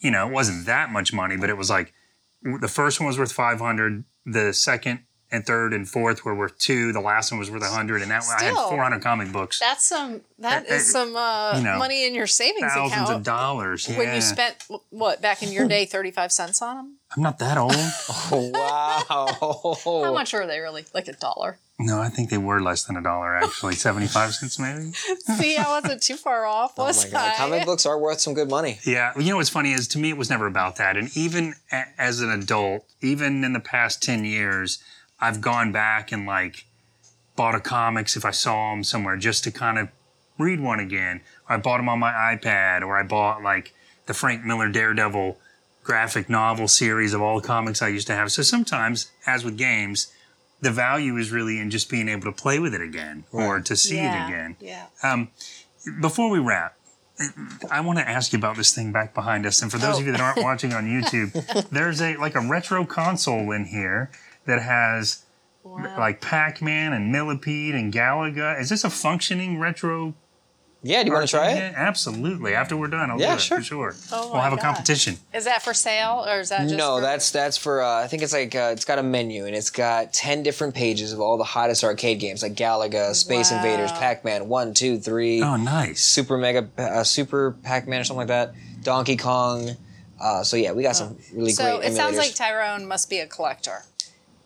you 0.00 0.10
know 0.10 0.26
it 0.26 0.32
wasn't 0.32 0.66
that 0.66 0.90
much 0.90 1.12
money, 1.12 1.36
but 1.36 1.48
it 1.48 1.56
was 1.56 1.70
like 1.70 1.92
the 2.42 2.68
first 2.68 3.00
one 3.00 3.06
was 3.06 3.18
worth 3.18 3.32
500, 3.32 4.04
the 4.26 4.52
second 4.52 5.00
and 5.30 5.44
third 5.46 5.72
and 5.72 5.88
fourth 5.88 6.24
were 6.24 6.34
worth 6.34 6.56
two, 6.58 6.92
the 6.92 7.00
last 7.00 7.32
one 7.32 7.38
was 7.40 7.50
worth 7.50 7.62
100, 7.62 8.02
and 8.02 8.10
that 8.10 8.22
I 8.38 8.44
had 8.44 8.54
400 8.54 9.00
comic 9.02 9.32
books, 9.32 9.58
That's 9.58 9.84
some. 9.84 10.20
That 10.38 10.70
Uh, 10.70 10.74
is 10.74 10.92
some 10.92 11.16
uh, 11.16 11.56
you 11.56 11.64
know, 11.64 11.78
money 11.78 12.06
in 12.06 12.14
your 12.14 12.26
savings 12.26 12.72
thousands 12.72 12.92
account. 12.92 13.16
of 13.16 13.22
dollars. 13.22 13.88
When 13.88 14.14
you 14.14 14.20
spent 14.20 14.56
what 14.90 15.22
back 15.22 15.42
in 15.42 15.50
your 15.52 15.66
day, 15.66 15.86
thirty-five 15.86 16.30
cents 16.32 16.60
on 16.60 16.76
them? 16.76 16.96
I'm 17.16 17.22
not 17.22 17.38
that 17.38 17.56
old. 17.58 17.74
Oh, 18.30 18.50
wow. 18.52 20.02
How 20.04 20.12
much 20.12 20.32
were 20.32 20.46
they 20.46 20.60
really? 20.60 20.84
Like 20.94 21.08
a 21.08 21.12
dollar? 21.14 21.58
No, 21.78 22.00
I 22.00 22.08
think 22.08 22.30
they 22.30 22.38
were 22.38 22.62
less 22.62 22.84
than 22.84 22.96
a 22.96 23.02
dollar 23.02 23.36
actually, 23.36 23.74
seventy-five 23.74 24.32
cents 24.34 24.58
maybe. 24.60 24.92
See, 25.36 25.56
I 25.56 25.68
wasn't 25.68 26.02
too 26.02 26.16
far 26.16 26.44
off, 26.46 26.74
Oh 26.78 26.86
my 26.86 26.92
god, 27.10 27.32
I? 27.32 27.36
comic 27.36 27.64
books 27.66 27.84
are 27.84 27.98
worth 27.98 28.20
some 28.20 28.32
good 28.32 28.48
money. 28.48 28.78
Yeah, 28.86 29.12
you 29.18 29.30
know 29.30 29.36
what's 29.38 29.48
funny 29.50 29.72
is 29.72 29.88
to 29.88 29.98
me 29.98 30.10
it 30.10 30.16
was 30.16 30.30
never 30.30 30.46
about 30.46 30.76
that, 30.76 30.96
and 30.96 31.14
even 31.16 31.54
a- 31.72 31.86
as 31.98 32.20
an 32.20 32.30
adult, 32.30 32.84
even 33.00 33.42
in 33.42 33.52
the 33.54 33.60
past 33.60 34.02
ten 34.02 34.24
years, 34.24 34.78
I've 35.20 35.40
gone 35.40 35.72
back 35.72 36.12
and 36.12 36.26
like 36.26 36.64
bought 37.34 37.56
a 37.56 37.60
comics 37.60 38.16
if 38.16 38.24
I 38.24 38.30
saw 38.30 38.70
them 38.72 38.84
somewhere 38.84 39.16
just 39.16 39.42
to 39.42 39.50
kind 39.50 39.76
of 39.78 39.88
read 40.38 40.60
one 40.60 40.78
again. 40.78 41.22
Or 41.48 41.56
I 41.56 41.58
bought 41.58 41.78
them 41.78 41.88
on 41.88 41.98
my 41.98 42.12
iPad, 42.12 42.82
or 42.82 42.96
I 42.96 43.02
bought 43.02 43.42
like 43.42 43.74
the 44.06 44.14
Frank 44.14 44.44
Miller 44.44 44.68
Daredevil 44.68 45.38
graphic 45.82 46.28
novel 46.30 46.68
series 46.68 47.12
of 47.12 47.20
all 47.20 47.40
the 47.40 47.46
comics 47.46 47.82
I 47.82 47.88
used 47.88 48.06
to 48.06 48.14
have. 48.14 48.30
So 48.30 48.42
sometimes, 48.42 49.10
as 49.26 49.44
with 49.44 49.58
games, 49.58 50.12
the 50.64 50.70
value 50.70 51.16
is 51.18 51.30
really 51.30 51.60
in 51.60 51.70
just 51.70 51.90
being 51.90 52.08
able 52.08 52.22
to 52.22 52.32
play 52.32 52.58
with 52.58 52.74
it 52.74 52.80
again 52.80 53.24
or 53.32 53.60
to 53.60 53.76
see 53.76 53.96
yeah. 53.96 54.24
it 54.24 54.28
again. 54.28 54.56
Yeah. 54.60 54.86
Um, 55.02 55.28
before 56.00 56.30
we 56.30 56.38
wrap, 56.38 56.76
I 57.70 57.80
want 57.82 57.98
to 57.98 58.08
ask 58.08 58.32
you 58.32 58.38
about 58.38 58.56
this 58.56 58.74
thing 58.74 58.90
back 58.90 59.14
behind 59.14 59.44
us. 59.44 59.60
And 59.62 59.70
for 59.70 59.76
those 59.78 60.00
of 60.00 60.06
you 60.06 60.12
that 60.12 60.20
aren't 60.20 60.42
watching 60.42 60.72
on 60.72 60.86
YouTube, 60.86 61.68
there's 61.70 62.00
a 62.00 62.16
like 62.16 62.34
a 62.34 62.40
retro 62.40 62.84
console 62.86 63.52
in 63.52 63.66
here 63.66 64.10
that 64.46 64.60
has 64.62 65.20
Wow. 65.62 65.98
like 65.98 66.20
Pac-Man 66.20 66.92
and 66.92 67.10
Millipede 67.10 67.74
and 67.74 67.90
Galaga. 67.90 68.60
Is 68.60 68.68
this 68.68 68.84
a 68.84 68.90
functioning 68.90 69.58
retro? 69.58 70.12
Yeah, 70.86 71.02
do 71.02 71.08
you 71.08 71.14
want 71.14 71.26
to 71.26 71.30
try 71.30 71.52
it? 71.52 71.56
Yeah, 71.56 71.72
absolutely. 71.76 72.54
After 72.54 72.76
we're 72.76 72.88
done, 72.88 73.10
I'll 73.10 73.18
Yeah, 73.18 73.30
do 73.30 73.34
it 73.36 73.40
sure. 73.40 73.58
for 73.58 73.64
sure. 73.64 73.96
Oh 74.12 74.26
we'll 74.26 74.34
my 74.36 74.44
have 74.44 74.52
a 74.52 74.56
God. 74.56 74.62
competition. 74.62 75.16
Is 75.32 75.44
that 75.46 75.62
for 75.62 75.72
sale 75.72 76.24
or 76.28 76.40
is 76.40 76.50
that 76.50 76.60
just 76.64 76.74
No, 76.74 76.96
for- 76.96 77.00
that's 77.00 77.30
that's 77.30 77.56
for. 77.56 77.82
Uh, 77.82 78.02
I 78.02 78.06
think 78.06 78.22
it's 78.22 78.34
like 78.34 78.54
uh, 78.54 78.70
it's 78.74 78.84
got 78.84 78.98
a 78.98 79.02
menu 79.02 79.46
and 79.46 79.56
it's 79.56 79.70
got 79.70 80.12
ten 80.12 80.42
different 80.42 80.74
pages 80.74 81.12
of 81.14 81.20
all 81.20 81.38
the 81.38 81.44
hottest 81.44 81.82
arcade 81.84 82.20
games 82.20 82.42
like 82.42 82.54
Galaga, 82.54 83.14
Space 83.14 83.50
Wow. 83.50 83.56
Invaders, 83.56 83.92
Pac-Man, 83.92 84.46
one, 84.48 84.74
two, 84.74 84.98
three, 84.98 85.42
Oh, 85.42 85.56
nice. 85.56 86.04
Super 86.04 86.36
Mega, 86.36 86.68
uh, 86.76 87.02
Super 87.02 87.52
Pac-Man 87.62 88.00
or 88.02 88.04
something 88.04 88.18
like 88.18 88.28
that, 88.28 88.54
Donkey 88.82 89.16
Kong. 89.16 89.70
Uh, 90.20 90.42
so 90.44 90.56
yeah, 90.56 90.72
we 90.72 90.82
got 90.82 90.96
some 90.96 91.16
really 91.32 91.50
so 91.52 91.78
great 91.78 91.90
it 91.90 91.94
sounds 91.96 92.14
emulators. 92.16 92.18
like 92.18 92.34
Tyrone 92.34 92.86
must 92.86 93.08
be 93.10 93.18
a 93.20 93.26
collector. 93.26 93.82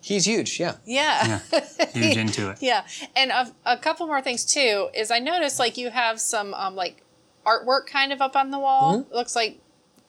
He's 0.09 0.25
huge. 0.25 0.59
Yeah. 0.59 0.77
Yeah. 0.87 1.41
Huge 1.93 2.17
into 2.17 2.51
it. 2.51 2.59
Yeah, 2.63 2.85
and 3.15 3.31
a, 3.31 3.53
a 3.67 3.77
couple 3.77 4.07
more 4.07 4.23
things 4.23 4.45
too 4.45 4.89
is 4.95 5.11
I 5.11 5.19
noticed 5.19 5.59
like 5.59 5.77
you 5.77 5.91
have 5.91 6.19
some 6.21 6.55
um, 6.55 6.75
like 6.75 7.03
artwork 7.45 7.87
kind 7.87 8.13
of 8.13 8.21
up 8.23 8.35
on 8.35 8.51
the 8.51 8.59
wall. 8.59 8.95
Mm-hmm. 9.01 9.13
It 9.13 9.17
looks 9.17 9.37
like 9.37 9.59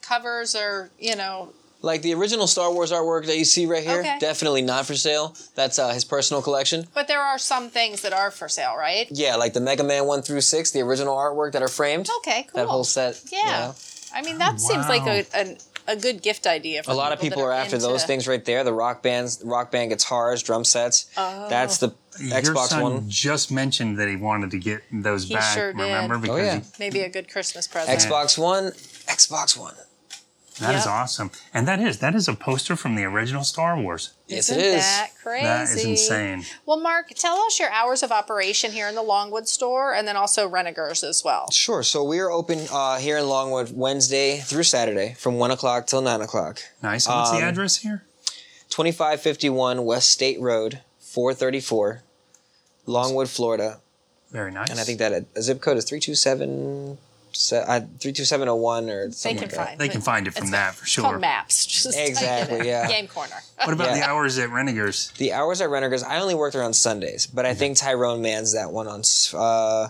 covers 0.00 0.54
or 0.56 0.90
you 0.98 1.16
know. 1.16 1.52
Like 1.82 2.02
the 2.02 2.12
original 2.14 2.46
Star 2.46 2.72
Wars 2.72 2.92
artwork 2.92 3.26
that 3.26 3.38
you 3.38 3.44
see 3.44 3.64
right 3.66 3.82
here, 3.82 4.00
Okay. 4.00 4.18
definitely 4.20 4.60
not 4.62 4.84
for 4.86 4.94
sale. 4.94 5.34
That's 5.54 5.78
uh, 5.78 5.88
his 5.94 6.04
personal 6.04 6.42
collection. 6.42 6.86
But 6.94 7.08
there 7.08 7.20
are 7.22 7.38
some 7.38 7.70
things 7.70 8.02
that 8.02 8.12
are 8.12 8.30
for 8.30 8.48
sale, 8.50 8.76
right? 8.76 9.06
Yeah, 9.10 9.36
like 9.36 9.54
the 9.54 9.60
Mega 9.62 9.82
Man 9.84 10.04
one 10.06 10.20
through 10.22 10.42
six, 10.42 10.70
the 10.72 10.80
original 10.80 11.16
artwork 11.16 11.52
that 11.52 11.62
are 11.62 11.68
framed. 11.68 12.08
Okay, 12.18 12.46
cool. 12.52 12.60
That 12.60 12.68
whole 12.68 12.84
set. 12.84 13.20
Yeah. 13.32 13.38
you 13.38 13.46
know. 13.68 13.74
I 14.12 14.22
mean 14.22 14.38
that 14.38 14.60
seems 14.60 14.88
like 14.88 15.06
a 15.06 15.24
an, 15.38 15.56
a 15.92 15.96
good 15.96 16.22
gift 16.22 16.46
idea. 16.46 16.82
For 16.82 16.90
A 16.90 16.94
lot 16.94 17.12
of 17.12 17.20
people 17.20 17.42
that 17.42 17.48
are 17.48 17.52
after 17.52 17.78
those 17.78 18.04
things 18.04 18.26
right 18.28 18.44
there. 18.44 18.64
The 18.64 18.72
rock 18.72 19.02
bands, 19.02 19.40
rock 19.44 19.70
band 19.70 19.90
guitars, 19.90 20.42
drum 20.42 20.64
sets. 20.64 21.10
Oh. 21.16 21.48
That's 21.48 21.78
the 21.78 21.94
Your 22.18 22.40
Xbox 22.40 22.68
son 22.68 22.82
One. 22.82 23.04
just 23.08 23.50
mentioned 23.52 23.98
that 23.98 24.08
he 24.08 24.16
wanted 24.16 24.50
to 24.52 24.58
get 24.58 24.82
those 24.92 25.28
He 25.28 25.34
back. 25.34 25.54
sure 25.56 25.72
did. 25.72 25.82
remember? 25.82 26.14
Oh, 26.16 26.20
Because 26.20 26.38
yeah. 26.38 26.56
he- 26.60 26.64
Maybe 26.78 27.00
a 27.00 27.08
good 27.08 27.30
Christmas 27.30 27.66
present. 27.68 27.98
Xbox 27.98 28.36
One, 28.38 28.72
Xbox 29.06 29.56
One. 29.58 29.74
That 30.58 30.74
is 30.74 30.84
Yep. 30.84 30.92
awesome. 30.94 31.30
And 31.54 31.66
that 31.68 31.80
is 31.80 31.98
that 31.98 32.14
is 32.14 32.28
a 32.28 32.34
poster 32.34 32.76
from 32.76 32.94
the 32.96 33.04
original 33.04 33.44
Star 33.44 33.78
Wars. 33.80 34.10
Yes, 34.26 34.50
Isn't 34.50 34.58
it 34.60 34.66
is. 34.66 34.82
that 34.82 35.10
crazy? 35.22 35.44
That 35.46 35.62
is 35.68 35.84
insane. 35.84 36.44
Well, 36.66 36.78
Mark, 36.80 37.08
tell 37.14 37.38
us 37.42 37.58
your 37.58 37.70
hours 37.70 38.02
of 38.02 38.10
operation 38.12 38.72
here 38.72 38.88
in 38.88 38.94
the 38.94 39.02
Longwood 39.02 39.48
store, 39.48 39.94
and 39.94 40.06
then 40.06 40.16
also 40.16 40.48
Renninger's 40.48 41.02
as 41.04 41.22
well. 41.24 41.50
Sure. 41.50 41.82
So 41.82 42.02
we 42.04 42.18
are 42.18 42.30
open 42.30 42.66
uh, 42.70 42.98
here 42.98 43.16
in 43.16 43.28
Longwood 43.28 43.72
Wednesday 43.74 44.38
through 44.40 44.64
Saturday 44.64 45.14
from 45.18 45.36
one 45.38 45.50
o'clock 45.50 45.86
till 45.86 46.02
nine 46.02 46.20
o'clock. 46.20 46.58
Nice. 46.82 47.06
And 47.06 47.14
What's 47.16 47.30
the 47.30 47.36
Um, 47.38 47.44
address 47.44 47.76
here? 47.76 48.02
Twenty 48.68 48.92
five 48.92 49.20
fifty 49.22 49.48
one 49.48 49.84
West 49.84 50.10
State 50.10 50.40
Road, 50.40 50.80
four 50.98 51.32
thirty 51.32 51.60
four, 51.60 52.02
Longwood, 52.86 53.28
Florida. 53.30 53.80
Very 54.30 54.50
nice. 54.52 54.70
And 54.70 54.78
I 54.78 54.84
think 54.84 54.98
that 54.98 55.12
uh, 55.12 55.40
zip 55.40 55.60
code 55.60 55.76
is 55.76 55.84
three 55.84 56.00
two 56.00 56.14
seven 56.14 56.98
se- 57.32 57.64
uh, 57.66 57.80
32701 57.98 58.90
or 58.90 59.06
They 59.06 59.12
something 59.12 59.36
can 59.38 59.42
like 59.48 59.50
that. 59.56 59.66
find. 59.68 59.80
They 59.80 59.88
can 59.88 60.00
find 60.00 60.26
it 60.26 60.34
from 60.34 60.44
It's 60.44 60.50
that 60.52 60.74
for 60.74 60.84
It's 60.84 60.96
called 60.96 61.12
sure. 61.12 61.18
maps. 61.18 61.66
Just 61.66 61.92
type 61.94 62.04
it 62.04 62.08
Exactly, 62.08 62.58
in. 62.60 62.64
yeah. 62.66 62.88
Game 62.88 63.06
corner. 63.08 63.34
What 63.64 63.72
about 63.72 63.92
the 63.92 63.98
Yeah. 63.98 64.10
hours 64.10 64.38
at 64.38 64.50
Renninger's? 64.50 65.12
The 65.18 65.32
hours 65.32 65.60
at 65.60 65.68
Renninger's, 65.68 66.02
I 66.02 66.18
only 66.20 66.34
work 66.34 66.52
there 66.52 66.62
on 66.62 66.72
Sundays, 66.74 67.26
but 67.26 67.46
I 67.46 67.54
think 67.54 67.76
Tyrone 67.76 68.22
mans 68.22 68.52
that 68.54 68.72
one 68.72 68.88
on 68.88 69.00
s- 69.00 69.32
uh, 69.34 69.88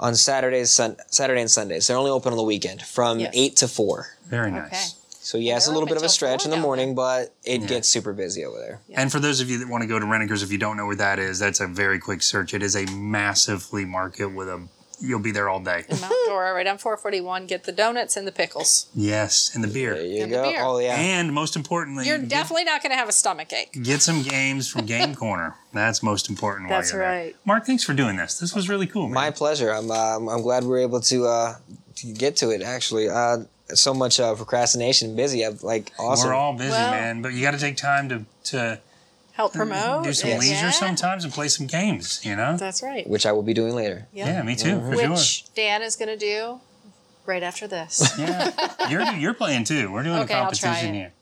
on 0.00 0.16
Saturdays, 0.16 0.70
sun- 0.70 0.96
Saturday 1.10 1.40
and 1.40 1.50
Sundays. 1.50 1.86
They're 1.86 1.96
only 1.96 2.10
open 2.10 2.32
on 2.32 2.36
the 2.36 2.42
weekend 2.42 2.82
from 2.82 3.20
Yes. 3.20 3.30
eight 3.34 3.56
to 3.56 3.68
four. 3.68 4.16
Very 4.26 4.48
Okay. 4.50 4.58
nice. 4.70 4.94
So 5.22 5.38
yeah, 5.38 5.56
it's 5.56 5.64
a 5.64 5.68
They're 5.68 5.74
little 5.74 5.86
bit 5.86 5.96
of 5.96 6.02
a 6.02 6.06
till 6.06 6.10
stretch 6.10 6.42
four 6.42 6.46
in 6.48 6.50
the 6.50 6.56
down 6.56 6.62
morning, 6.62 6.94
but 6.94 7.32
it 7.44 7.62
Yeah. 7.62 7.66
gets 7.66 7.88
super 7.88 8.12
busy 8.12 8.44
over 8.44 8.58
there. 8.58 8.80
And 8.94 9.10
for 9.10 9.20
those 9.20 9.40
of 9.40 9.48
you 9.48 9.58
that 9.58 9.68
want 9.68 9.80
to 9.82 9.86
go 9.88 9.98
to 9.98 10.04
Renninger's, 10.04 10.42
if 10.42 10.52
you 10.52 10.58
don't 10.58 10.76
know 10.76 10.84
where 10.84 10.96
that 10.96 11.18
is, 11.18 11.38
that's 11.38 11.60
a 11.60 11.66
very 11.66 11.98
quick 11.98 12.22
search. 12.22 12.52
It 12.52 12.62
is 12.62 12.76
a 12.76 12.84
massive 12.86 13.62
flea 13.62 13.84
market 13.86 14.26
with 14.34 14.48
a. 14.48 14.66
You'll 15.04 15.18
be 15.20 15.30
there 15.30 15.48
all 15.48 15.60
day. 15.60 15.84
In 15.88 16.00
Mount 16.00 16.12
Dora, 16.26 16.52
right 16.54 16.66
on 16.66 16.78
441. 16.78 17.46
Get 17.46 17.64
the 17.64 17.72
donuts 17.72 18.16
and 18.16 18.26
the 18.26 18.32
pickles. 18.32 18.88
Yes, 18.94 19.50
and 19.54 19.62
the 19.62 19.68
beer. 19.68 19.94
There 19.94 20.04
you 20.04 20.22
And 20.22 20.32
the 20.32 20.36
go. 20.36 20.42
beer. 20.50 20.60
Oh 20.62 20.78
yeah. 20.78 20.96
And 20.96 21.32
most 21.32 21.56
importantly, 21.56 22.06
You're 22.06 22.18
get- 22.18 22.28
definitely 22.28 22.64
not 22.64 22.82
going 22.82 22.90
to 22.92 22.96
have 22.96 23.08
a 23.08 23.12
stomach 23.12 23.52
ache. 23.52 23.72
get 23.82 24.02
some 24.02 24.22
games 24.22 24.68
from 24.68 24.86
Game 24.86 25.14
Corner. 25.14 25.54
That's 25.72 26.02
most 26.02 26.28
important. 26.28 26.70
while 26.70 26.78
That's 26.80 26.92
you're 26.92 27.02
there. 27.02 27.10
right. 27.24 27.36
Mark, 27.44 27.66
thanks 27.66 27.84
for 27.84 27.94
doing 27.94 28.16
this. 28.16 28.38
This 28.38 28.54
was 28.54 28.68
really 28.68 28.86
cool. 28.86 29.04
Man. 29.08 29.14
My 29.14 29.30
pleasure. 29.30 29.70
I'm 29.70 29.90
um, 29.90 30.28
I'm 30.28 30.42
glad 30.42 30.62
we 30.64 30.70
were 30.70 30.78
able 30.78 31.00
to 31.02 31.26
uh, 31.26 31.54
to 31.96 32.12
get 32.12 32.36
to 32.36 32.50
it. 32.50 32.62
Actually, 32.62 33.08
uh, 33.08 33.38
so 33.74 33.92
much 33.94 34.20
uh, 34.20 34.34
procrastination, 34.34 35.16
busy. 35.16 35.42
I'm 35.44 35.58
like 35.62 35.92
awesome. 35.98 36.28
We're 36.28 36.34
all 36.34 36.52
busy, 36.54 36.70
Well- 36.70 36.90
man, 36.90 37.22
but 37.22 37.32
you 37.32 37.42
got 37.42 37.52
to 37.52 37.58
take 37.58 37.76
time 37.76 38.08
to 38.10 38.24
to 38.52 38.80
Help 39.34 39.52
promote. 39.52 40.04
do 40.04 40.12
some 40.12 40.30
Yeah. 40.30 40.38
leisure 40.38 40.72
sometimes 40.72 41.24
and 41.24 41.32
play 41.32 41.48
some 41.48 41.66
games. 41.66 42.20
You 42.24 42.36
know? 42.36 42.56
That's 42.56 42.82
right. 42.82 43.06
which 43.08 43.26
I 43.26 43.32
will 43.32 43.42
be 43.42 43.52
doing 43.54 43.74
later. 43.74 44.06
Yeah, 44.12 44.42
me 44.42 44.54
too, 44.56 44.78
for 44.80 44.90
Which 44.96 45.18
sure. 45.20 45.48
Dan 45.56 45.82
is 45.82 45.96
going 45.96 46.08
to 46.08 46.16
do 46.16 46.60
right 47.26 47.42
after 47.42 47.66
this. 47.66 48.14
Yeah, 48.18 48.50
you're 48.88 49.02
you're 49.14 49.34
playing 49.34 49.64
too. 49.64 49.90
We're 49.92 50.02
doing 50.04 50.18
Okay, 50.20 50.34
a 50.34 50.36
I'll 50.38 50.50
try 50.52 50.68
competition 50.70 50.94
here. 50.94 51.12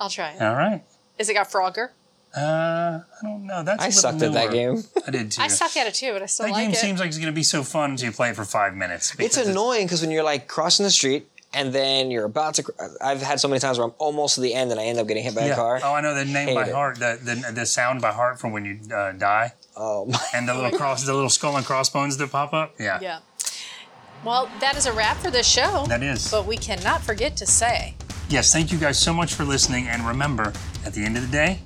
I'll 0.00 0.10
try 0.10 0.30
it. 0.32 0.42
All 0.42 0.54
right. 0.54 0.82
Is 1.18 1.28
it 1.28 1.34
got 1.34 1.48
Frogger? 1.50 1.90
Uh, 2.36 3.00
I 3.00 3.02
don't 3.22 3.46
know. 3.46 3.62
That's 3.62 3.78
a 3.80 3.84
I 3.84 3.86
little 3.86 4.00
sucked 4.02 4.22
at 4.22 4.32
that 4.34 4.50
game. 4.50 4.82
I 5.06 5.10
did 5.10 5.32
too. 5.32 5.40
I 5.40 5.48
suck 5.48 5.74
at 5.78 5.86
it 5.86 5.94
too, 5.94 6.12
but 6.12 6.22
I 6.22 6.26
still 6.26 6.46
That 6.46 6.52
like 6.52 6.66
game 6.66 6.74
seems 6.74 7.00
like 7.00 7.08
it's 7.08 7.16
going 7.16 7.32
to 7.32 7.34
be 7.34 7.42
so 7.42 7.62
fun 7.62 7.92
until 7.92 8.06
you 8.06 8.12
play 8.12 8.28
it 8.30 8.36
for 8.36 8.44
five 8.44 8.74
minutes. 8.74 9.14
It's 9.18 9.38
annoying 9.38 9.86
because 9.86 10.02
when 10.02 10.10
you're 10.10 10.22
like 10.24 10.46
crossing 10.48 10.84
the 10.84 10.90
street 10.90 11.28
and 11.54 11.72
then 11.72 12.10
you're 12.10 12.24
about 12.24 12.54
to. 12.54 12.64
I've 13.00 13.22
had 13.22 13.40
so 13.40 13.48
many 13.48 13.60
times 13.60 13.78
where 13.78 13.86
I'm 13.86 13.94
almost 13.98 14.34
to 14.36 14.40
the 14.40 14.52
end 14.54 14.70
and 14.72 14.80
I 14.80 14.84
end 14.84 14.98
up 14.98 15.06
getting 15.06 15.22
hit 15.22 15.34
by 15.34 15.46
Yeah. 15.46 15.52
a 15.52 15.56
car. 15.56 15.80
Oh, 15.82 15.94
I 15.94 16.00
know 16.00 16.14
the 16.14 16.24
name 16.24 16.48
Hate 16.48 16.54
by 16.54 16.66
it. 16.68 16.74
heart. 16.74 16.98
The, 16.98 17.18
the 17.22 17.52
the 17.52 17.66
sound 17.66 18.02
by 18.02 18.12
heart 18.12 18.38
from 18.40 18.52
when 18.52 18.64
you 18.64 18.78
uh, 18.94 19.12
die, 19.12 19.52
Oh, 19.76 20.04
my. 20.06 20.18
and 20.34 20.48
the 20.48 20.54
little 20.54 20.76
cross, 20.78 21.04
the 21.04 21.14
little 21.14 21.30
skull 21.30 21.56
and 21.56 21.64
crossbones 21.64 22.16
that 22.18 22.30
pop 22.30 22.52
up. 22.52 22.74
Yeah, 22.78 22.98
Yeah. 23.00 23.18
Well, 24.24 24.50
that 24.60 24.76
is 24.76 24.86
a 24.86 24.92
wrap 24.92 25.18
for 25.18 25.30
this 25.30 25.46
show. 25.46 25.84
that 25.88 26.02
is. 26.02 26.30
But 26.30 26.46
we 26.46 26.56
cannot 26.56 27.02
forget 27.02 27.36
to 27.38 27.46
say 27.46 27.94
Yes, 28.28 28.52
thank 28.52 28.72
you 28.72 28.78
guys 28.78 28.98
so 28.98 29.12
much 29.14 29.34
for 29.34 29.44
listening, 29.44 29.86
and 29.86 30.02
remember, 30.02 30.52
at 30.84 30.94
the 30.94 31.04
end 31.04 31.16
of 31.16 31.22
the 31.22 31.30
day, 31.30 31.60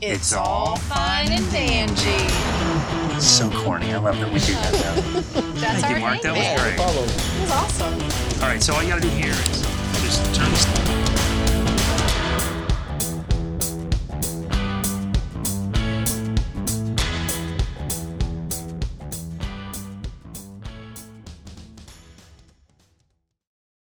it's, 0.00 0.22
It's 0.22 0.32
all 0.32 0.44
all 0.70 0.76
fine 0.76 1.30
and 1.30 1.48
dandy. 1.52 3.01
It's 3.16 3.26
so 3.26 3.50
corny. 3.50 3.92
I 3.92 3.98
love 3.98 4.18
that 4.18 4.32
we 4.32 4.38
do 4.40 4.52
that. 4.52 4.72
Now. 4.72 5.40
That's 5.60 5.80
Thank 5.80 5.84
our 5.84 5.92
you, 5.94 6.00
Mark. 6.00 6.20
That 6.22 6.36
was 6.36 6.60
great. 6.60 6.74
It 6.74 7.40
was 7.40 7.50
awesome. 7.50 8.42
All 8.42 8.48
right, 8.48 8.62
so 8.62 8.74
all 8.74 8.82
you 8.82 8.88
got 8.88 9.02
to 9.02 9.08
do 9.08 9.14
here 9.14 9.32
is 9.32 9.62
just 10.02 10.34
turn 10.34 10.50
this. 10.50 11.01